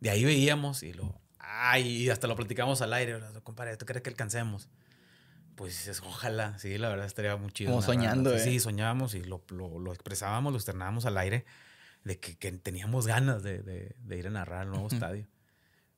De 0.00 0.10
ahí 0.10 0.24
veíamos 0.24 0.82
y 0.82 0.92
lo, 0.92 1.20
ay, 1.38 1.86
y 1.86 2.10
hasta 2.10 2.26
lo 2.26 2.36
platicamos 2.36 2.82
al 2.82 2.92
aire, 2.92 3.18
compadre, 3.42 3.76
¿tú 3.76 3.86
crees 3.86 4.02
que 4.02 4.10
alcancemos? 4.10 4.68
Pues 5.54 5.86
es- 5.88 6.00
ojalá, 6.02 6.58
sí, 6.58 6.76
la 6.76 6.88
verdad 6.90 7.06
estaría 7.06 7.34
muy 7.36 7.50
chido. 7.50 7.70
Como 7.70 7.82
soñando, 7.82 8.34
¿eh? 8.34 8.40
Sí, 8.40 8.60
soñábamos 8.60 9.14
y 9.14 9.22
lo, 9.24 9.42
lo- 9.48 9.78
lo 9.78 9.92
expresábamos, 9.92 10.52
lo 10.52 10.58
externábamos 10.58 11.06
al 11.06 11.16
aire, 11.18 11.44
de 12.04 12.20
que, 12.20 12.36
que 12.36 12.52
teníamos 12.52 13.06
ganas 13.06 13.42
de, 13.42 13.62
de- 13.62 13.96
de 13.98 14.18
ir 14.18 14.26
a 14.26 14.30
narrar 14.30 14.62
al 14.62 14.68
nuevo 14.70 14.86
estadio. 14.88 15.26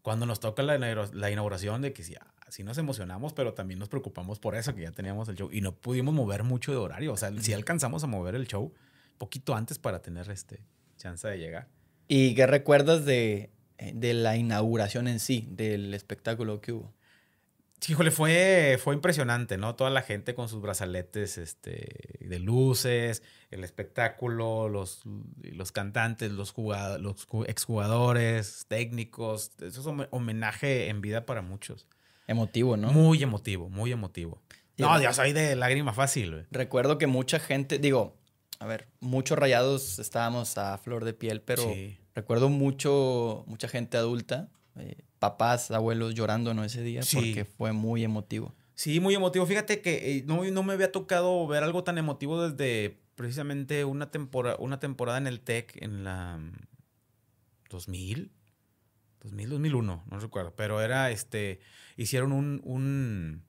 Cuando 0.03 0.26
nos 0.26 0.40
toca 0.40 0.62
la, 0.62 0.78
la 0.78 1.30
inauguración 1.30 1.82
de 1.82 1.92
que 1.92 2.03
sí, 2.03 2.14
ah, 2.20 2.26
sí 2.49 2.64
nos 2.64 2.78
emocionamos, 2.78 3.32
pero 3.32 3.55
también 3.55 3.78
nos 3.78 3.88
preocupamos 3.88 4.38
por 4.38 4.55
eso, 4.55 4.74
que 4.74 4.82
ya 4.82 4.92
teníamos 4.92 5.28
el 5.28 5.36
show. 5.36 5.51
Y 5.53 5.61
no 5.61 5.74
pudimos 5.74 6.14
mover 6.14 6.44
mucho 6.44 6.72
de 6.72 6.78
horario. 6.78 7.12
O 7.12 7.16
sea, 7.16 7.32
sí 7.40 7.53
alcanzamos 7.53 8.05
a 8.05 8.07
mover 8.07 8.34
el 8.34 8.46
show 8.46 8.72
poquito 9.18 9.55
antes 9.55 9.78
para 9.78 10.01
tener 10.01 10.30
este 10.30 10.62
chance 10.96 11.26
de 11.28 11.38
llegar. 11.38 11.68
¿Y 12.07 12.34
qué 12.34 12.46
recuerdas 12.46 13.05
de, 13.05 13.51
eh, 13.76 13.92
de 13.94 14.14
la 14.14 14.36
inauguración 14.36 15.09
en 15.09 15.20
sí, 15.20 15.46
del 15.51 15.92
espectáculo 15.92 16.61
que 16.61 16.72
hubo? 16.72 16.94
Híjole, 17.87 18.11
fue, 18.11 18.79
fue 18.83 18.95
impresionante, 18.95 19.57
¿no? 19.57 19.74
Toda 19.76 19.91
la 19.91 20.03
gente 20.03 20.35
con 20.35 20.49
sus 20.49 20.61
brazaletes 20.61 21.39
este, 21.39 22.18
de 22.20 22.39
luces, 22.39 23.22
el 23.51 23.62
espectáculo, 23.64 24.68
los, 24.68 25.03
los 25.43 25.70
cantantes, 25.72 26.33
los, 26.33 26.51
jugado- 26.53 26.99
los 26.99 27.26
ju- 27.29 27.45
exjugadores, 27.49 28.66
técnicos. 28.68 29.53
Eso 29.61 29.81
es 29.81 29.87
home- 29.87 30.09
homenaje 30.11 30.89
en 30.89 31.01
vida 31.01 31.24
para 31.24 31.41
muchos. 31.43 31.87
Emotivo, 32.26 32.76
¿no? 32.76 32.93
Muy 32.93 33.22
emotivo, 33.22 33.70
muy 33.70 33.93
emotivo. 33.93 34.43
Y- 34.76 34.83
No, 34.83 35.01
yo 35.01 35.12
soy 35.12 35.33
de 35.33 35.57
lágrima 35.57 35.93
fácil. 35.95 36.47
Recuerdo 36.51 36.99
que 36.99 37.07
mucha 37.07 37.39
gente, 37.39 37.79
digo, 37.79 38.18
a 38.59 38.66
ver, 38.66 38.89
muchos 39.01 39.39
rayados 39.39 39.99
estábamos 39.99 40.59
a 40.59 40.76
flor 40.79 41.05
de 41.05 41.14
piel, 41.14 41.41
pero 41.43 41.62
Sí. 41.62 41.99
recuerdo 42.14 42.49
mucho, 42.49 43.45
mucha 43.47 43.68
gente 43.68 43.97
adulta, 43.97 44.51
eh, 44.76 44.97
papás, 45.18 45.70
abuelos 45.70 46.14
llorando, 46.14 46.54
¿no? 46.54 46.64
Ese 46.64 46.82
día, 46.82 47.02
Sí. 47.02 47.16
porque 47.16 47.44
fue 47.44 47.72
muy 47.72 48.04
emotivo. 48.04 48.54
Sí, 48.74 49.00
muy 49.00 49.14
emotivo. 49.14 49.44
Fíjate 49.46 49.80
que 49.82 50.18
eh, 50.18 50.22
no, 50.26 50.44
no 50.44 50.62
me 50.62 50.72
había 50.74 50.92
tocado 50.92 51.46
ver 51.46 51.64
algo 51.64 51.82
tan 51.84 51.98
emotivo 51.98 52.48
desde 52.48 53.00
precisamente 53.16 53.84
una, 53.84 54.10
tempora- 54.12 54.56
una 54.60 54.78
temporada 54.78 55.18
en 55.18 55.26
el 55.26 55.40
TEC 55.40 55.76
en 55.82 56.04
la 56.04 56.38
mm, 56.38 56.52
2000, 57.70 58.30
2000, 59.22 59.48
2001, 59.50 60.04
no 60.08 60.20
recuerdo. 60.20 60.54
Pero 60.54 60.80
era 60.80 61.10
este, 61.10 61.60
hicieron 61.96 62.32
un, 62.32 62.60
un, 62.64 63.42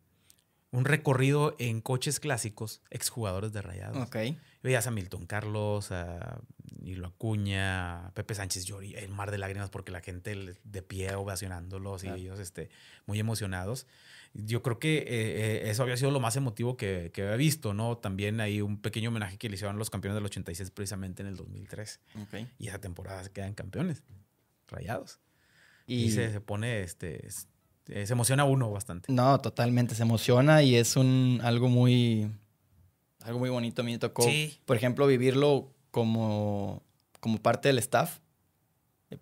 un 0.71 0.85
recorrido 0.85 1.55
en 1.59 1.81
coches 1.81 2.19
clásicos, 2.19 2.81
exjugadores 2.89 3.51
de 3.53 3.61
Rayados. 3.61 3.97
Ok. 4.07 4.17
Veías 4.63 4.87
a 4.87 4.91
Milton 4.91 5.25
Carlos, 5.25 5.91
a 5.91 6.41
Hilo 6.83 7.07
Acuña, 7.07 8.07
a 8.07 8.11
Pepe 8.13 8.35
Sánchez 8.35 8.65
Llori, 8.65 8.95
el 8.95 9.09
mar 9.09 9.31
de 9.31 9.37
lágrimas, 9.37 9.69
porque 9.69 9.91
la 9.91 10.01
gente 10.01 10.35
de 10.63 10.81
pie 10.81 11.13
ovacionándolos 11.15 12.01
Claro. 12.03 12.17
y 12.17 12.21
ellos 12.21 12.39
este, 12.39 12.69
muy 13.05 13.19
emocionados. 13.19 13.87
Yo 14.33 14.61
creo 14.61 14.77
que 14.77 14.97
eh, 14.99 15.05
eh, 15.07 15.69
eso 15.71 15.81
había 15.83 15.97
sido 15.97 16.11
lo 16.11 16.19
más 16.19 16.35
emotivo 16.35 16.77
que, 16.77 17.09
que 17.13 17.23
había 17.23 17.35
visto, 17.35 17.73
¿no? 17.73 17.97
También 17.97 18.39
hay 18.41 18.61
un 18.61 18.79
pequeño 18.79 19.09
homenaje 19.09 19.37
que 19.37 19.49
le 19.49 19.55
hicieron 19.55 19.77
los 19.79 19.89
campeones 19.89 20.15
del 20.15 20.25
86 20.25 20.69
precisamente 20.71 21.23
en 21.23 21.29
el 21.29 21.35
2003. 21.35 21.99
Ok. 22.21 22.35
Y 22.59 22.67
esa 22.67 22.79
temporada 22.79 23.23
se 23.23 23.31
quedan 23.31 23.55
campeones, 23.55 24.03
rayados. 24.67 25.19
Y, 25.87 26.03
Y, 26.03 26.11
se, 26.11 26.31
se 26.31 26.41
pone, 26.41 26.81
este, 26.83 27.25
es- 27.25 27.47
eh, 27.87 28.05
se 28.05 28.13
emociona 28.13 28.43
uno 28.45 28.69
bastante. 28.69 29.11
no, 29.11 29.39
totalmente, 29.41 29.95
se 29.95 30.03
emociona 30.03 30.61
y 30.61 30.75
es 30.75 30.95
un 30.95 31.39
algo 31.43 31.67
muy, 31.69 32.29
algo 33.21 33.39
muy 33.39 33.49
bonito. 33.49 33.81
A 33.81 33.85
mí 33.85 33.93
me 33.93 33.97
tocó, 33.97 34.21
Sí. 34.21 34.59
por 34.65 34.77
ejemplo, 34.77 35.07
vivirlo 35.07 35.73
como, 35.91 36.83
como 37.19 37.37
parte 37.39 37.69
del 37.69 37.79
staff, 37.79 38.19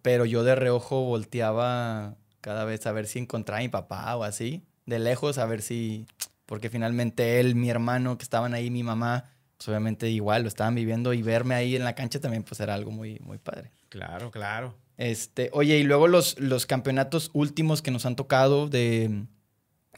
pero 0.01 0.25
yo 0.25 0.43
de 0.43 0.55
reojo 0.55 1.03
volteaba 1.03 2.15
cada 2.41 2.65
vez 2.65 2.85
a 2.85 2.91
ver 2.91 3.07
si 3.07 3.19
encontraba 3.19 3.59
a 3.59 3.63
mi 3.63 3.69
papá 3.69 4.15
o 4.15 4.23
así, 4.23 4.63
de 4.85 4.99
lejos 4.99 5.37
a 5.37 5.45
ver 5.45 5.61
si, 5.61 6.07
porque 6.45 6.69
finalmente 6.69 7.39
él, 7.39 7.55
mi 7.55 7.69
hermano 7.69 8.17
que 8.17 8.23
estaban 8.23 8.53
ahí, 8.53 8.69
mi 8.69 8.83
mamá, 8.83 9.31
pues 9.57 9.67
obviamente 9.69 10.09
igual 10.09 10.43
lo 10.43 10.47
estaban 10.47 10.75
viviendo 10.75 11.13
y 11.13 11.21
verme 11.21 11.55
ahí 11.55 11.75
en 11.75 11.83
la 11.83 11.95
cancha 11.95 12.19
también 12.19 12.43
pues 12.43 12.59
era 12.59 12.73
algo 12.73 12.91
muy, 12.91 13.19
muy 13.19 13.37
padre. 13.37 13.71
Claro, 13.89 14.31
claro. 14.31 14.75
Este, 14.97 15.49
oye, 15.53 15.77
y 15.77 15.83
luego 15.83 16.07
los, 16.07 16.39
los 16.39 16.65
campeonatos 16.65 17.29
últimos 17.33 17.81
que 17.81 17.91
nos 17.91 18.05
han 18.05 18.15
tocado 18.15 18.67
de 18.67 19.25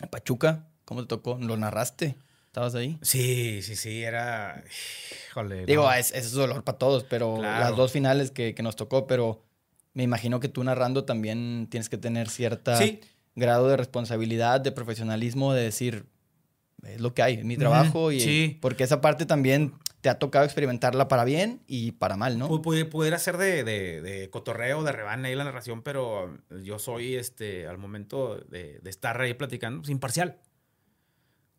Pachuca, 0.10 0.68
¿cómo 0.86 1.02
te 1.02 1.08
tocó? 1.08 1.38
¿Lo 1.40 1.58
narraste? 1.58 2.18
¿Estabas 2.60 2.76
ahí? 2.76 2.98
Sí, 3.02 3.62
sí, 3.62 3.78
sí, 3.78 4.04
era... 4.04 4.62
Híjole. 5.30 5.66
Digo, 5.66 5.84
no. 5.84 5.94
es, 5.94 6.12
es 6.12 6.34
dolor 6.34 6.66
para 6.66 6.78
todos, 6.78 7.06
pero 7.06 7.36
Claro. 7.36 7.60
las 7.70 7.78
dos 7.78 7.94
finales 7.94 8.32
que, 8.32 8.54
que 8.54 8.62
nos 8.64 8.76
tocó, 8.76 9.08
pero 9.08 9.46
me 9.94 10.04
imagino 10.04 10.42
que 10.42 10.50
tú 10.50 10.62
narrando 10.66 11.06
también 11.06 11.68
tienes 11.72 11.88
que 11.88 11.98
tener 11.98 12.30
cierta 12.30 12.76
Sí. 12.76 13.00
grado 13.36 13.70
de 13.70 13.78
responsabilidad, 13.78 14.60
de 14.60 14.74
profesionalismo, 14.74 15.54
de 15.54 15.64
decir, 15.64 16.06
es 16.84 17.00
lo 17.00 17.14
que 17.14 17.22
hay, 17.22 17.36
es 17.36 17.46
mi 17.46 17.56
trabajo, 17.56 18.12
y 18.12 18.20
sí. 18.20 18.58
porque 18.62 18.84
esa 18.84 19.00
parte 19.00 19.26
también 19.26 19.74
te 20.02 20.10
ha 20.10 20.20
tocado 20.20 20.44
experimentarla 20.44 21.08
para 21.08 21.24
bien 21.24 21.62
y 21.66 21.94
para 21.94 22.18
mal, 22.18 22.38
¿no? 22.38 22.50
Pu- 22.50 22.62
pu- 22.62 22.90
Pudiera 22.90 23.20
ser 23.20 23.38
de, 23.38 23.64
de, 23.64 24.02
de 24.02 24.30
cotorreo, 24.30 24.84
de 24.84 24.92
rebane 24.92 25.30
ahí 25.30 25.36
la 25.36 25.46
narración, 25.46 25.82
pero 25.82 26.38
yo 26.62 26.78
soy, 26.78 27.16
este, 27.16 27.68
al 27.68 27.78
momento 27.78 28.36
de, 28.50 28.80
de 28.80 28.90
estar 28.90 29.20
ahí 29.22 29.34
platicando, 29.34 29.80
pues, 29.80 29.90
imparcial. 29.92 30.38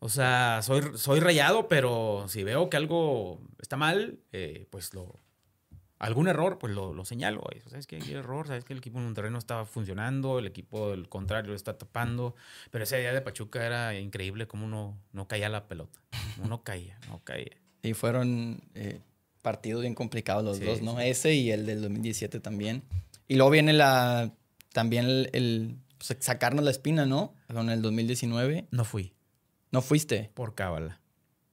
O 0.02 0.08
sea, 0.08 0.60
soy, 0.62 0.82
soy 0.96 1.20
rayado, 1.20 1.68
pero 1.68 2.24
si 2.28 2.42
veo 2.42 2.70
que 2.70 2.76
algo 2.78 3.40
está 3.60 3.76
mal, 3.76 4.18
eh, 4.32 4.66
pues 4.70 4.94
lo... 4.94 5.20
Algún 5.98 6.28
error, 6.28 6.58
pues 6.58 6.72
lo, 6.74 6.94
lo 6.94 7.04
señalo. 7.04 7.42
¿Sabes 7.68 7.86
qué? 7.86 7.96
Hay 7.96 8.14
error, 8.14 8.46
¿sabes 8.46 8.64
que 8.64 8.72
el 8.72 8.78
equipo 8.78 8.98
de 8.98 9.04
Monterrey 9.04 9.30
no 9.30 9.36
estaba 9.38 9.66
funcionando? 9.66 10.38
El 10.38 10.46
equipo 10.46 10.90
del 10.90 11.10
contrario 11.10 11.50
lo 11.50 11.56
está 11.56 11.76
tapando. 11.76 12.34
Pero 12.70 12.84
ese 12.84 12.98
día 12.98 13.12
de 13.12 13.20
Pachuca 13.20 13.66
era 13.66 13.94
increíble 13.98 14.46
cómo 14.46 14.66
no, 14.66 14.96
no 15.12 15.28
caía 15.28 15.50
la 15.50 15.68
pelota. 15.68 16.00
No 16.48 16.64
caía, 16.64 16.98
no 17.08 17.20
caía. 17.22 17.54
Y 17.82 17.92
fueron 17.92 18.62
eh, 18.74 19.00
partidos 19.42 19.82
bien 19.82 19.94
complicados 19.94 20.42
los 20.42 20.56
Sí, 20.56 20.64
dos, 20.64 20.80
¿no? 20.80 20.96
sí. 20.96 21.02
Ese 21.04 21.34
y 21.34 21.50
el 21.50 21.66
del 21.66 21.82
2017 21.82 22.40
también. 22.40 22.82
Y 23.28 23.34
luego 23.34 23.50
viene 23.50 23.74
la 23.74 24.32
también 24.72 25.04
el, 25.04 25.28
el, 25.34 25.76
pues, 25.98 26.16
sacarnos 26.20 26.64
la 26.64 26.70
espina, 26.70 27.04
¿no? 27.04 27.34
Con 27.52 27.68
el 27.68 27.82
2019. 27.82 28.68
No 28.70 28.86
fui 28.86 29.12
¿No 29.72 29.82
fuiste? 29.82 30.30
por 30.34 30.54
cábala. 30.54 31.00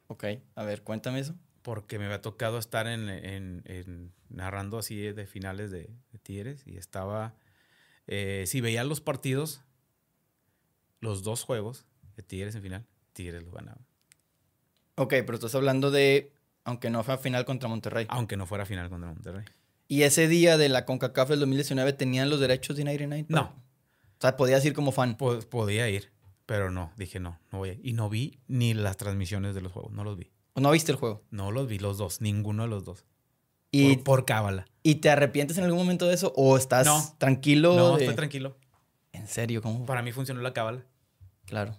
Ok, 0.08 0.26
a 0.56 0.64
ver, 0.64 0.84
cuéntame 0.84 1.20
eso. 1.20 1.36
porque 1.62 2.00
me 2.00 2.06
había 2.06 2.22
tocado 2.22 2.58
estar 2.60 2.88
en, 2.88 3.10
en- 3.10 3.62
en- 3.66 4.14
narrando 4.30 4.78
así 4.78 4.96
de 4.98 5.28
finales 5.28 5.70
de, 5.70 5.90
de 6.14 6.20
Tigres 6.20 6.64
y 6.66 6.78
estaba, 6.78 7.36
eh, 8.08 8.46
si 8.48 8.62
veía 8.62 8.86
los 8.86 9.02
partidos, 9.02 9.62
los 11.02 11.24
dos 11.24 11.44
juegos 11.44 11.86
de 12.16 12.24
Tigres 12.24 12.56
en 12.56 12.62
final, 12.62 12.86
Tigres 13.14 13.44
lo 13.44 13.52
ganaba, 13.52 13.82
Ok, 14.96 15.10
pero 15.26 15.36
estás 15.36 15.54
hablando 15.56 15.92
de, 15.92 16.32
aunque 16.64 16.90
no 16.90 17.04
fue 17.04 17.14
a 17.14 17.18
final 17.18 17.44
contra 17.46 17.68
Monterrey. 17.70 18.06
aunque 18.10 18.36
no 18.38 18.46
fuera 18.48 18.66
final 18.66 18.90
contra 18.90 19.10
Monterrey. 19.10 19.46
Y 19.90 20.02
ese 20.04 20.28
día 20.28 20.58
de 20.58 20.70
la 20.70 20.86
CONCACAF 20.86 21.30
del 21.30 21.40
2019 21.42 21.94
tenían 21.94 22.30
los 22.30 22.40
derechos 22.40 22.76
de 22.78 22.84
99 22.86 23.26
No, 23.30 23.42
O 23.44 24.22
sea, 24.22 24.36
podías 24.38 24.64
ir 24.66 24.74
como 24.74 24.92
fan. 24.92 25.16
po- 25.18 25.40
podía 25.50 25.88
ir, 25.90 26.12
pero 26.48 26.72
no, 26.72 26.92
dije 26.98 27.20
no, 27.20 27.38
no 27.52 27.60
voy 27.60 27.70
a 27.70 27.74
ir. 27.74 27.82
Y 27.84 27.94
no 27.94 28.10
vi 28.10 28.40
ni 28.48 28.74
las 28.74 28.98
transmisiones 28.98 29.54
de 29.54 29.62
los 29.62 29.72
juegos, 29.72 29.92
no 29.92 30.04
los 30.04 30.18
vi. 30.18 30.32
¿O 30.54 30.62
no 30.62 30.72
viste 30.72 30.92
el 30.92 30.98
juego? 30.98 31.24
No 31.30 31.52
los 31.52 31.68
vi 31.68 31.78
los 31.78 32.00
dos, 32.00 32.20
ninguno 32.22 32.64
de 32.64 32.70
los 32.70 32.84
dos. 32.84 33.06
¿Y, 33.70 33.98
por, 33.98 34.04
por 34.04 34.26
cábala. 34.26 34.66
¿Y 34.82 34.96
te 34.96 35.10
arrepientes 35.12 35.58
en 35.60 35.66
algún 35.66 35.78
momento 35.80 36.08
de 36.08 36.16
eso? 36.16 36.34
¿O 36.36 36.58
estás 36.58 36.88
No. 36.88 37.16
tranquilo? 37.20 37.76
No, 37.76 37.96
de- 37.98 38.06
estoy 38.06 38.16
tranquilo. 38.16 38.58
En 39.12 39.28
serio, 39.28 39.62
¿cómo? 39.62 39.86
Para 39.86 40.02
mí 40.02 40.12
funcionó 40.12 40.42
la 40.42 40.54
cábala. 40.54 40.86
Claro. 41.46 41.78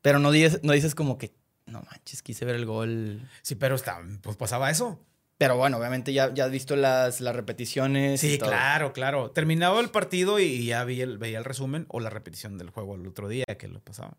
Pero 0.00 0.18
no 0.18 0.30
dices, 0.32 0.60
no 0.62 0.72
dices 0.72 0.94
como 0.94 1.18
que, 1.18 1.34
no 1.66 1.82
manches, 1.82 2.22
quise 2.22 2.44
ver 2.44 2.56
el 2.56 2.66
gol. 2.66 3.28
Sí, 3.42 3.54
pero 3.54 3.74
está, 3.76 4.00
pues 4.22 4.36
pasaba 4.36 4.70
eso. 4.70 4.98
Pero 5.42 5.56
bueno, 5.56 5.76
obviamente 5.78 6.12
ya, 6.12 6.32
ya 6.32 6.44
has 6.46 6.50
visto 6.50 6.76
las, 6.76 7.20
las 7.20 7.34
repeticiones. 7.36 8.22
y 8.24 8.32
Sí, 8.32 8.38
todo. 8.38 8.50
claro, 8.50 8.92
claro. 8.92 9.30
Terminaba 9.30 9.80
el 9.80 9.90
partido 9.90 10.38
y 10.38 10.64
ya 10.66 10.84
vi 10.84 11.00
el- 11.00 11.18
veía 11.18 11.38
el 11.38 11.44
resumen 11.44 11.86
o 11.88 12.00
la 12.00 12.10
repetición 12.10 12.58
del 12.58 12.70
juego 12.70 12.94
el 12.94 13.06
otro 13.06 13.28
día 13.28 13.44
que 13.58 13.68
lo 13.68 13.80
pasaban. 13.80 14.16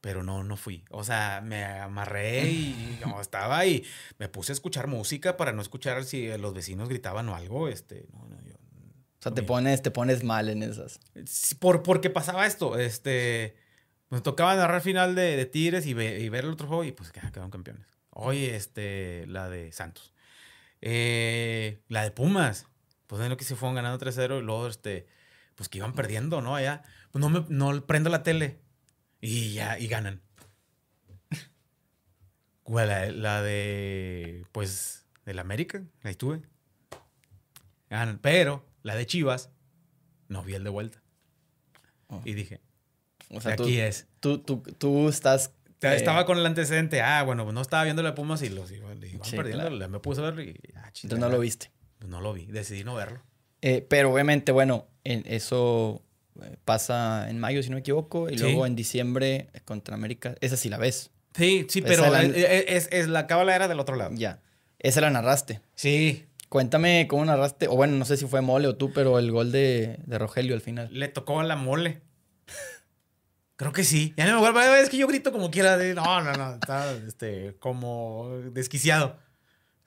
Pero 0.00 0.22
no, 0.24 0.42
no 0.42 0.56
fui. 0.56 0.84
O 0.90 1.04
sea, 1.04 1.40
me 1.44 1.64
amarré 1.64 2.48
y 2.50 2.98
no, 3.06 3.20
estaba 3.20 3.64
y 3.66 3.84
me 4.18 4.28
puse 4.28 4.52
a 4.52 4.54
escuchar 4.54 4.88
música 4.88 5.36
para 5.36 5.52
no 5.52 5.62
escuchar 5.62 6.04
si 6.04 6.26
los 6.38 6.52
vecinos 6.54 6.88
gritaban 6.88 7.28
o 7.28 7.36
algo. 7.36 7.68
Este, 7.68 8.06
no, 8.12 8.26
no, 8.28 8.36
yo- 8.42 8.54
O 8.54 9.22
sea, 9.22 9.32
te 9.32 9.42
pones, 9.44 9.80
te 9.82 9.92
pones 9.92 10.24
mal 10.24 10.48
en 10.48 10.64
esas. 10.64 10.98
Por, 11.60 11.84
porque 11.84 12.10
pasaba 12.10 12.46
esto. 12.46 12.76
Este, 12.78 13.54
me 14.10 14.20
tocaba 14.20 14.56
narrar 14.56 14.80
final 14.80 15.14
de, 15.14 15.36
de 15.36 15.46
Tigres 15.46 15.86
y, 15.86 15.94
ve- 15.94 16.18
y 16.20 16.28
ver 16.28 16.44
el 16.44 16.50
otro 16.50 16.66
juego 16.66 16.82
y 16.82 16.90
pues 16.90 17.12
quedaron 17.12 17.50
campeones. 17.50 17.86
Oye, 18.14 18.56
este, 18.56 19.26
la 19.26 19.48
de 19.48 19.72
Santos. 19.72 20.12
Eh, 20.80 21.80
la 21.88 22.02
de 22.02 22.10
Pumas. 22.10 22.66
Pues 23.06 23.22
es 23.22 23.28
lo 23.28 23.36
que 23.36 23.44
se 23.44 23.56
fueron 23.56 23.74
ganando 23.74 24.04
3-0 24.04 24.38
y 24.38 24.42
luego, 24.42 24.68
este, 24.68 25.06
pues 25.54 25.68
que 25.68 25.78
iban 25.78 25.94
perdiendo, 25.94 26.40
¿no? 26.42 26.54
Allá. 26.54 26.82
Pues 27.10 27.20
no 27.20 27.28
me, 27.28 27.44
no 27.48 27.86
prendo 27.86 28.10
la 28.10 28.22
tele 28.22 28.60
y 29.20 29.54
ya, 29.54 29.78
y 29.78 29.86
ganan. 29.88 30.20
La, 32.66 33.10
la 33.10 33.42
de, 33.42 34.46
pues, 34.52 35.06
del 35.26 35.38
América, 35.38 35.82
ahí 36.02 36.12
estuve. 36.12 36.42
Ganan, 37.90 38.18
pero 38.18 38.66
la 38.82 38.94
de 38.94 39.04
Chivas, 39.04 39.50
no 40.28 40.42
vi 40.42 40.54
el 40.54 40.64
de 40.64 40.70
vuelta. 40.70 41.02
Oh. 42.06 42.22
Y 42.24 42.32
dije, 42.34 42.60
O 43.30 43.40
sea, 43.40 43.56
tú, 43.56 43.64
aquí 43.64 43.78
es. 43.78 44.06
tú, 44.20 44.38
tú, 44.38 44.62
tú 44.62 45.08
estás... 45.08 45.52
eh, 45.82 45.96
Estaba 45.96 46.24
con 46.26 46.38
el 46.38 46.46
antecedente, 46.46 47.00
ah, 47.02 47.22
bueno, 47.22 47.44
pues 47.44 47.54
no 47.54 47.60
estaba 47.60 47.84
viendo 47.84 48.02
la 48.02 48.14
Pumas 48.14 48.42
y 48.42 48.48
los 48.48 48.70
iban, 48.72 49.02
iban 49.02 49.24
Sí, 49.24 49.36
perdiendo, 49.36 49.68
claro. 49.68 49.88
me 49.88 49.98
puse 50.00 50.20
a 50.20 50.24
verlo 50.24 50.42
y, 50.42 50.58
ah. 50.76 50.86
Entonces 51.02 51.18
no 51.18 51.28
lo 51.28 51.38
viste. 51.40 51.70
Pues 51.98 52.10
no 52.10 52.20
lo 52.20 52.32
vi, 52.32 52.46
decidí 52.46 52.84
no 52.84 52.94
verlo. 52.94 53.20
Eh, 53.62 53.84
pero 53.88 54.12
obviamente, 54.12 54.52
bueno, 54.52 54.86
en- 55.04 55.24
eso 55.26 56.02
eh, 56.42 56.56
pasa 56.64 57.28
en 57.30 57.38
mayo, 57.38 57.62
si 57.62 57.68
no 57.70 57.74
me 57.76 57.80
equivoco, 57.80 58.28
y 58.30 58.38
Sí. 58.38 58.44
luego 58.44 58.66
en 58.66 58.74
diciembre 58.74 59.48
contra 59.64 59.94
América. 59.94 60.34
Esa 60.40 60.56
sí 60.56 60.68
la 60.68 60.78
ves. 60.78 61.10
Sí, 61.36 61.66
sí, 61.68 61.78
Esa 61.80 61.88
pero 61.88 62.10
la- 62.10 62.22
es- 62.22 62.88
es 62.90 63.08
la 63.08 63.26
cábala 63.26 63.54
era 63.54 63.68
del 63.68 63.78
otro 63.80 63.96
lado. 63.96 64.10
Ya. 64.14 64.40
Esa 64.78 65.00
la 65.00 65.10
narraste. 65.10 65.60
Sí, 65.74 66.26
Cuéntame 66.48 67.06
cómo 67.08 67.24
narraste, 67.24 67.66
o 67.68 67.76
bueno, 67.76 67.96
no 67.96 68.04
sé 68.04 68.18
si 68.18 68.26
fue 68.26 68.42
Mole 68.42 68.68
o 68.68 68.76
tú, 68.76 68.92
pero 68.92 69.18
el 69.18 69.30
gol 69.30 69.52
de, 69.52 69.96
de 70.04 70.18
Rogelio 70.18 70.54
al 70.54 70.60
final. 70.60 70.88
le 70.92 71.08
tocó 71.08 71.40
a 71.40 71.44
la 71.44 71.56
mole. 71.56 72.02
Creo 73.62 73.72
que 73.72 73.84
sí. 73.84 74.12
Ya 74.16 74.26
no 74.26 74.40
me 74.40 74.46
acuerdo, 74.48 74.74
es 74.76 74.88
que 74.90 74.96
yo 74.98 75.06
grito 75.06 75.32
como 75.32 75.50
quiera. 75.50 75.76
de, 75.78 75.94
no, 75.94 76.20
no, 76.22 76.32
no. 76.32 76.54
Está 76.54 76.92
este, 77.06 77.56
como 77.58 78.28
desquiciado. 78.52 79.18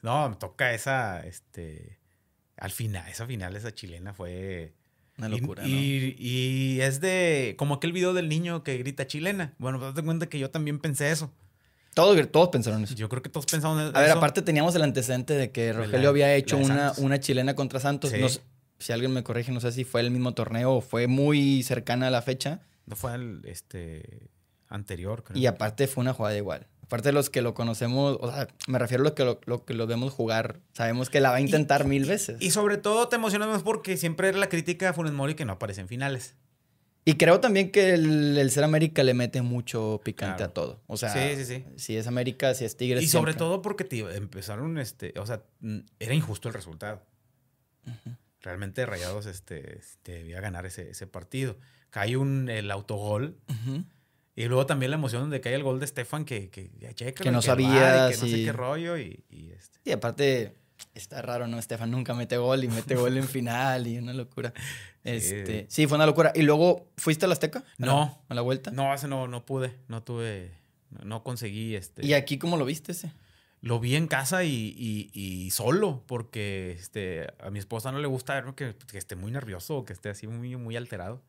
No, 0.01 0.30
me 0.30 0.36
toca 0.36 0.73
esa, 0.73 1.26
este. 1.26 1.99
Al 2.57 2.71
final, 2.71 3.07
esa 3.09 3.26
final, 3.26 3.55
esa 3.55 3.73
chilena 3.73 4.13
fue. 4.13 4.73
Una 5.17 5.30
y- 5.30 5.39
locura, 5.39 5.63
¿no? 5.63 5.69
y, 5.69 6.15
y 6.19 6.82
es 6.82 6.99
de. 7.01 7.55
Como 7.57 7.76
aquel 7.76 7.91
video 7.93 8.13
del 8.13 8.28
niño 8.30 8.63
que 8.63 8.78
grita 8.78 9.07
chilena. 9.07 9.53
Bueno, 9.57 9.80
pues 9.80 9.93
date 9.93 10.05
cuenta 10.05 10.28
que 10.28 10.39
yo 10.39 10.49
también 10.51 10.80
pensé 10.80 11.11
eso. 11.11 11.32
Todos, 11.93 12.30
todos 12.32 12.49
pensaron 12.49 12.84
eso. 12.84 12.93
Yo 12.95 13.07
creo 13.07 13.21
que 13.21 13.30
todos 13.30 13.45
pensamos 13.45 13.82
en 13.82 13.95
A 13.95 13.99
ver, 13.99 14.09
eso. 14.09 14.17
aparte 14.17 14.41
teníamos 14.41 14.76
el 14.76 14.82
antecedente 14.82 15.34
de 15.34 15.51
que 15.51 15.71
la- 15.73 15.80
Rogelio 15.80 16.09
había 16.09 16.34
hecho 16.36 16.57
una, 16.57 16.91
una 16.97 17.19
chilena 17.21 17.55
contra 17.55 17.80
Santos. 17.80 18.11
Sí. 18.11 18.19
No 18.19 18.28
sé- 18.30 18.41
si 18.80 18.91
alguien 18.91 19.13
me 19.13 19.23
corrige, 19.23 19.53
no 19.53 19.61
sé 19.61 19.71
si 19.71 19.86
fue 19.86 20.01
el 20.01 20.11
mismo 20.11 20.34
torneo 20.34 20.73
o 20.73 20.82
fue 20.82 21.07
muy 21.07 21.63
cercana 21.63 22.07
a 22.07 22.11
la 22.11 22.21
fecha. 22.21 22.59
No 22.86 22.95
fue 22.95 23.15
el 23.15 23.41
este, 23.45 24.29
anterior, 24.69 25.23
creo. 25.23 25.38
Y 25.38 25.45
aparte 25.47 25.88
fue 25.88 26.01
una 26.01 26.13
jugada 26.13 26.36
igual. 26.38 26.67
Aparte 26.83 27.09
de 27.09 27.13
los 27.13 27.31
que 27.31 27.41
lo 27.41 27.55
conocemos, 27.55 28.17
o 28.21 28.31
sea, 28.31 28.47
me 28.67 28.77
refiero 28.77 29.01
a 29.01 29.05
los 29.05 29.13
que 29.13 29.25
lo, 29.25 29.39
lo 29.45 29.65
que 29.65 29.73
lo 29.73 29.88
vemos 29.88 30.13
jugar. 30.13 30.59
Sabemos 30.73 31.09
que 31.09 31.19
la 31.19 31.31
va 31.31 31.38
a 31.38 31.41
intentar 31.41 31.86
mil 31.86 32.05
veces. 32.05 32.38
Y 32.39 32.51
sobre 32.51 32.77
todo 32.77 33.07
te 33.07 33.15
emocionas 33.15 33.47
más 33.47 33.63
porque 33.63 33.97
siempre 33.97 34.27
era 34.29 34.38
la 34.38 34.49
crítica 34.49 34.89
a 34.89 34.93
Funes 34.93 35.13
Mori 35.13 35.33
que 35.33 35.45
no 35.45 35.53
aparece 35.53 35.81
en 35.81 35.88
finales. 35.88 36.36
Y 37.07 37.15
creo 37.17 37.39
también 37.39 37.71
que 37.71 37.93
el, 37.93 38.38
el 38.38 38.49
ser 38.51 38.63
América 38.63 39.03
le 39.03 39.13
mete 39.13 39.41
mucho 39.43 40.01
picante 40.03 40.38
Claro. 40.38 40.49
a 40.49 40.53
todo. 40.53 40.81
O 40.88 40.97
sea, 40.97 41.11
Sí, 41.13 41.36
sí, 41.38 41.45
sí. 41.45 41.65
si 41.75 41.97
es 41.97 42.05
América, 42.07 42.53
si 42.55 42.65
es 42.65 42.77
Tigres. 42.77 43.03
Y 43.03 43.07
sobre 43.07 43.31
siempre. 43.33 43.45
todo 43.47 43.61
porque 43.61 43.83
tío, 43.83 44.09
empezaron, 44.11 44.77
este, 44.79 45.13
o 45.19 45.25
sea, 45.25 45.41
era 45.99 46.13
injusto 46.15 46.47
el 46.49 46.53
resultado. 46.55 47.01
Realmente 48.41 48.86
Rayados 48.86 49.25
este, 49.25 49.81
debía 50.03 50.39
ganar 50.39 50.65
ese, 50.67 50.89
ese 50.91 51.07
partido. 51.07 51.57
Cae 51.95 52.17
un, 52.17 52.49
el 52.49 52.69
autogol. 52.71 53.37
Ujú. 53.47 53.85
Y 54.35 54.43
luego 54.47 54.65
también 54.65 54.91
la 54.91 54.97
emoción 54.97 55.29
de 55.29 55.39
que 55.39 55.47
hay 55.47 55.55
el 55.55 55.63
gol 55.63 55.79
de 55.79 55.87
Stefan 55.87 56.25
que, 56.25 56.49
que, 56.49 56.69
ya 56.77 56.93
Que 56.93 57.31
no 57.31 57.41
sabía 57.41 58.09
y 58.09 58.11
que 58.11 58.17
no 58.17 58.27
sé 58.27 58.43
qué 58.43 58.51
rollo. 58.51 58.97
Y, 58.97 59.23
y, 59.29 59.51
este. 59.51 59.79
Y 59.85 59.93
aparte, 59.93 60.55
está 60.93 61.21
raro, 61.21 61.47
¿no? 61.47 61.57
Estefan 61.57 61.91
nunca 61.91 62.13
mete 62.13 62.35
gol 62.35 62.65
y 62.65 62.67
mete 62.67 62.95
gol 62.95 63.15
en 63.15 63.23
final 63.29 63.87
y 63.87 63.97
una 63.97 64.11
locura. 64.11 64.51
Este, 65.05 65.67
sí, 65.69 65.87
fue 65.87 65.95
una 65.97 66.05
locura. 66.05 66.33
¿Y 66.35 66.41
luego 66.41 66.89
fuiste 66.97 67.23
a 67.25 67.27
la 67.29 67.33
Azteca? 67.33 67.59
¿A 67.59 67.63
la- 67.77 67.85
No. 67.85 68.23
¿A 68.27 68.33
la 68.33 68.41
vuelta? 68.41 68.71
No, 68.71 68.93
ese 68.93 69.07
no, 69.07 69.27
no 69.29 69.45
pude. 69.45 69.77
No 69.87 70.03
tuve. 70.03 70.51
No, 70.89 71.05
no 71.05 71.23
conseguí 71.23 71.75
este. 71.75 72.05
¿Y 72.05 72.13
aquí 72.13 72.37
cómo 72.39 72.57
lo 72.57 72.65
viste 72.65 72.91
ese? 72.91 73.13
Lo 73.61 73.79
vi 73.79 73.95
en 73.95 74.07
casa 74.07 74.43
y, 74.43 74.75
y- 74.77 75.11
y 75.13 75.51
solo, 75.51 76.03
porque 76.07 76.71
este, 76.71 77.27
a 77.39 77.51
mi 77.51 77.59
esposa 77.59 77.91
no 77.93 77.99
le 77.99 78.07
gusta 78.07 78.33
verme 78.33 78.53
que, 78.55 78.75
que 78.91 78.97
esté 78.97 79.15
muy 79.15 79.31
nervioso 79.31 79.77
o 79.77 79.85
que 79.85 79.93
esté 79.93 80.09
así 80.09 80.27
muy, 80.27 80.55
muy 80.57 80.75
alterado. 80.75 81.21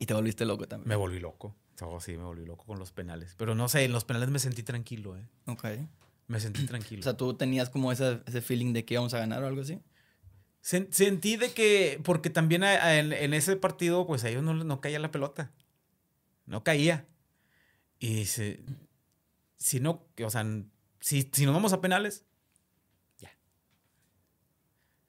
Y 0.00 0.06
te 0.06 0.14
volviste 0.14 0.44
loco 0.46 0.66
también. 0.66 0.88
Me 0.88 0.96
volví 0.96 1.20
loco. 1.20 1.54
Oh, 1.82 2.00
sí, 2.00 2.16
me 2.16 2.24
volví 2.24 2.44
loco 2.44 2.64
con 2.64 2.78
los 2.80 2.90
penales. 2.90 3.34
Pero 3.38 3.54
no 3.54 3.68
sé, 3.68 3.84
en 3.84 3.92
los 3.92 4.04
penales 4.04 4.30
me 4.30 4.38
sentí 4.40 4.62
tranquilo, 4.64 5.16
¿eh? 5.16 5.24
Ok. 5.46 5.64
Me 6.26 6.40
sentí 6.40 6.66
tranquilo. 6.66 7.00
O 7.00 7.04
sea, 7.04 7.16
tú 7.16 7.34
tenías 7.34 7.70
como 7.70 7.92
esa- 7.92 8.22
ese 8.26 8.40
feeling 8.40 8.72
de 8.72 8.84
que 8.84 8.94
íbamos 8.94 9.14
a 9.14 9.18
ganar 9.18 9.42
o 9.42 9.46
algo 9.46 9.60
así. 9.62 9.80
Sen- 10.62 10.90
sentí 10.90 11.36
de 11.36 11.52
que, 11.52 12.00
porque 12.02 12.28
también 12.30 12.64
a- 12.64 12.72
a- 12.84 12.98
en, 12.98 13.12
en 13.12 13.34
ese 13.34 13.56
partido, 13.56 14.06
pues 14.06 14.24
a 14.24 14.28
ellos 14.30 14.42
no, 14.42 14.52
no 14.54 14.80
caía 14.80 14.98
la 14.98 15.10
pelota. 15.10 15.52
No 16.46 16.64
caía. 16.64 17.06
Y 17.98 18.24
se, 18.26 18.62
si 19.58 19.80
no, 19.80 20.06
o 20.24 20.30
sea, 20.30 20.44
si, 21.00 21.28
si 21.32 21.44
nos 21.46 21.54
vamos 21.54 21.72
a 21.74 21.80
penales, 21.80 22.24
ya. 23.18 23.30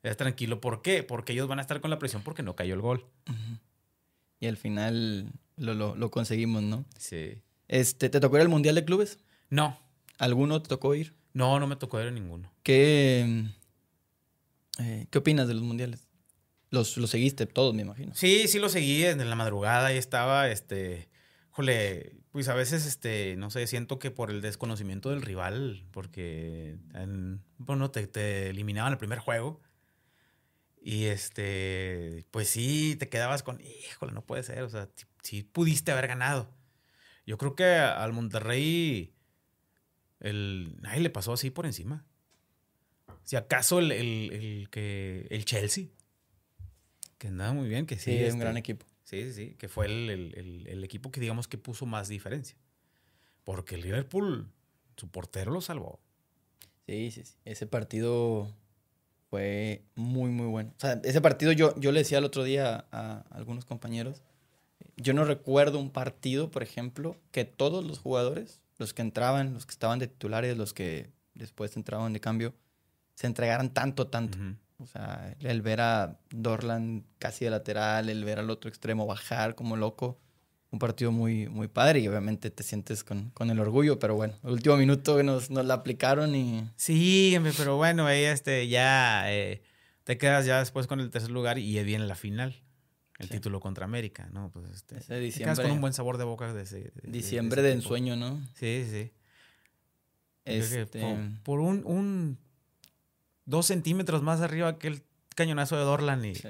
Es 0.03 0.17
tranquilo. 0.17 0.59
¿Por 0.61 0.81
qué? 0.81 1.03
Porque 1.03 1.33
ellos 1.33 1.47
van 1.47 1.59
a 1.59 1.61
estar 1.61 1.79
con 1.81 1.89
la 1.91 1.99
presión 1.99 2.23
porque 2.23 2.43
no 2.43 2.55
cayó 2.55 2.73
el 2.73 2.81
gol. 2.81 3.05
Y 4.41 4.47
al 4.47 4.57
final 4.57 5.31
lo, 5.55 5.73
lo- 5.73 5.95
lo 5.95 6.11
conseguimos, 6.11 6.61
¿no? 6.63 6.83
Sí. 6.97 7.41
Este, 7.69 8.09
¿Te 8.09 8.19
tocó 8.19 8.35
ir 8.35 8.41
al 8.41 8.49
Mundial 8.49 8.75
de 8.75 8.83
Clubes? 8.83 9.19
No, 9.49 9.79
¿Alguno 10.17 10.61
te 10.61 10.67
tocó 10.67 10.93
ir? 10.95 11.15
no, 11.33 11.57
no 11.61 11.67
me 11.67 11.77
tocó 11.77 11.95
ver 11.97 12.09
a 12.09 12.11
ninguno. 12.11 12.51
¿Qué, 12.63 13.45
eh, 14.79 15.07
¿qué 15.09 15.17
opinas 15.17 15.47
de 15.47 15.53
los 15.53 15.63
mundiales? 15.63 16.07
Los, 16.69 16.97
los 16.97 17.09
seguiste 17.09 17.45
todos, 17.45 17.73
me 17.73 17.81
imagino. 17.81 18.13
Sí, 18.15 18.47
sí 18.47 18.59
lo 18.59 18.69
seguí 18.69 19.03
en 19.05 19.29
la 19.29 19.35
madrugada 19.35 19.93
y 19.93 19.97
estaba, 19.97 20.49
este, 20.49 21.09
jole, 21.49 22.15
pues 22.31 22.47
a 22.47 22.53
veces, 22.53 22.85
este, 22.85 23.35
no 23.37 23.49
sé, 23.51 23.67
siento 23.67 23.99
que 23.99 24.09
por 24.11 24.31
el 24.31 24.41
desconocimiento 24.41 25.09
del 25.09 25.21
rival, 25.21 25.85
porque, 25.91 26.77
en- 26.93 27.41
bueno, 27.57 27.91
te, 27.91 28.07
te 28.07 28.49
eliminaban 28.49 28.93
el 28.93 28.97
primer 28.97 29.19
juego 29.19 29.61
y, 30.83 31.05
este, 31.05 32.25
pues 32.31 32.49
sí, 32.49 32.95
te 32.97 33.07
quedabas 33.07 33.43
con, 33.43 33.61
híjole, 33.61 34.11
no 34.13 34.25
puede 34.25 34.41
ser, 34.43 34.63
o 34.63 34.69
sea, 34.69 34.89
sí, 34.95 35.05
sí 35.21 35.43
pudiste 35.43 35.91
haber 35.91 36.07
ganado. 36.07 36.49
Yo 37.25 37.37
creo 37.37 37.55
que 37.55 37.65
al 37.65 38.13
Monterrey, 38.13 39.13
el, 40.19 40.75
nadie 40.81 41.01
le 41.01 41.09
pasó 41.09 41.33
así 41.33 41.49
por 41.51 41.65
encima. 41.65 42.05
Si 43.23 43.35
acaso 43.35 43.79
el, 43.79 43.91
el- 43.91 44.31
el 44.33 44.69
que, 44.71 45.27
el 45.29 45.45
Chelsea, 45.45 45.85
que 47.17 47.27
andaba 47.27 47.53
muy 47.53 47.69
bien, 47.69 47.85
que 47.85 47.95
sí. 47.95 48.05
Sí, 48.05 48.11
es 48.19 48.33
un 48.33 48.39
este, 48.39 48.39
gran 48.39 48.57
equipo. 48.57 48.85
Sí, 49.03 49.23
sí, 49.25 49.33
sí, 49.33 49.55
que 49.55 49.67
fue 49.67 49.85
el- 49.85 50.65
el 50.67 50.83
equipo 50.83 51.11
que 51.11 51.21
digamos 51.21 51.47
que 51.47 51.57
puso 51.57 51.85
más 51.85 52.07
diferencia. 52.07 52.57
Porque 53.43 53.75
el 53.75 53.81
Liverpool, 53.81 54.51
su 54.97 55.09
portero 55.09 55.51
lo 55.51 55.61
salvó. 55.61 55.99
Sí, 56.87 57.11
sí, 57.11 57.23
sí. 57.23 57.35
Ese 57.45 57.67
partido 57.67 58.55
fue 59.31 59.81
muy, 59.95 60.29
muy 60.29 60.47
bueno. 60.47 60.73
O 60.75 60.79
sea, 60.79 60.99
ese 61.03 61.21
partido 61.21 61.53
yo, 61.53 61.73
yo 61.79 61.93
le 61.93 62.01
decía 62.01 62.17
el 62.17 62.25
otro 62.25 62.43
día 62.43 62.85
a, 62.91 63.23
a 63.31 63.35
algunos 63.37 63.63
compañeros, 63.63 64.21
yo 64.97 65.13
no 65.13 65.23
recuerdo 65.23 65.79
un 65.79 65.89
partido, 65.89 66.51
por 66.51 66.63
ejemplo, 66.63 67.15
que 67.31 67.45
todos 67.45 67.85
los 67.85 67.97
jugadores, 67.97 68.59
los 68.77 68.93
que 68.93 69.01
entraban, 69.01 69.53
los 69.53 69.65
que 69.65 69.71
estaban 69.71 69.99
de 69.99 70.07
titulares, 70.07 70.57
los 70.57 70.73
que 70.73 71.09
después 71.33 71.77
entraban 71.77 72.11
de 72.11 72.19
cambio, 72.19 72.53
se 73.15 73.25
entregaran 73.25 73.73
tanto, 73.73 74.07
tanto. 74.07 74.37
O 74.79 74.85
sea, 74.85 75.33
el 75.39 75.61
ver 75.61 75.79
a 75.79 76.19
Dorland 76.31 77.05
casi 77.17 77.45
de 77.45 77.51
lateral, 77.51 78.09
el 78.09 78.25
ver 78.25 78.39
al 78.39 78.49
otro 78.49 78.67
extremo 78.67 79.05
bajar 79.07 79.55
como 79.55 79.77
loco. 79.77 80.19
Un 80.71 80.79
partido 80.79 81.11
muy, 81.11 81.49
muy 81.49 81.67
padre 81.67 81.99
y 81.99 82.07
obviamente 82.07 82.49
te 82.49 82.63
sientes 82.63 83.03
con, 83.03 83.29
con 83.31 83.49
el 83.49 83.59
orgullo, 83.59 83.99
pero 83.99 84.15
bueno, 84.15 84.35
el 84.43 84.51
último 84.51 84.77
minuto 84.77 85.21
nos, 85.21 85.49
nos 85.49 85.65
la 85.65 85.73
aplicaron 85.75 86.33
y 86.33 86.65
Sí, 86.77 87.37
pero 87.57 87.75
bueno, 87.75 88.05
ahí 88.07 88.23
este, 88.23 88.67
ya 88.69 89.29
eh, 89.33 89.61
te 90.05 90.17
quedas 90.17 90.45
ya 90.45 90.59
después 90.59 90.87
con 90.87 91.01
el 91.01 91.09
tercer 91.09 91.29
lugar 91.29 91.57
y 91.59 91.83
viene 91.83 92.05
la 92.07 92.15
final. 92.15 92.55
El 93.19 93.27
Sí. 93.27 93.33
título 93.33 93.59
contra 93.59 93.85
América, 93.85 94.29
¿no? 94.31 94.49
Pues 94.49 94.65
este, 94.71 94.95
ese 94.97 95.03
te 95.03 95.13
quedas 95.13 95.21
diciembre, 95.23 95.63
con 95.63 95.71
un 95.73 95.81
buen 95.81 95.93
sabor 95.93 96.17
de 96.17 96.23
boca 96.23 96.51
de 96.53 96.63
ese. 96.63 96.77
de- 96.77 96.83
de- 96.85 97.01
de 97.03 97.11
diciembre 97.11 97.61
de 97.61 97.73
ensueño, 97.73 98.15
¿no? 98.15 98.39
Sí, 98.55 98.83
sí. 98.89 99.11
Que 100.43 100.57
Este, 100.57 100.99
por, 101.01 101.43
por 101.43 101.59
un, 101.59 101.83
un 101.85 102.37
dos 103.45 103.67
centímetros 103.67 104.23
más 104.23 104.41
arriba 104.41 104.69
aquel 104.69 105.03
cañonazo 105.35 105.77
de 105.77 105.83
Dorlan 105.83 106.25
y, 106.25 106.33
sí. 106.33 106.47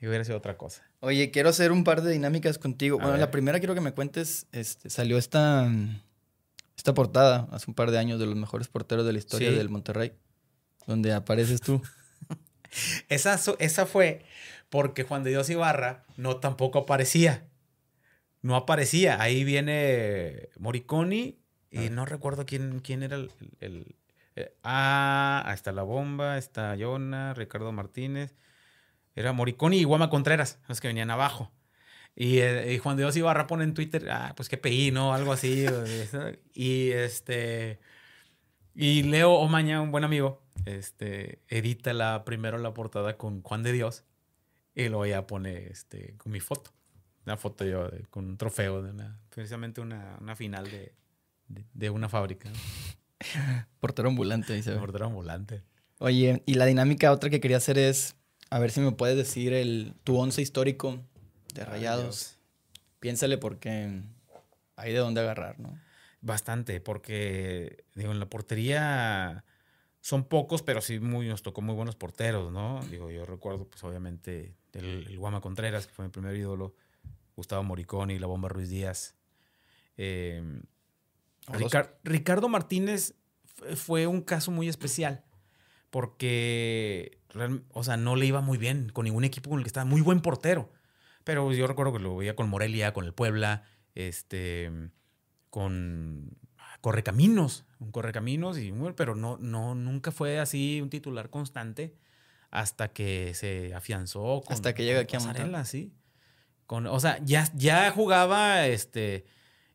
y 0.00 0.06
hubiera 0.06 0.22
sido 0.24 0.36
otra 0.38 0.56
cosa. 0.56 0.82
Oye, 1.04 1.30
quiero 1.30 1.48
hacer 1.50 1.70
un 1.72 1.84
par 1.84 2.02
de 2.02 2.12
dinámicas 2.12 2.58
contigo. 2.58 2.98
A 3.00 3.04
bueno, 3.04 3.18
la 3.18 3.30
primera 3.30 3.58
quiero 3.58 3.74
que 3.74 3.80
me 3.80 3.92
cuentes, 3.92 4.46
este, 4.52 4.90
salió 4.90 5.18
esta, 5.18 5.70
esta 6.76 6.94
portada 6.94 7.48
hace 7.52 7.66
un 7.70 7.74
par 7.74 7.90
de 7.90 7.98
años 7.98 8.18
de 8.18 8.26
los 8.26 8.36
mejores 8.36 8.68
porteros 8.68 9.04
de 9.06 9.12
la 9.12 9.18
historia 9.18 9.50
Sí. 9.50 9.56
del 9.56 9.68
Monterrey, 9.68 10.12
donde 10.86 11.12
apareces 11.12 11.60
tú. 11.60 11.82
Esa, 13.08 13.38
esa 13.60 13.86
fue 13.86 14.24
porque 14.68 15.04
Juan 15.04 15.22
de 15.22 15.30
Dios 15.30 15.48
Ibarra 15.48 16.04
no 16.16 16.36
tampoco 16.38 16.80
aparecía. 16.80 17.46
No 18.42 18.56
aparecía. 18.56 19.22
Ahí 19.22 19.44
viene 19.44 20.48
Moriconi 20.58 21.38
y 21.70 21.86
Ah. 21.86 21.90
no 21.90 22.04
recuerdo 22.04 22.44
quién, 22.46 22.80
quién 22.80 23.02
era 23.04 23.16
el... 23.16 23.30
el- 23.40 23.50
el- 23.60 23.96
eh, 24.36 24.52
ah, 24.64 25.44
ahí 25.46 25.54
está 25.54 25.70
La 25.70 25.84
Bomba, 25.84 26.38
está 26.38 26.74
Yona, 26.74 27.34
Ricardo 27.34 27.70
Martínez. 27.70 28.34
Era 29.14 29.32
Moriconi 29.32 29.78
y 29.78 29.84
Guama 29.84 30.10
Contreras, 30.10 30.58
los 30.68 30.80
que 30.80 30.88
venían 30.88 31.10
abajo. 31.10 31.52
Y, 32.16 32.38
eh, 32.38 32.72
y 32.74 32.78
Juan 32.78 32.96
de 32.96 33.02
Dios 33.02 33.16
Ibarra 33.16 33.46
pone 33.46 33.64
en 33.64 33.74
Twitter, 33.74 34.08
ah, 34.10 34.34
pues 34.36 34.48
qué 34.48 34.56
pedí, 34.58 34.90
¿no? 34.90 35.14
Algo 35.14 35.32
así. 35.32 35.66
y 36.54 36.90
este... 36.90 37.80
Y 38.74 39.04
Leo 39.04 39.32
Omaña, 39.34 39.80
un 39.80 39.92
buen 39.92 40.02
amigo, 40.02 40.42
este, 40.64 41.40
edita 41.48 41.92
la, 41.92 42.24
primero 42.24 42.58
la 42.58 42.74
portada 42.74 43.16
con 43.16 43.40
Juan 43.42 43.62
de 43.62 43.70
Dios 43.72 44.04
y 44.74 44.88
luego 44.88 45.06
ya 45.06 45.26
pone 45.28 45.68
este, 45.68 46.16
con 46.16 46.32
mi 46.32 46.40
foto. 46.40 46.72
Una 47.24 47.36
foto 47.36 47.64
yo 47.64 47.88
de- 47.88 48.02
con 48.10 48.26
un 48.26 48.36
trofeo 48.36 48.82
de 48.82 48.90
una, 48.90 49.20
precisamente 49.30 49.80
una, 49.80 50.16
una 50.20 50.34
final 50.34 50.64
de, 50.64 50.92
de, 51.46 51.64
de 51.72 51.90
una 51.90 52.08
fábrica. 52.08 52.50
Portero 53.80 54.08
ambulante, 54.08 54.54
dice. 54.54 54.72
Portero 54.72 55.06
ambulante. 55.06 55.62
Oye, 55.98 56.42
y 56.44 56.54
la 56.54 56.66
dinámica 56.66 57.12
otra 57.12 57.30
que 57.30 57.40
quería 57.40 57.58
hacer 57.58 57.78
es, 57.78 58.16
A 58.50 58.58
ver 58.58 58.70
si 58.70 58.80
me 58.80 58.92
puedes 58.92 59.16
decir 59.16 59.52
el, 59.52 59.94
tu 60.04 60.16
once 60.16 60.42
histórico 60.42 61.00
de 61.54 61.64
Rayados. 61.64 62.38
Piénsale 63.00 63.38
porque 63.38 64.02
hay 64.76 64.92
de 64.92 64.98
dónde 64.98 65.20
agarrar, 65.20 65.60
¿no? 65.60 65.78
Bastante, 66.20 66.80
porque 66.80 67.84
digo, 67.94 68.12
en 68.12 68.18
la 68.18 68.30
portería 68.30 69.44
son 70.00 70.24
pocos, 70.24 70.62
pero 70.62 70.80
sí 70.80 71.00
muy, 71.00 71.28
nos 71.28 71.42
tocó 71.42 71.60
muy 71.60 71.74
buenos 71.74 71.96
porteros, 71.96 72.52
¿no? 72.52 72.82
Digo, 72.90 73.10
yo 73.10 73.24
recuerdo, 73.24 73.66
pues 73.66 73.82
obviamente, 73.84 74.54
el, 74.72 75.16
Guama 75.18 75.40
Contreras, 75.40 75.86
que 75.86 75.92
fue 75.92 76.04
mi 76.04 76.10
primer 76.10 76.36
ídolo, 76.36 76.74
Gustavo 77.36 77.62
Moriconi, 77.62 78.18
la 78.18 78.26
Bomba 78.26 78.48
Ruiz 78.48 78.68
Díaz. 78.68 79.14
Em, 79.96 80.62
Ricardo 82.04 82.48
Martínez 82.48 83.14
fue 83.76 84.06
un 84.06 84.22
caso 84.22 84.50
muy 84.50 84.68
especial, 84.68 85.24
porque, 85.94 87.20
o 87.70 87.84
sea, 87.84 87.96
no 87.96 88.16
le 88.16 88.26
iba 88.26 88.40
muy 88.40 88.58
bien 88.58 88.88
con 88.88 89.04
ningún 89.04 89.22
equipo 89.22 89.48
con 89.48 89.60
el 89.60 89.64
que 89.64 89.68
estaba, 89.68 89.84
muy 89.84 90.00
buen 90.00 90.22
portero. 90.22 90.72
Pero 91.22 91.52
yo 91.52 91.68
recuerdo 91.68 91.92
que 91.92 91.98
lo 92.00 92.16
veía 92.16 92.34
con 92.34 92.48
Morelia, 92.48 92.92
con 92.92 93.04
el 93.04 93.14
Puebla, 93.14 93.62
este 93.94 94.72
con 95.50 96.36
Correcaminos, 96.80 97.64
un 97.78 97.92
Correcaminos, 97.92 98.58
y, 98.58 98.74
pero 98.96 99.14
no, 99.14 99.38
no, 99.38 99.76
nunca 99.76 100.10
fue 100.10 100.40
así 100.40 100.80
un 100.80 100.90
titular 100.90 101.30
constante 101.30 101.94
hasta 102.50 102.88
que 102.88 103.32
se 103.34 103.72
afianzó. 103.72 104.42
Con, 104.44 104.52
hasta 104.52 104.74
que 104.74 104.82
llega 104.82 104.98
aquí 104.98 105.14
a 105.14 105.20
Monterrey. 105.20 105.64
sí. 105.64 105.92
Con, 106.66 106.88
o 106.88 106.98
sea, 106.98 107.20
ya, 107.22 107.48
ya 107.54 107.92
jugaba, 107.92 108.66
este, 108.66 109.26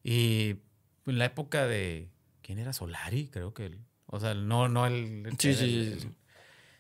y 0.04 0.58
en 1.06 1.18
la 1.18 1.24
época 1.24 1.66
de, 1.66 2.10
¿quién 2.42 2.60
era 2.60 2.74
Solari? 2.74 3.30
Creo 3.30 3.54
que, 3.54 3.68
él, 3.68 3.80
o 4.12 4.20
sea, 4.20 4.34
no, 4.34 4.68
no 4.68 4.86
el... 4.88 5.28
sí, 5.38 5.54
sí, 5.54 5.98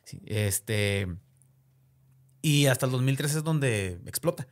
sí, 0.04 0.20
Este, 0.26 1.08
y 2.42 2.66
hasta 2.66 2.86
el 2.86 2.92
2003 2.92 3.36
es 3.36 3.44
donde 3.44 4.00
explota. 4.06 4.48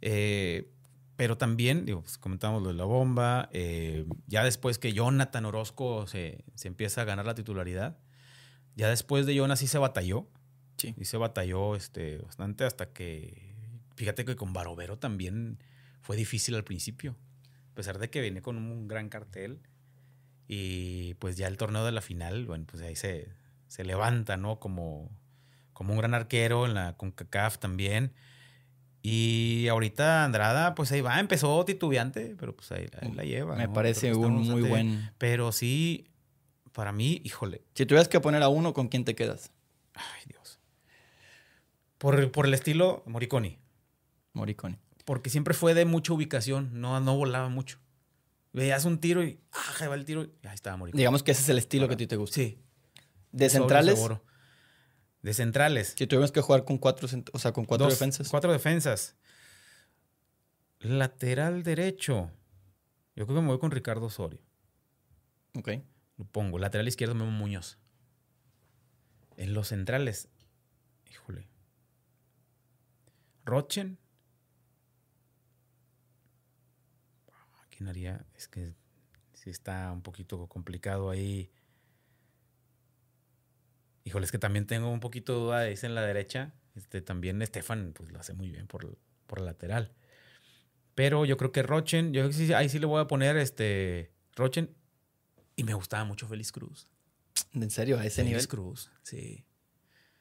Eh, 0.00 0.70
pero 1.16 1.38
también, 1.38 1.86
digo, 1.86 2.02
pues, 2.02 2.18
comentábamos 2.18 2.62
lo 2.62 2.68
de 2.68 2.74
la 2.74 2.84
bomba. 2.84 3.48
Eh, 3.52 4.06
ya 4.26 4.44
después 4.44 4.78
que 4.78 4.92
Jonathan 4.92 5.44
Orozco 5.44 6.06
se, 6.06 6.44
empieza 6.64 7.02
a 7.02 7.04
ganar 7.04 7.26
la 7.26 7.34
titularidad, 7.34 7.98
ya 8.74 8.88
después 8.88 9.26
de 9.26 9.34
Jonas 9.34 9.60
sí 9.60 9.66
se 9.66 9.78
batalló. 9.78 10.28
Sí. 10.78 10.94
Y 10.98 11.04
se 11.04 11.16
batalló 11.16 11.76
este, 11.76 12.18
bastante 12.18 12.64
hasta 12.64 12.92
que. 12.92 13.54
Fíjate 13.94 14.24
que 14.24 14.36
con 14.36 14.52
Barovero 14.52 14.98
también 14.98 15.58
fue 16.00 16.16
difícil 16.16 16.54
al 16.56 16.64
principio. 16.64 17.16
A 17.70 17.74
pesar 17.74 17.98
de 17.98 18.10
que 18.10 18.20
viene 18.20 18.42
con 18.42 18.56
un 18.56 18.88
gran 18.88 19.08
cartel. 19.08 19.60
Y 20.54 21.14
pues 21.14 21.38
ya 21.38 21.46
el 21.46 21.56
torneo 21.56 21.82
de 21.82 21.92
la 21.92 22.02
final, 22.02 22.44
bueno, 22.44 22.66
pues 22.70 22.82
ahí 22.82 22.94
se, 22.94 23.30
se 23.68 23.84
levanta, 23.84 24.36
¿no? 24.36 24.60
Como, 24.60 25.10
como 25.72 25.94
un 25.94 25.98
gran 25.98 26.12
arquero 26.12 26.66
en 26.66 26.74
la 26.74 26.94
CONCACAF 26.98 27.56
también. 27.56 28.12
Y 29.00 29.66
ahorita 29.68 30.24
Andrada, 30.24 30.74
pues 30.74 30.92
ahí 30.92 31.00
va, 31.00 31.18
empezó 31.20 31.64
titubeante, 31.64 32.36
pero 32.38 32.54
pues 32.54 32.70
ahí, 32.70 32.86
la 33.14 33.24
lleva. 33.24 33.56
Me 33.56 33.66
parece 33.66 34.14
un 34.14 34.42
muy 34.42 34.60
buen. 34.60 35.10
Pero 35.16 35.52
sí, 35.52 36.10
para 36.72 36.92
mí, 36.92 37.22
híjole. 37.24 37.62
Si 37.74 37.86
tuvieras 37.86 38.08
que 38.08 38.20
poner 38.20 38.42
a 38.42 38.50
uno, 38.50 38.74
¿con 38.74 38.88
quién 38.88 39.06
te 39.06 39.14
quedas? 39.14 39.52
Ay, 39.94 40.24
Dios. 40.26 40.60
Por, 41.96 42.30
por 42.30 42.44
el 42.44 42.52
estilo 42.52 43.02
Moriconi. 43.06 43.58
Moriconi. 44.34 44.76
Porque 45.06 45.30
siempre 45.30 45.54
fue 45.54 45.72
de 45.72 45.86
mucha 45.86 46.12
ubicación, 46.12 46.78
no, 46.78 47.00
no 47.00 47.16
volaba 47.16 47.48
mucho. 47.48 47.78
Veías 48.52 48.84
un 48.84 48.98
tiro 48.98 49.24
y, 49.24 49.40
ah, 49.52 49.88
va 49.88 49.94
el 49.94 50.04
tiro 50.04 50.24
y 50.24 50.46
ahí 50.46 50.54
estaba 50.54 50.76
Moriconi. 50.76 50.98
Digamos 50.98 51.22
que 51.22 51.30
ese 51.32 51.42
es 51.42 51.48
el 51.48 51.58
estilo 51.58 51.88
que 51.88 51.94
a 51.94 51.96
ti 51.96 52.06
te 52.06 52.16
gusta. 52.16 52.34
Sí. 52.34 52.58
¿De 53.30 53.48
centrales? 53.48 53.98
De 55.22 55.34
centrales. 55.34 55.94
Si 55.96 56.06
tuvimos 56.06 56.32
que 56.32 56.42
jugar 56.42 56.64
con 56.64 56.78
cuatro, 56.78 57.08
o 57.32 57.38
sea, 57.38 57.52
con 57.52 57.64
cuatro 57.64 57.88
defensas. 57.88 58.28
Cuatro 58.28 58.52
defensas. 58.52 59.16
Lateral 60.80 61.62
derecho. 61.62 62.30
Yo 63.14 63.26
creo 63.26 63.36
que 63.36 63.42
me 63.42 63.48
voy 63.48 63.58
con 63.58 63.70
Ricardo 63.70 64.06
Osorio. 64.06 64.40
Ok. 65.54 65.70
Lo 66.18 66.24
pongo. 66.24 66.58
Lateral 66.58 66.88
izquierdo, 66.88 67.14
Memo 67.14 67.30
Muñoz. 67.30 67.78
En 69.36 69.54
los 69.54 69.68
centrales. 69.68 70.28
Híjole. 71.10 71.48
Rochen. 73.44 73.98
¿Quién 77.82 77.88
haría? 77.88 78.24
Es 78.36 78.46
que 78.46 78.74
sí 79.32 79.50
está 79.50 79.90
un 79.90 80.02
poquito 80.02 80.46
complicado 80.46 81.10
ahí. 81.10 81.50
Híjole, 84.04 84.24
es 84.24 84.30
que 84.30 84.38
también 84.38 84.68
tengo 84.68 84.88
un 84.88 85.00
poquito 85.00 85.32
de 85.32 85.40
duda, 85.40 85.64
dice 85.64 85.86
en 85.86 85.96
la 85.96 86.02
derecha. 86.02 86.54
Este, 86.76 87.02
también 87.02 87.42
Estefan 87.42 87.92
pues, 87.92 88.12
lo 88.12 88.20
hace 88.20 88.34
muy 88.34 88.50
bien 88.50 88.68
por, 88.68 88.96
por 89.26 89.40
lateral. 89.40 89.92
Pero 90.94 91.24
yo 91.24 91.36
creo 91.36 91.50
que 91.50 91.64
Rochen, 91.64 92.12
yo 92.12 92.30
sí, 92.30 92.52
ahí 92.52 92.68
sí 92.68 92.78
le 92.78 92.86
voy 92.86 93.00
a 93.00 93.08
poner 93.08 93.36
este 93.36 94.12
Rochen. 94.36 94.70
Y 95.56 95.64
me 95.64 95.74
gustaba 95.74 96.04
mucho 96.04 96.28
Félix 96.28 96.52
Cruz. 96.52 96.86
¿En 97.52 97.68
serio? 97.68 97.98
¿A 97.98 98.06
ese 98.06 98.22
nivel? 98.22 98.36
Félix 98.36 98.46
Cruz, 98.46 98.92
sí. 99.02 99.44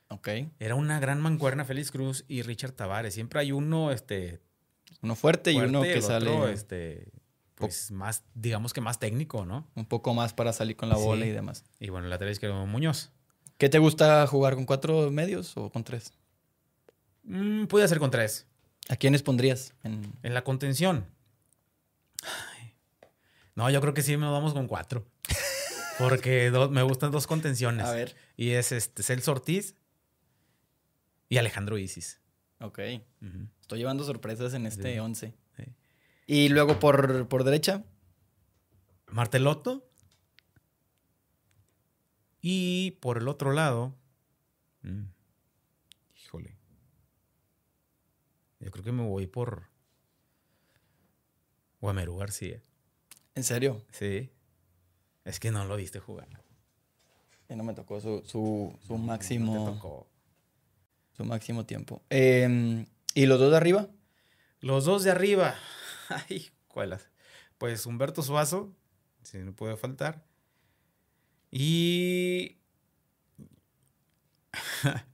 Ok. 0.08 0.30
Era 0.58 0.74
una 0.74 1.00
gran 1.00 1.22
mancuerna 1.22 1.64
Félix 1.64 1.92
Cruz 1.92 2.26
y 2.28 2.42
Richard 2.42 2.72
Tavares. 2.72 3.14
Siempre 3.14 3.40
hay 3.40 3.52
uno, 3.52 3.92
este... 3.92 4.40
Uno 5.04 5.16
fuerte, 5.16 5.52
y 5.52 5.58
uno 5.58 5.84
que 5.84 6.02
sale... 6.02 6.52
este, 6.52 7.21
pues 7.62 7.92
más, 7.92 8.24
digamos 8.34 8.74
que 8.74 8.82
más 8.82 9.00
técnico, 9.00 9.46
¿no? 9.46 9.68
Un 9.76 9.86
poco 9.86 10.14
más 10.14 10.34
para 10.34 10.52
salir 10.54 10.76
con 10.76 10.90
la 10.90 10.98
bola 10.98 11.26
y 11.26 11.32
demás. 11.32 11.64
Y 11.80 11.90
bueno, 11.90 12.06
el 12.06 12.10
lateral 12.10 12.32
izquierdo 12.34 12.66
Muñoz. 12.66 13.12
¿Qué 13.58 13.70
te 13.70 13.80
gusta 13.80 14.26
jugar 14.28 14.56
con 14.56 14.66
cuatro 14.66 15.12
medios 15.12 15.56
o 15.56 15.70
con 15.70 15.84
tres? 15.84 16.14
Mm, 17.24 17.66
puede 17.66 17.88
ser 17.88 18.00
con 18.00 18.12
tres. 18.12 18.48
¿A 18.90 18.96
quiénes 18.96 19.24
pondrías? 19.24 19.74
En, 19.84 20.12
la 20.24 20.44
contención. 20.44 21.06
No, 23.56 23.70
yo 23.70 23.80
creo 23.82 23.94
que 23.94 24.02
sí 24.02 24.18
nos 24.18 24.32
vamos 24.32 24.54
con 24.54 24.68
cuatro. 24.68 25.06
Porque 26.00 26.52
me 26.72 26.82
gustan 26.84 27.12
dos 27.12 27.28
contenciones. 27.28 27.86
A 27.86 27.92
ver. 27.92 28.16
Y 28.36 28.52
es 28.52 28.72
este 28.72 29.04
Celso 29.04 29.32
Ortiz 29.32 29.76
y 31.30 31.38
Alejandro 31.38 31.78
Isis. 31.78 32.20
Ok. 32.60 32.80
Estoy 33.62 33.80
llevando 33.80 34.04
sorpresas 34.04 34.54
en 34.54 34.66
este 34.66 35.00
once. 35.00 35.34
Y 36.32 36.48
luego 36.48 36.80
por, 36.80 37.28
por 37.28 37.44
derecha. 37.44 37.84
Marteloto 39.08 39.86
y 42.42 42.92
por 43.02 43.18
el 43.18 43.28
otro 43.28 43.52
lado, 43.52 43.94
mm, 44.84 45.04
híjole, 46.16 46.56
yo 48.62 48.72
creo 48.72 48.82
que 48.82 48.94
me 48.94 49.06
voy 49.06 49.28
por 49.28 49.68
Guamerú 51.82 52.16
García. 52.16 52.64
¿En 53.36 53.44
serio? 53.44 53.84
Sí. 53.92 54.30
Es 55.26 55.38
que 55.42 55.52
no 55.52 55.66
lo 55.66 55.76
viste 55.76 56.00
jugar. 56.00 56.30
Y 57.50 57.56
no 57.58 57.66
me 57.66 57.74
tocó 57.74 58.00
su, 58.00 58.24
su, 58.26 58.98
máximo. 58.98 60.08
Su 61.12 61.26
máximo 61.26 61.66
tiempo. 61.66 62.02
Em, 62.10 62.86
¿Y 63.16 63.26
los 63.26 63.38
dos 63.38 63.52
de 63.52 63.58
arriba? 63.58 63.90
Los 64.62 64.86
dos 64.86 65.04
de 65.04 65.12
arriba. 65.12 65.56
Ay, 66.30 66.50
¿cuáles? 66.68 67.10
Pues 67.58 67.86
Humberto 67.86 68.24
Suazo, 68.24 68.76
si 69.24 69.38
no 69.40 69.54
puede 69.54 69.78
faltar. 69.78 70.26
Y... 71.52 72.58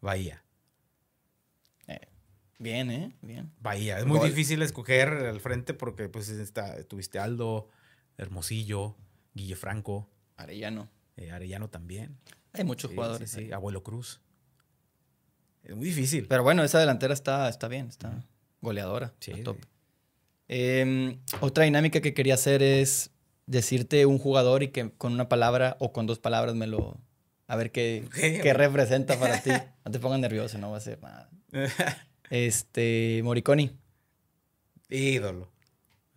Bahía. 0.00 0.42
Eh, 1.86 2.08
bien, 2.58 2.90
¿eh? 2.90 3.16
Bien. 3.20 3.52
Bahía. 3.60 3.98
Es 3.98 4.06
muy 4.06 4.18
difícil 4.26 4.62
escoger 4.62 5.08
al 5.08 5.40
frente 5.40 5.74
porque 5.74 6.08
pues 6.08 6.28
está, 6.30 6.82
tuviste 6.84 7.18
Aldo, 7.18 7.68
Hermosillo, 8.16 8.96
Guille 9.34 9.56
Franco. 9.56 10.10
Arellano. 10.36 10.90
Eh, 11.16 11.30
Arellano 11.30 11.68
también. 11.68 12.18
Hay 12.54 12.64
muchos 12.64 12.90
jugadores. 12.92 13.30
Sí, 13.30 13.52
Abuelo 13.52 13.82
Cruz. 13.82 14.20
Es 15.62 15.76
muy 15.76 15.86
difícil. 15.86 16.26
Pero 16.26 16.42
bueno, 16.42 16.64
esa 16.64 16.80
delantera 16.80 17.12
está, 17.12 17.48
está 17.48 17.68
bien, 17.68 17.88
está 17.88 18.24
goleadora. 18.60 19.14
Sí. 19.20 19.32
Top. 19.42 19.58
Em, 20.48 21.18
otra 21.40 21.64
dinámica 21.64 22.00
que 22.00 22.14
quería 22.14 22.34
hacer 22.34 22.62
es 22.62 23.10
decirte 23.46 24.06
un 24.06 24.18
jugador 24.18 24.62
y 24.62 24.68
que 24.68 24.90
con 24.90 25.12
una 25.12 25.28
palabra 25.28 25.76
o 25.80 25.92
con 25.92 26.06
dos 26.06 26.18
palabras 26.18 26.54
me 26.54 26.66
lo... 26.66 27.00
A 27.46 27.56
ver 27.56 27.72
qué, 27.72 28.04
qué 28.12 28.54
representa 28.54 29.18
para 29.18 29.42
ti. 29.42 29.50
No 29.84 29.90
te 29.90 29.98
pongas 29.98 30.20
nervioso, 30.20 30.58
no 30.58 30.70
va 30.70 30.76
a 30.76 30.80
ser 30.80 31.00
nada. 31.02 31.30
Este, 32.30 33.20
Moriconi. 33.24 33.72
Ídolo. 34.88 35.50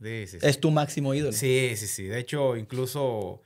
Es 0.03 0.59
tu 0.59 0.71
máximo 0.71 1.13
ídolo. 1.13 1.31
Sí, 1.31 1.71
sí, 1.75 1.87
sí. 1.87 2.03
De 2.03 2.19
hecho, 2.19 2.57
incluso 2.57 3.41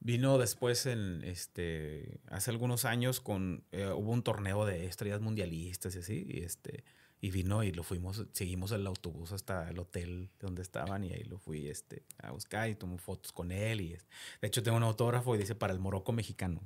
vino 0.00 0.38
después 0.38 0.86
en 0.86 1.22
este 1.24 2.20
hace 2.28 2.50
algunos 2.50 2.84
años 2.84 3.20
con 3.20 3.64
eh, 3.70 3.86
hubo 3.86 4.12
un 4.12 4.22
torneo 4.22 4.64
de 4.64 4.86
estrellas 4.86 5.20
mundialistas 5.20 5.94
y 5.94 5.98
así 5.98 6.26
y 6.26 6.42
este 6.42 6.84
Y 7.22 7.30
vino 7.30 7.62
y 7.62 7.70
lo 7.70 7.82
fuimos, 7.82 8.24
seguimos 8.32 8.72
el 8.72 8.86
autobús 8.86 9.32
hasta 9.32 9.68
el 9.68 9.78
hotel 9.78 10.30
donde 10.40 10.62
estaban 10.62 11.04
y 11.04 11.12
ahí 11.12 11.24
lo 11.24 11.38
fui 11.38 11.68
este, 11.68 12.02
a 12.22 12.30
buscar 12.30 12.70
y 12.70 12.74
tomé 12.74 12.96
fotos 12.96 13.30
con 13.30 13.52
él. 13.52 13.82
Y 13.82 13.88
de 13.90 14.48
hecho 14.48 14.62
tengo 14.62 14.78
un 14.78 14.84
autógrafo 14.84 15.34
y 15.34 15.38
dice 15.38 15.54
para 15.54 15.74
el 15.74 15.80
Morocco 15.80 16.12
mexicano. 16.12 16.62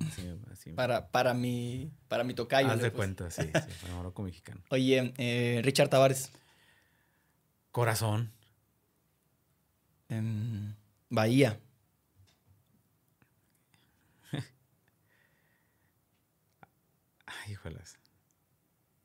para, 0.76 1.10
para, 1.10 1.34
mi, 1.34 1.90
para 2.06 2.22
mi 2.22 2.34
tocayo. 2.34 2.68
Haz 2.68 2.76
de 2.76 2.90
pues. 2.90 2.94
cuenta, 2.94 3.30
sí, 3.32 3.42
para 3.52 3.66
el 3.88 3.94
Morocco 3.94 4.22
mexicano. 4.22 4.60
Oye, 4.70 5.12
eh, 5.18 5.60
Richard 5.64 5.88
Tavares. 5.88 6.30
Corazón. 7.72 8.30
En 10.08 10.76
Bahía. 11.10 11.58
Ay, 17.26 17.52
híjolas. 17.52 17.93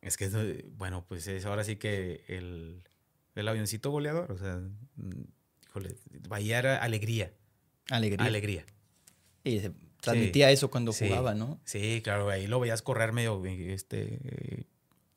Es 0.10 0.18
que, 0.18 0.66
bueno, 0.76 1.06
pues 1.08 1.28
es 1.28 1.46
ahora 1.46 1.64
sí 1.64 1.76
que 1.76 2.24
el, 2.28 2.82
el 3.36 3.48
avioncito 3.48 3.92
goleador, 3.92 4.32
o 4.32 4.38
sea, 4.40 4.56
mm, 4.96 5.22
híjole, 5.68 5.96
Bahía 6.28 6.58
era 6.58 6.78
alegría. 6.78 7.32
Alegría. 7.92 8.26
Alegría. 8.26 8.66
Y 9.44 9.60
se 9.60 9.72
transmitía 10.02 10.50
eso 10.50 10.72
cuando 10.72 10.94
jugaba, 10.94 11.36
¿no? 11.36 11.60
Sí, 11.64 12.02
claro, 12.04 12.28
ahí 12.32 12.48
lo 12.48 12.60
veías 12.60 12.82
correr 12.82 13.14
medio 13.14 13.46
este, 13.46 14.66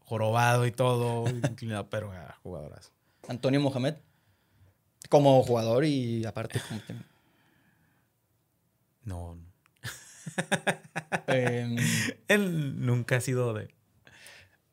jorobado 0.00 0.66
y 0.66 0.72
todo, 0.72 1.24
inclinado, 1.48 1.88
pero 1.88 2.12
era 2.12 2.38
jugadorazo. 2.42 2.92
Antonio 3.28 3.60
Mohamed, 3.60 3.94
como 5.08 5.42
jugador 5.42 5.86
y 5.86 6.26
aparte 6.26 6.60
como... 6.68 6.82
No. 9.04 9.38
Em, 11.28 11.76
Él 12.28 12.84
nunca 12.84 13.16
ha 13.16 13.20
sido 13.22 13.54
de... 13.54 13.74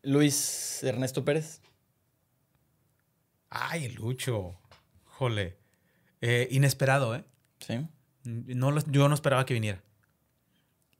Luis 0.02 0.84
Ernesto 0.84 1.26
Pérez. 1.26 1.62
Ay, 3.50 3.90
Lucho. 3.90 4.60
Jole. 5.06 5.58
Eh, 6.22 6.48
inesperado, 6.52 7.16
¿eh? 7.16 7.24
Sí. 7.60 7.88
No, 8.24 8.78
yo 8.88 9.08
no 9.10 9.16
esperaba 9.16 9.46
que 9.46 9.54
viniera. 9.54 9.82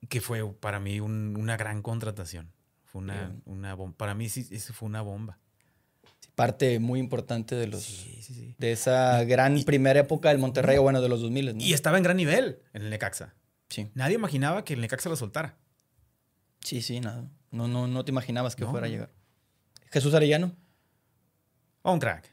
Que 0.08 0.20
fue 0.20 0.52
para 0.54 0.80
mí 0.80 1.00
una 1.00 1.56
gran 1.56 1.82
contratación. 1.82 2.52
Fue 2.84 3.02
una, 3.02 3.36
una 3.44 3.74
bomba. 3.74 3.96
Para 3.96 4.14
mí 4.14 4.28
sí, 4.28 4.42
fue 4.72 4.88
una 4.88 5.02
bomba. 5.02 5.38
parte 6.34 6.78
muy 6.80 6.98
importante 6.98 7.54
de 7.54 7.66
los 7.68 8.06
de 8.58 8.72
esa 8.72 9.22
gran 9.24 9.62
primera 9.62 10.00
época 10.00 10.30
del 10.30 10.38
Monterrey, 10.38 10.78
o 10.78 10.82
bueno, 10.82 11.00
de 11.00 11.08
los 11.08 11.20
2000. 11.20 11.60
Y 11.60 11.72
estaba 11.72 11.98
en 11.98 12.02
gran 12.02 12.16
nivel 12.16 12.62
en 12.72 12.82
el 12.82 12.90
Necaxa. 12.90 13.34
Sí. 13.68 13.90
Nadie 13.94 14.16
imaginaba 14.16 14.64
que 14.64 14.74
el 14.74 14.80
Necaxa 14.80 15.08
lo 15.08 15.16
soltara. 15.16 15.56
Sí, 16.60 16.82
sí, 16.82 17.00
nada. 17.00 17.28
No, 17.50 17.68
no, 17.68 17.86
no 17.86 18.04
te 18.04 18.10
imaginabas 18.10 18.56
que 18.56 18.66
fuera 18.66 18.86
a 18.86 18.90
llegar. 18.90 19.10
Jesús 19.90 20.14
Arellano. 20.14 20.54
un 21.82 21.98
crack. 21.98 22.30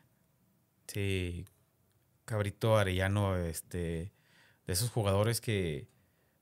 Sí. 0.87 1.45
Cabrito 2.25 2.77
Arellano, 2.77 3.37
este, 3.37 4.11
de 4.65 4.73
esos 4.73 4.89
jugadores 4.89 5.41
que, 5.41 5.87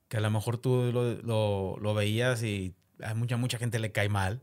que 0.07 0.17
a 0.17 0.19
lo 0.19 0.31
mejor 0.31 0.57
tú 0.57 0.91
lo, 0.91 1.77
lo, 1.77 1.93
veías 1.93 2.41
y 2.43 2.75
a 3.03 3.13
mucha, 3.13 3.37
mucha 3.37 3.57
gente 3.57 3.79
le 3.79 3.91
cae 3.91 4.09
mal. 4.09 4.41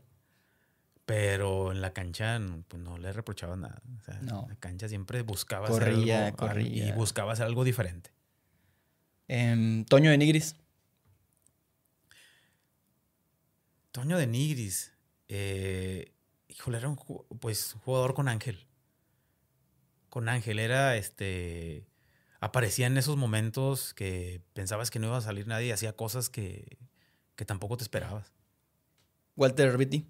Pero 1.05 1.73
en 1.73 1.81
la 1.81 1.91
cancha 1.91 2.39
pues, 2.69 2.81
no 2.81 2.97
le 2.97 3.11
reprochaba 3.11 3.57
nada. 3.57 3.81
no. 4.21 4.43
En 4.43 4.49
la 4.49 4.55
cancha 4.55 4.87
siempre 4.87 5.21
buscaba 5.21 5.67
corría, 5.67 6.15
hacer 6.15 6.25
algo, 6.25 6.37
corría. 6.37 6.87
y 6.87 6.91
buscaba 6.93 7.33
hacer 7.33 7.45
algo 7.45 7.65
diferente. 7.65 8.11
Em, 9.27 9.83
Toño 9.83 10.11
de 10.11 10.17
Nigris. 10.17 10.55
Toño 13.93 14.17
de 14.17 14.25
Nigris. 14.25 14.91
Eh, 15.27 16.15
híjole, 16.47 16.79
era 16.79 16.89
un 16.89 16.97
pues, 17.39 17.77
jugador 17.85 18.15
con 18.15 18.27
Ángel. 18.27 18.65
Con 20.09 20.27
Ángel. 20.29 20.57
Era 20.57 20.97
este. 20.97 21.87
Aparecía 22.39 22.87
en 22.87 22.97
esos 22.97 23.17
momentos 23.17 23.93
que 23.93 24.41
pensabas 24.53 24.89
que 24.89 24.97
no 24.97 25.07
iba 25.07 25.17
a 25.17 25.21
salir 25.21 25.47
nadie 25.47 25.67
y 25.67 25.71
hacía 25.71 25.95
cosas 25.95 26.29
que, 26.29 26.79
que 27.35 27.45
tampoco 27.45 27.77
te 27.77 27.83
esperabas. 27.83 28.33
Walter 29.35 29.67
Herbiti. 29.67 30.09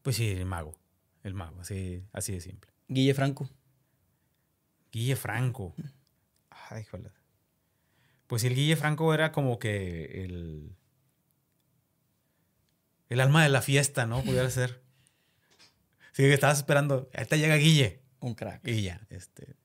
Pues 0.00 0.16
sí, 0.16 0.30
el 0.30 0.46
mago. 0.46 0.80
El 1.22 1.34
mago, 1.34 1.60
así, 1.60 2.02
así 2.12 2.32
de 2.32 2.40
simple. 2.40 2.72
Guille 2.88 3.12
Franco. 3.12 3.50
Guille 4.90 5.14
Franco. 5.14 5.74
Ay, 6.48 6.82
híjole. 6.82 7.10
Pues 8.26 8.44
el 8.44 8.54
Guille 8.54 8.76
Franco 8.76 9.12
era 9.12 9.30
como 9.30 9.58
que 9.58 10.24
el 10.24 10.74
el 13.08 13.20
alma 13.20 13.42
de 13.42 13.48
la 13.48 13.62
fiesta, 13.62 14.06
¿no? 14.06 14.22
Pudiera 14.22 14.48
ser. 14.50 14.82
Sí, 16.12 16.24
que 16.24 16.34
estabas 16.34 16.58
esperando. 16.58 17.08
Ahorita 17.14 17.36
llega 17.36 17.56
Guille. 17.56 18.02
Un 18.20 18.34
crack. 18.34 18.66
Y 18.66 18.82
ya, 18.82 19.00
este. 19.10 19.56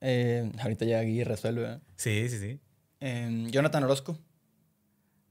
Eh, 0.00 0.50
ahorita 0.60 0.84
llega 0.84 1.00
Guille 1.00 1.24
resuelve. 1.24 1.80
Sí, 1.96 2.28
sí, 2.28 2.38
sí. 2.38 2.60
Em, 3.00 3.50
Jonathan 3.50 3.84
Orozco. 3.84 4.18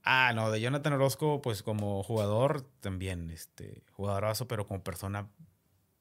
Ah, 0.04 0.32
no, 0.34 0.50
de 0.50 0.60
Jonathan 0.60 0.94
Orozco, 0.94 1.42
pues 1.42 1.62
como 1.62 2.02
jugador 2.04 2.62
también, 2.80 3.30
este, 3.30 3.84
jugadorazo, 3.92 4.48
pero 4.48 4.66
como 4.66 4.84
persona 4.84 5.30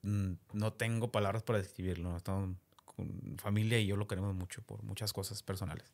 mm, 0.03 0.33
no 0.55 0.73
tengo 0.73 1.13
palabras 1.13 1.43
para 1.43 1.59
describirlo. 1.59 2.17
Estamos 2.17 2.57
con 2.85 3.37
familia 3.39 3.79
y 3.79 3.87
yo 3.87 3.97
lo 3.97 4.07
queremos 4.07 4.35
mucho 4.35 4.63
por 4.63 4.83
muchas 4.83 5.13
cosas 5.13 5.43
personales. 5.43 5.93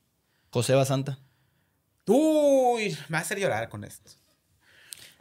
José 0.51 0.74
Basanta. 0.74 1.18
Uy, 2.07 2.97
me 3.09 3.14
va 3.14 3.18
a 3.18 3.22
hacer 3.22 3.41
llorar 3.41 3.68
con 3.68 3.83
esto. 3.83 4.12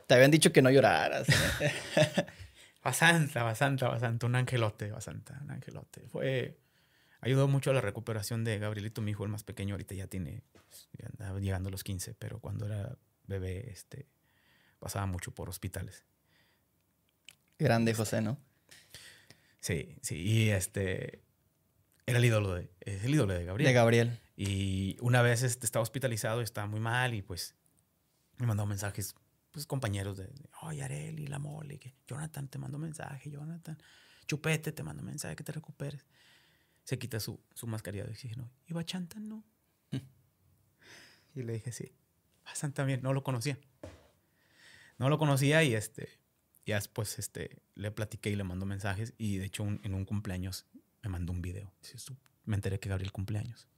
Te 0.07 0.13
habían 0.13 0.31
dicho 0.31 0.51
que 0.51 0.61
no 0.61 0.69
lloraras. 0.69 1.27
bastante, 2.83 3.39
bastante, 3.39 3.85
bastante. 3.85 4.25
Un 4.25 4.35
angelote, 4.35 4.91
bastante, 4.91 5.33
un 5.41 5.51
angelote. 5.51 6.07
Fue. 6.07 6.59
Ayudó 7.21 7.47
mucho 7.47 7.71
a 7.71 7.73
la 7.73 7.81
recuperación 7.81 8.43
de 8.43 8.59
Gabrielito, 8.59 9.01
mi 9.01 9.11
hijo, 9.11 9.23
el 9.23 9.31
más 9.31 9.43
pequeño. 9.43 9.73
Ahorita 9.73 9.95
ya 9.95 10.07
tiene. 10.07 10.43
Ya 10.93 11.07
andaba 11.07 11.39
llegando 11.39 11.69
a 11.69 11.71
los 11.71 11.83
15, 11.83 12.13
pero 12.15 12.39
cuando 12.39 12.65
era 12.65 12.97
bebé, 13.25 13.71
este. 13.71 14.07
Pasaba 14.79 15.07
mucho 15.07 15.31
por 15.31 15.49
hospitales. 15.49 16.05
Grande 17.57 17.93
José, 17.93 18.21
¿no? 18.21 18.37
Sí, 19.59 19.97
sí. 20.01 20.17
Y 20.17 20.49
este. 20.49 21.23
Era 22.05 22.19
el 22.19 22.25
ídolo 22.25 22.53
de. 22.53 22.69
Es 22.81 23.03
el 23.03 23.15
ídolo 23.15 23.33
de 23.33 23.45
Gabriel. 23.45 23.67
De 23.67 23.73
Gabriel. 23.73 24.19
Y 24.37 24.97
una 24.99 25.23
vez 25.23 25.41
este, 25.41 25.65
estaba 25.65 25.81
hospitalizado 25.81 26.41
y 26.41 26.43
estaba 26.43 26.67
muy 26.67 26.79
mal 26.79 27.13
y 27.15 27.21
pues 27.21 27.55
me 28.37 28.45
mandó 28.45 28.65
mensajes 28.65 29.15
pues, 29.55 29.65
compañeros 29.67 30.17
de, 30.17 30.29
oye, 30.63 30.83
Areli, 30.83 31.27
la 31.27 31.39
mole, 31.39 31.79
que 31.79 31.95
Jonathan 32.05 32.49
te 32.49 32.57
mando 32.57 32.77
mensaje, 32.77 33.31
Jonathan, 33.31 33.77
Chupete 34.27 34.73
te 34.73 34.83
mando 34.83 35.01
mensaje, 35.01 35.33
que 35.37 35.45
te 35.45 35.53
recuperes. 35.53 36.05
Se 36.83 36.99
quita 36.99 37.21
su, 37.21 37.41
su 37.53 37.65
mascarilla 37.65 38.03
de 38.03 38.11
oxígeno. 38.11 38.51
¿Y 38.67 38.73
Bachantan 38.73 39.29
no? 39.29 39.45
y 41.35 41.43
le 41.43 41.53
dije, 41.53 41.71
sí, 41.71 41.95
Bachantan 42.43 42.73
también, 42.73 43.01
no 43.01 43.13
lo 43.13 43.23
conocía. 43.23 43.57
No 44.97 45.07
lo 45.07 45.17
conocía 45.17 45.63
y 45.63 45.73
este, 45.73 46.09
ya 46.65 46.75
después 46.75 47.17
este, 47.17 47.61
le 47.75 47.91
platiqué 47.91 48.31
y 48.31 48.35
le 48.35 48.43
mando 48.43 48.65
mensajes 48.65 49.13
y 49.17 49.37
de 49.37 49.45
hecho 49.45 49.63
en 49.63 49.93
un 49.93 50.03
cumpleaños 50.03 50.65
me 51.01 51.07
mandó 51.07 51.31
un 51.31 51.41
video. 51.41 51.71
Me 52.43 52.57
enteré 52.57 52.77
que 52.81 52.89
Gabriel 52.89 53.13
cumpleaños. 53.13 53.69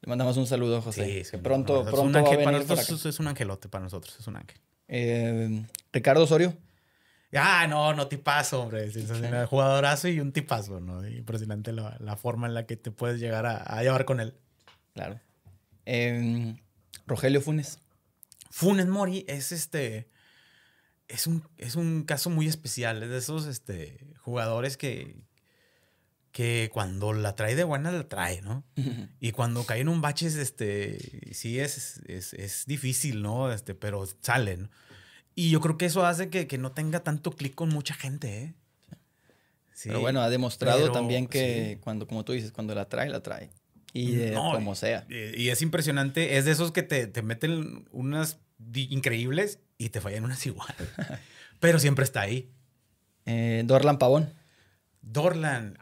Le 0.00 0.08
mandamos 0.08 0.36
un 0.36 0.46
saludo, 0.46 0.80
José. 0.80 1.24
Sí, 1.24 1.30
que 1.30 1.38
pronto, 1.38 1.84
pronto 1.84 2.22
va 2.22 2.28
a 2.28 2.30
venir 2.30 2.44
para 2.44 2.58
nosotros 2.58 3.04
es 3.06 3.18
un 3.18 3.28
angelote, 3.28 3.68
para 3.68 3.84
nosotros 3.84 4.16
es 4.18 4.26
un 4.26 4.36
ángel. 4.36 4.60
Eh, 4.86 5.66
Ricardo 5.92 6.22
Osorio. 6.22 6.56
Ah, 7.34 7.66
no, 7.68 7.92
no 7.92 8.06
tipazo, 8.08 8.62
hombre. 8.62 8.84
Es 8.84 8.96
un 8.96 9.46
jugadorazo 9.46 10.08
y 10.08 10.20
un 10.20 10.32
tipazo, 10.32 10.80
¿no? 10.80 11.06
Impresionante 11.06 11.72
la, 11.72 11.96
la, 12.00 12.16
forma 12.16 12.46
en 12.46 12.54
la 12.54 12.64
que 12.64 12.76
te 12.76 12.90
puedes 12.90 13.20
llegar 13.20 13.44
a, 13.44 13.82
llevar 13.82 14.04
con 14.04 14.20
él. 14.20 14.34
Claro. 14.94 15.20
Em, 15.84 16.56
Rogelio 17.06 17.40
Funes. 17.40 17.80
Funes 18.50 18.86
Mori 18.86 19.24
es 19.28 19.52
este. 19.52 20.08
Es 21.06 21.26
un, 21.26 21.42
es 21.56 21.74
un 21.76 22.04
caso 22.04 22.30
muy 22.30 22.46
especial. 22.46 23.02
Es 23.02 23.10
de 23.10 23.18
esos 23.18 23.46
este, 23.46 23.98
jugadores 24.20 24.76
que, 24.76 25.16
que 26.38 26.70
cuando 26.72 27.12
la 27.14 27.34
trae 27.34 27.56
de 27.56 27.64
buena 27.64 27.90
la 27.90 28.06
trae, 28.06 28.42
¿no? 28.42 28.62
Y 29.18 29.32
cuando 29.32 29.64
cae 29.64 29.80
en 29.80 29.88
un 29.88 30.00
bache, 30.00 30.28
este, 30.28 31.34
sí 31.34 31.58
es, 31.58 32.00
es, 32.06 32.64
difícil, 32.64 33.22
¿no? 33.22 33.50
Este, 33.50 33.74
pero 33.74 34.06
salen. 34.20 34.70
Y 35.34 35.50
yo 35.50 35.60
creo 35.60 35.76
que 35.76 35.86
eso 35.86 36.06
hace 36.06 36.30
que, 36.30 36.58
no 36.58 36.70
tenga 36.70 37.00
tanto 37.00 37.32
clic 37.32 37.56
con 37.56 37.70
mucha 37.70 37.92
gente, 37.92 38.44
¿eh? 38.44 38.54
Sí, 39.72 39.88
pero 39.88 39.98
bueno, 39.98 40.20
ha 40.20 40.30
demostrado 40.30 40.92
también 40.92 41.26
que 41.26 41.80
cuando, 41.80 42.06
como 42.06 42.24
tú 42.24 42.34
dices, 42.34 42.52
cuando 42.52 42.72
la 42.72 42.88
trae, 42.88 43.08
la 43.08 43.20
trae. 43.20 43.50
Y 43.92 44.30
como 44.30 44.76
sea. 44.76 45.08
Y, 45.08 45.48
es 45.48 45.60
impresionante, 45.60 46.38
es 46.38 46.44
de 46.44 46.52
esos 46.52 46.70
que 46.70 46.84
te, 46.84 47.20
meten 47.20 47.88
unas 47.90 48.38
increíbles 48.74 49.58
y 49.76 49.88
te 49.88 50.00
fallan 50.00 50.22
unas 50.22 50.46
igual. 50.46 50.72
pero 51.58 51.80
siempre 51.80 52.04
está 52.04 52.20
ahí. 52.20 52.48
Eh, 53.26 53.64
Dorlan 53.66 53.98
Pavón. 53.98 54.32
Dorlan, 55.02 55.76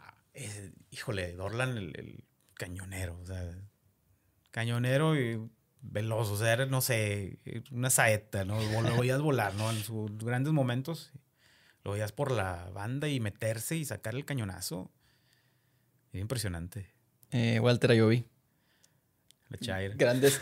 híjole, 0.91 1.33
Dorlan 1.33 1.77
el, 1.77 2.23
cañonero, 2.53 3.19
o 3.19 3.25
sea, 3.25 3.55
cañonero 4.51 5.15
y 5.15 5.39
veloz, 5.81 6.29
o 6.29 6.37
sea, 6.37 6.65
no 6.65 6.81
sé, 6.81 7.39
una 7.71 7.89
saeta, 7.91 8.45
¿no? 8.45 8.59
Lo 8.59 9.13
a 9.13 9.17
volar, 9.17 9.53
¿no? 9.55 9.69
En 9.69 9.77
sus 9.77 10.17
grandes 10.17 10.53
momentos. 10.53 11.11
Lo 11.83 11.91
veías 11.91 12.11
por 12.11 12.31
la 12.31 12.69
banda 12.71 13.07
y 13.07 13.19
meterse 13.19 13.77
y 13.77 13.85
sacar 13.85 14.15
el 14.15 14.25
cañonazo. 14.25 14.91
Era 16.11 16.21
impresionante. 16.21 16.93
Eh, 17.31 17.59
Walter 17.59 17.91
Ayoví. 17.91 18.25
La 19.49 19.57
Chaira. 19.59 19.95
Grandes, 19.95 20.41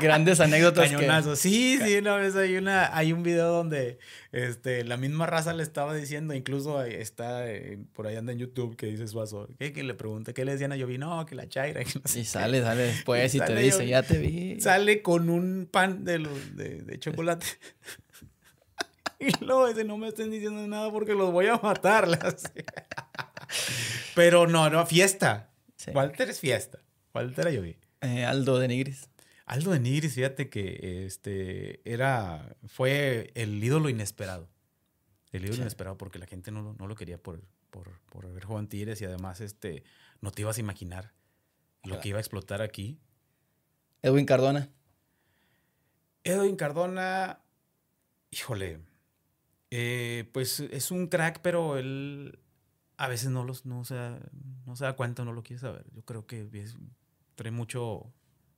grandes 0.00 0.40
anécdotas. 0.40 0.88
que- 0.88 0.94
Cañonazo. 0.96 1.36
Sí, 1.36 1.78
sí, 1.84 1.96
una 1.98 2.16
vez 2.16 2.34
hay 2.34 2.56
una, 2.56 2.96
hay 2.96 3.12
un 3.12 3.22
video 3.22 3.48
donde 3.48 3.98
este, 4.32 4.84
la 4.84 4.96
misma 4.96 5.26
raza 5.26 5.52
le 5.52 5.62
estaba 5.62 5.94
diciendo, 5.94 6.32
incluso 6.32 6.82
está 6.82 7.46
eh, 7.50 7.78
por 7.92 8.06
ahí 8.06 8.16
anda 8.16 8.32
en 8.32 8.38
YouTube 8.38 8.74
que 8.76 8.86
dice 8.86 9.06
Suazo, 9.06 9.48
que, 9.58 9.74
que 9.74 9.82
le 9.82 9.92
pregunta, 9.94 10.32
¿qué 10.32 10.46
le 10.46 10.52
decían 10.52 10.72
a 10.72 10.76
Yovi? 10.76 10.96
No, 10.96 11.26
que 11.26 11.34
la 11.34 11.46
Chaira. 11.46 11.84
que 11.84 11.92
no 11.98 12.02
sé 12.06 12.20
Y 12.20 12.22
qué. 12.22 12.28
sale, 12.28 12.62
sale 12.62 12.82
después 12.84 13.34
Y 13.34 13.36
y, 13.36 13.40
te 13.40 13.54
dice, 13.56 13.86
ya 13.86 14.02
te 14.02 14.16
vi. 14.18 14.58
Sale 14.60 15.02
con 15.02 15.28
un 15.28 15.68
pan 15.70 16.02
de, 16.04 16.20
los- 16.20 16.56
de, 16.56 16.80
de 16.82 16.98
chocolate. 16.98 17.44
y 19.20 19.44
luego 19.44 19.68
dice, 19.68 19.84
no 19.84 19.98
me 19.98 20.08
estén 20.08 20.30
diciendo 20.30 20.66
nada 20.66 20.90
porque 20.90 21.12
los 21.14 21.30
voy 21.32 21.48
a 21.48 21.56
matar. 21.58 22.08
Pero 24.14 24.46
no, 24.46 24.70
no, 24.70 24.86
fiesta. 24.86 25.50
Sí. 25.76 25.90
Walter 25.92 26.30
es 26.30 26.40
fiesta. 26.40 26.78
Walter 27.14 27.48
Ayoví. 27.48 27.76
Eh, 28.00 28.24
Aldo 28.24 28.58
de 28.58 28.68
Nigris. 28.68 29.08
Aldo 29.46 29.72
de 29.72 29.80
Nigris, 29.80 30.14
fíjate 30.14 30.48
que 30.48 31.04
este 31.06 31.80
era 31.90 32.56
fue 32.66 33.30
el 33.34 33.62
ídolo 33.62 33.88
inesperado. 33.88 34.48
El 35.32 35.42
ídolo 35.42 35.56
Sí. 35.56 35.60
inesperado 35.62 35.96
porque 35.98 36.18
la 36.18 36.26
gente 36.26 36.50
no, 36.50 36.62
lo- 36.62 36.74
no 36.74 36.86
lo 36.86 36.94
quería 36.94 37.18
por, 37.22 37.42
por, 37.70 38.00
por 38.10 38.26
haber 38.26 38.44
jugado 38.44 38.60
en 38.62 38.68
Tigres 38.68 39.00
y 39.00 39.04
además 39.04 39.40
este, 39.40 39.82
no 40.20 40.30
te 40.30 40.42
ibas 40.42 40.56
a 40.56 40.60
imaginar 40.60 41.12
lo 41.84 41.98
que 42.00 42.08
iba 42.10 42.18
a 42.18 42.20
explotar 42.20 42.62
aquí. 42.62 42.98
Edwin 44.02 44.26
Cardona. 44.26 44.68
Edwin 46.24 46.56
Cardona, 46.56 47.40
híjole, 48.30 48.80
eh, 49.70 50.28
pues 50.32 50.60
es 50.60 50.90
un 50.90 51.06
crack, 51.08 51.40
pero 51.42 51.78
él 51.78 52.38
a 52.98 53.08
veces 53.08 53.30
no, 53.30 53.44
los, 53.44 53.64
no, 53.66 53.84
se, 53.84 53.94
no 54.66 54.76
se 54.76 54.84
da 54.84 54.94
cuenta, 54.94 55.24
no 55.24 55.32
lo 55.32 55.42
quiere 55.42 55.60
saber. 55.60 55.86
Yo 55.92 56.02
creo 56.04 56.26
que 56.26 56.48
es- 56.52 56.76
trae 57.40 57.50
mucho 57.50 58.12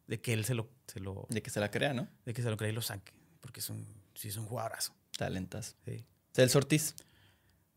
de 0.09 0.20
que 0.20 0.33
él 0.33 0.45
se 0.45 0.55
lo, 0.55 0.68
se 0.89 0.99
lo, 0.99 1.28
De 1.30 1.41
que 1.41 1.51
se 1.51 1.61
la 1.61 1.70
crea, 1.70 1.95
¿no? 1.95 2.09
de 2.24 2.35
que 2.35 2.43
se 2.43 2.51
lo 2.51 2.57
cree 2.57 2.70
y 2.70 2.74
lo 2.74 2.83
saque, 2.83 3.12
porque 3.41 3.61
es 3.61 3.70
un, 3.70 3.87
sí 4.16 4.26
es 4.26 4.37
un 4.37 4.45
jugadorazo. 4.45 4.93
Talentas. 5.16 5.76
Sí. 5.85 6.05
Celso 6.33 6.59
Ortiz. 6.59 6.97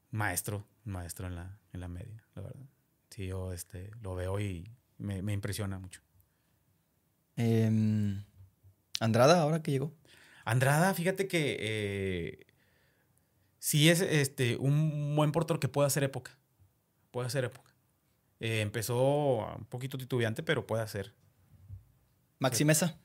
Maestro, 0.10 0.66
maestro 0.84 1.28
en 1.28 1.36
la, 1.36 1.60
en 1.74 1.80
la 1.82 1.88
media, 1.88 2.24
la 2.34 2.42
verdad. 2.42 2.66
Sí, 3.12 3.28
yo 3.28 3.54
este, 3.54 3.92
lo 4.02 4.16
veo 4.16 4.40
y 4.40 4.68
me, 4.98 5.22
me 5.22 5.34
impresiona 5.34 5.78
mucho. 5.78 6.02
Em, 7.36 8.24
Andrada, 9.00 9.42
ahora 9.42 9.62
que 9.62 9.70
llegó. 9.70 9.94
Andrada, 10.44 10.92
fíjate 10.96 11.28
que 11.28 11.58
eh, 11.60 12.48
sí 13.60 13.90
es 13.90 14.02
este, 14.02 14.58
un 14.58 15.16
buen 15.16 15.32
portero 15.32 15.60
que 15.60 15.68
puede 15.68 15.86
hacer 15.86 16.04
época. 16.04 16.36
Puede 17.12 17.28
hacer 17.28 17.44
época. 17.46 17.65
Eh, 18.40 18.62
empezó 18.62 19.56
un 19.56 19.66
poquito 19.66 19.98
titubeante, 19.98 20.44
pero 20.44 20.66
puede 20.68 20.84
hacer. 20.84 21.14
Maxi 22.40 22.66
Mesa. 22.66 22.98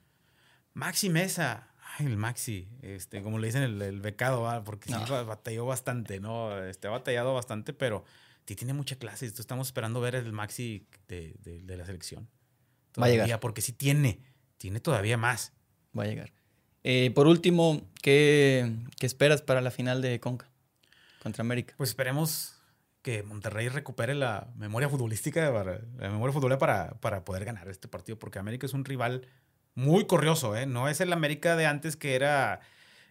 Maxi 0.74 1.08
Mesa. 1.08 1.68
Ay, 1.98 2.06
el 2.06 2.16
Maxi. 2.16 2.68
Este, 2.82 3.22
como 3.22 3.38
le 3.38 3.46
dicen 3.48 3.62
el, 3.62 3.80
el 3.82 4.00
becado, 4.00 4.42
¿va? 4.42 4.62
porque 4.64 4.88
sí 4.88 4.94
No. 4.94 5.06
ba- 5.06 5.22
batalló 5.24 5.66
bastante, 5.66 6.20
¿no? 6.20 6.56
Este, 6.64 6.88
ha 6.88 6.90
batallado 6.90 7.34
bastante, 7.34 7.72
pero 7.72 8.04
sí 8.46 8.56
tiene 8.56 8.72
mucha 8.72 8.96
clase. 8.96 9.26
Esto 9.26 9.40
Estamos 9.40 9.68
esperando 9.68 10.00
ver 10.00 10.14
el 10.14 10.32
Maxi 10.32 10.86
de, 11.08 11.34
de- 11.42 11.62
de 11.62 11.76
la 11.76 11.86
selección. 11.86 12.28
Va 13.00 13.06
a 13.06 13.08
llegar. 13.10 13.40
Porque 13.40 13.60
sí 13.62 13.72
tiene. 13.72 14.20
Tiene 14.58 14.80
todavía 14.80 15.16
más. 15.16 15.52
Va 15.96 16.04
a 16.04 16.06
llegar. 16.06 16.32
Eh, 16.82 17.10
por 17.14 17.26
último, 17.26 17.82
¿qué, 18.02 18.74
qué 18.98 19.06
esperas 19.06 19.42
para 19.42 19.60
la 19.60 19.70
final 19.70 20.00
de 20.02 20.18
Conca 20.18 20.48
contra 21.22 21.42
América? 21.42 21.74
Pues 21.76 21.90
esperemos 21.90 22.59
que 23.02 23.22
Monterrey 23.22 23.68
recupere 23.68 24.14
la 24.14 24.48
memoria 24.56 24.88
futbolística, 24.88 25.52
para- 25.52 25.80
la 25.98 26.10
memoria 26.10 26.32
futbolera 26.32 26.58
para, 26.58 26.90
para 27.00 27.24
poder 27.24 27.44
ganar 27.44 27.68
este 27.68 27.88
partido, 27.88 28.18
porque 28.18 28.38
América 28.38 28.66
es 28.66 28.74
un 28.74 28.84
rival 28.84 29.26
muy 29.74 30.06
corrioso, 30.06 30.56
¿eh? 30.56 30.66
No 30.66 30.88
es 30.88 31.00
el 31.00 31.12
América 31.12 31.56
de 31.56 31.66
antes 31.66 31.96
que 31.96 32.14
era 32.14 32.60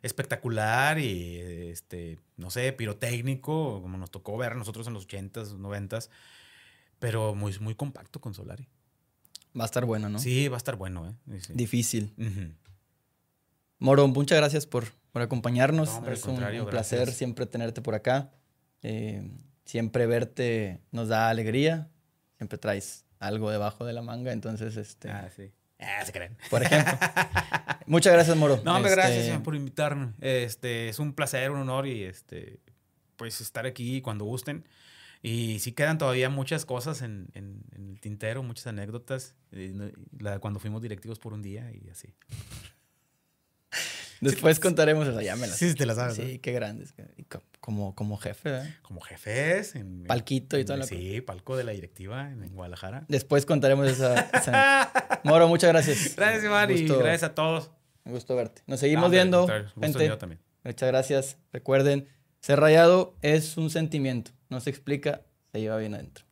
espectacular 0.01 0.99
y, 0.99 1.39
este, 1.71 2.19
no 2.37 2.49
sé, 2.51 2.71
pirotécnico, 2.73 3.81
como 3.81 3.97
nos 3.97 4.11
tocó 4.11 4.37
ver 4.37 4.51
a 4.51 4.55
nosotros 4.55 4.87
en 4.87 4.93
los 4.93 5.07
80s, 5.07 5.55
90s, 5.57 6.09
pero 6.99 7.33
muy, 7.35 7.57
muy 7.59 7.75
compacto 7.75 8.21
con 8.21 8.33
Solari. 8.33 8.67
Va 9.59 9.63
a 9.63 9.65
estar 9.65 9.85
bueno, 9.85 10.09
¿no? 10.09 10.19
Sí, 10.19 10.47
va 10.47 10.57
a 10.57 10.59
estar 10.59 10.75
bueno, 10.75 11.07
¿eh? 11.09 11.39
Sí. 11.41 11.53
Difícil. 11.55 12.13
Ujú. 12.17 12.53
Moro, 13.79 14.07
muchas 14.07 14.37
gracias 14.37 14.65
por, 14.65 14.85
por 15.11 15.21
acompañarnos. 15.21 15.89
No, 15.89 15.95
hombre, 15.97 16.11
al 16.11 16.17
es 16.17 16.23
un, 16.25 16.43
un 16.43 16.69
placer 16.69 17.11
siempre 17.11 17.45
tenerte 17.45 17.81
por 17.81 17.95
acá. 17.95 18.31
Eh, 18.83 19.31
siempre 19.70 20.07
verte 20.07 20.82
nos 20.91 21.09
da 21.09 21.30
alegría. 21.30 21.89
Siempre 22.38 22.57
traes 22.57 23.05
algo 23.20 23.51
debajo 23.51 23.86
de 23.86 23.93
la 23.93 24.01
manga. 24.01 24.32
Entonces, 24.32 24.78
este, 24.78 25.09
Ah, 25.11 25.30
sí. 25.36 25.51
Ah, 25.80 26.03
se 26.05 26.11
creen. 26.11 26.36
por 26.49 26.63
ejemplo. 26.63 26.93
muchas 27.86 28.13
gracias, 28.13 28.36
Moro. 28.36 28.59
No, 28.65 28.78
Este, 28.78 28.89
gracias 28.89 29.41
por 29.41 29.55
invitarme. 29.55 30.13
Este, 30.22 30.89
es 30.89 30.99
un 30.99 31.13
placer, 31.13 31.51
un 31.51 31.59
honor 31.59 31.86
y 31.88 32.03
este, 32.03 32.59
pues 33.15 33.39
estar 33.41 33.65
aquí 33.65 34.01
cuando 34.01 34.26
gusten. 34.26 34.65
Y 35.22 35.59
sí 35.59 35.74
quedan 35.74 35.97
todavía 35.97 36.30
muchas 36.30 36.65
cosas 36.65 37.01
en, 37.01 37.28
en- 37.34 37.63
en 37.76 37.89
el 37.89 37.99
tintero, 38.01 38.41
muchas 38.41 38.67
anécdotas. 38.67 39.36
la- 40.17 40.39
cuando 40.39 40.59
fuimos 40.59 40.82
directivos 40.82 41.20
por 41.20 41.34
un 41.34 41.41
día 41.41 41.72
y 41.72 41.89
así. 41.89 42.13
Después 44.22 44.59
contaremos 44.59 45.07
eso. 45.07 45.22
Ya 45.22 45.36
me 45.36 45.47
las 45.47 45.55
Sí, 45.57 45.74
te 45.76 45.86
la 45.86 45.95
sabes. 45.95 46.15
Sí, 46.15 46.34
¿no? 46.36 46.41
qué 46.41 46.51
grandes. 46.51 46.93
Como, 47.59 47.93
como 47.95 48.17
jefe, 48.17 48.51
¿verdad? 48.51 48.70
Como 48.82 49.01
jefes. 49.01 49.76
En, 49.76 50.03
Palquito 50.05 50.57
y 50.57 50.61
en- 50.61 50.65
toda 50.65 50.78
la 50.80 50.86
Sí, 50.86 51.22
palco 51.22 51.55
de 51.57 51.63
la 51.63 51.72
directiva 51.72 52.32
en, 52.32 52.43
en 52.43 52.53
Guadalajara. 52.55 53.05
Después 53.07 53.45
contaremos 53.45 53.88
esa. 53.88 54.20
esa- 54.34 55.22
Moro, 55.24 55.47
muchas 55.47 55.70
gracias. 55.70 56.15
Gracias, 56.15 56.43
Iván, 56.43 56.72
y 56.72 56.86
gracias 56.88 57.24
a 57.24 57.36
todos. 57.36 57.72
Un 58.05 58.13
gusto 58.13 58.36
verte. 58.36 58.61
Nos 58.65 58.80
seguimos 58.80 59.05
al 59.05 59.11
viendo, 59.11 59.47
gusto 59.76 59.99
mío 59.99 60.17
también. 60.17 60.41
Muchas 60.63 60.88
gracias. 60.89 61.38
Recuerden, 61.53 62.07
ser 62.41 62.59
rayado 62.59 63.15
es 63.22 63.57
un 63.57 63.70
sentimiento. 63.70 64.32
No 64.49 64.59
se 64.61 64.70
explica, 64.70 65.22
se 65.51 65.61
lleva 65.61 65.78
bien 65.78 65.93
adentro. 65.93 66.26